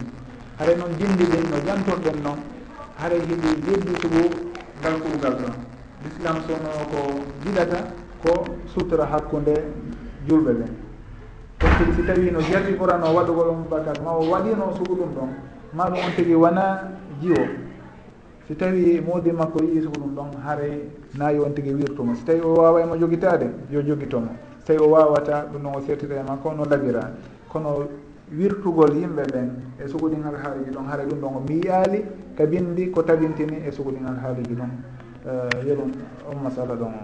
[0.58, 2.38] hara noon jindi ɗen no jantorɗen noon
[3.00, 4.22] hara hiɗi jeddi sugu
[4.80, 5.54] ngal kuugal ɗon.
[6.04, 7.00] L'islam sono ko
[7.44, 7.78] jiɗata
[8.22, 8.32] ko
[8.72, 9.54] sutora hakkunde
[10.28, 10.87] julɓe ɓen.
[11.60, 15.28] donc si tawi no jarri ɓurano waɗugol on bakat ma o waɗino sugu ɗum ɗon
[15.74, 16.90] ma ɗum on tigi wona
[17.20, 17.44] jiwo.
[18.46, 22.14] Si tawi muudi makko yii sugu ɗum ɗon haray nayi on tigi wirtumo.
[22.14, 24.28] Si tawi o wawa emo joguitade yo joguitomo
[24.64, 27.10] so tawi o wawata ɗum ɗon o sertita e makko no labira
[27.48, 27.88] kono
[28.30, 29.50] wirtugol yimɓe ɓen
[29.84, 32.04] e suguɗin alhaaliji ɗon haara ɗum ɗon o miyaali
[32.36, 34.70] ka bindi ko tabintini e suguɗin alhaaliji ɗon.
[35.26, 35.90] Eh, Yeɗum
[36.30, 37.02] on masala ɗon o.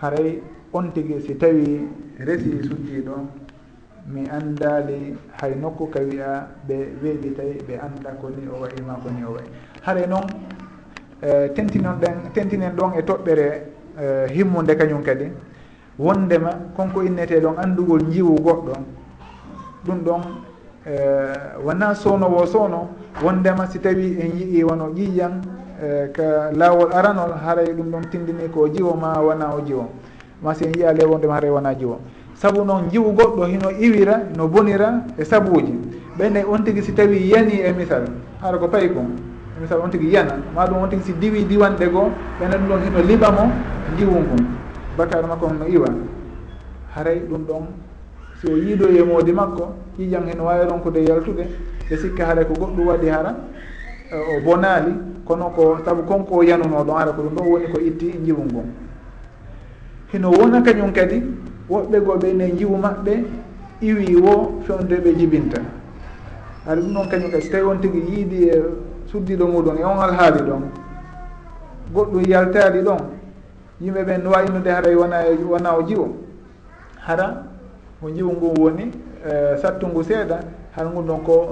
[0.00, 0.42] Haray
[0.72, 1.88] on tigi si tawi
[2.18, 2.62] resi mm.
[2.62, 3.16] suddiɗo
[4.06, 8.94] mi anndali hay nokku ka wiya ɓe weeɓitay ɓe annda ko ni o wayi ma
[9.02, 9.48] ko ni o wayi
[9.82, 10.26] haray noon
[11.22, 13.62] e, tentinon ɗen tentinen ɗon e toɓɓere
[14.00, 15.30] e, himmude kañum kadi.
[15.98, 18.72] Wondema konko innete ɗon anndugol njiwu goɗɗo.
[19.86, 20.20] Ɗum ɗon
[20.86, 20.94] e,
[21.64, 22.88] wona sownowo sowno
[23.22, 25.40] wondema si tawi en yii wono ƴiƴan
[26.12, 29.88] ka laawol aranol haray ɗum ɗon tindini ko jiwo ma wona o jiwo.
[30.42, 31.98] ma sen yiya lewondema ha rewanaji jiwo.
[32.34, 35.74] Saabu noon jiwu goɗɗo hino iwira no bonira e sabuji.
[36.18, 38.04] Ɓenne on tigui si tawi yani e misal.
[38.40, 39.12] Haɗa ko payi kon.
[39.56, 40.36] E misal on tigui yana.
[40.54, 42.10] Ma ɗum on tigui si diwi diwanɗe goo
[42.40, 43.50] ɓenne ɗum ɗon hino liɓamo
[43.98, 44.46] jiwu ngun
[44.96, 45.88] bakar makko on no iwa.
[46.96, 47.64] Haray ɗum ɗon
[48.40, 51.44] si o yiiɗo e moodi makko ƴiƴan heno wawi ronkude yaltude
[51.90, 53.36] e sikka haray ko goɗɗum waɗi hara
[54.12, 54.92] eh, o bonaali.
[55.26, 58.89] Kono ko saabu konko yanuno ɗon ara ko ɗum ɗon woni ko itti jiwu ngun
[60.12, 61.22] hino wona kañum kadi
[61.70, 63.24] woɓɓe goɓe ne jiwu maɓɓe
[63.80, 65.60] iwi wo fewde ɓe jibinta.
[66.66, 68.62] Ara ɗum noon kañum kadi so tawi on tigi yiidi e
[69.06, 70.62] suddiɗo muɗum e on alhaali ɗon
[71.94, 72.98] goɗɗum yaltali ɗon
[73.80, 75.16] yimɓe ɓen no wawi innude haɗa e wona
[75.50, 76.08] wona o jiwo
[77.06, 77.44] hara
[78.00, 78.90] ko jiwu ngun woni
[79.26, 80.38] e, sattungu seeɗa
[80.76, 81.50] har ngun ɗon ko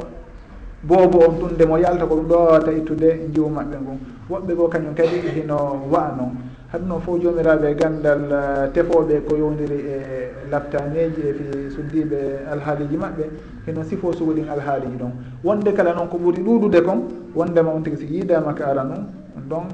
[0.82, 3.98] boobo on tun nde mo yalta ko ɗum ɗowata ittude jiwu maɓɓe ngun
[4.30, 5.56] woɓɓe goo kañum kadi hino
[5.90, 6.36] wa'a noon
[6.72, 11.44] haɗum noon fof jomiraɓe e gandal uh, tefoɓe ko yowdiri e, e labtaneji e fi
[11.74, 13.24] suddiɓe alhaaliji maɓɓe
[13.66, 15.12] hino sifo sugoɗin alhaaliji ɗon.
[15.44, 16.98] Wonde kala noon ko ɓuuri ɗuɗude kon
[17.34, 19.06] wondema on tigui si yiidama ka ara noon
[19.48, 19.64] ɗon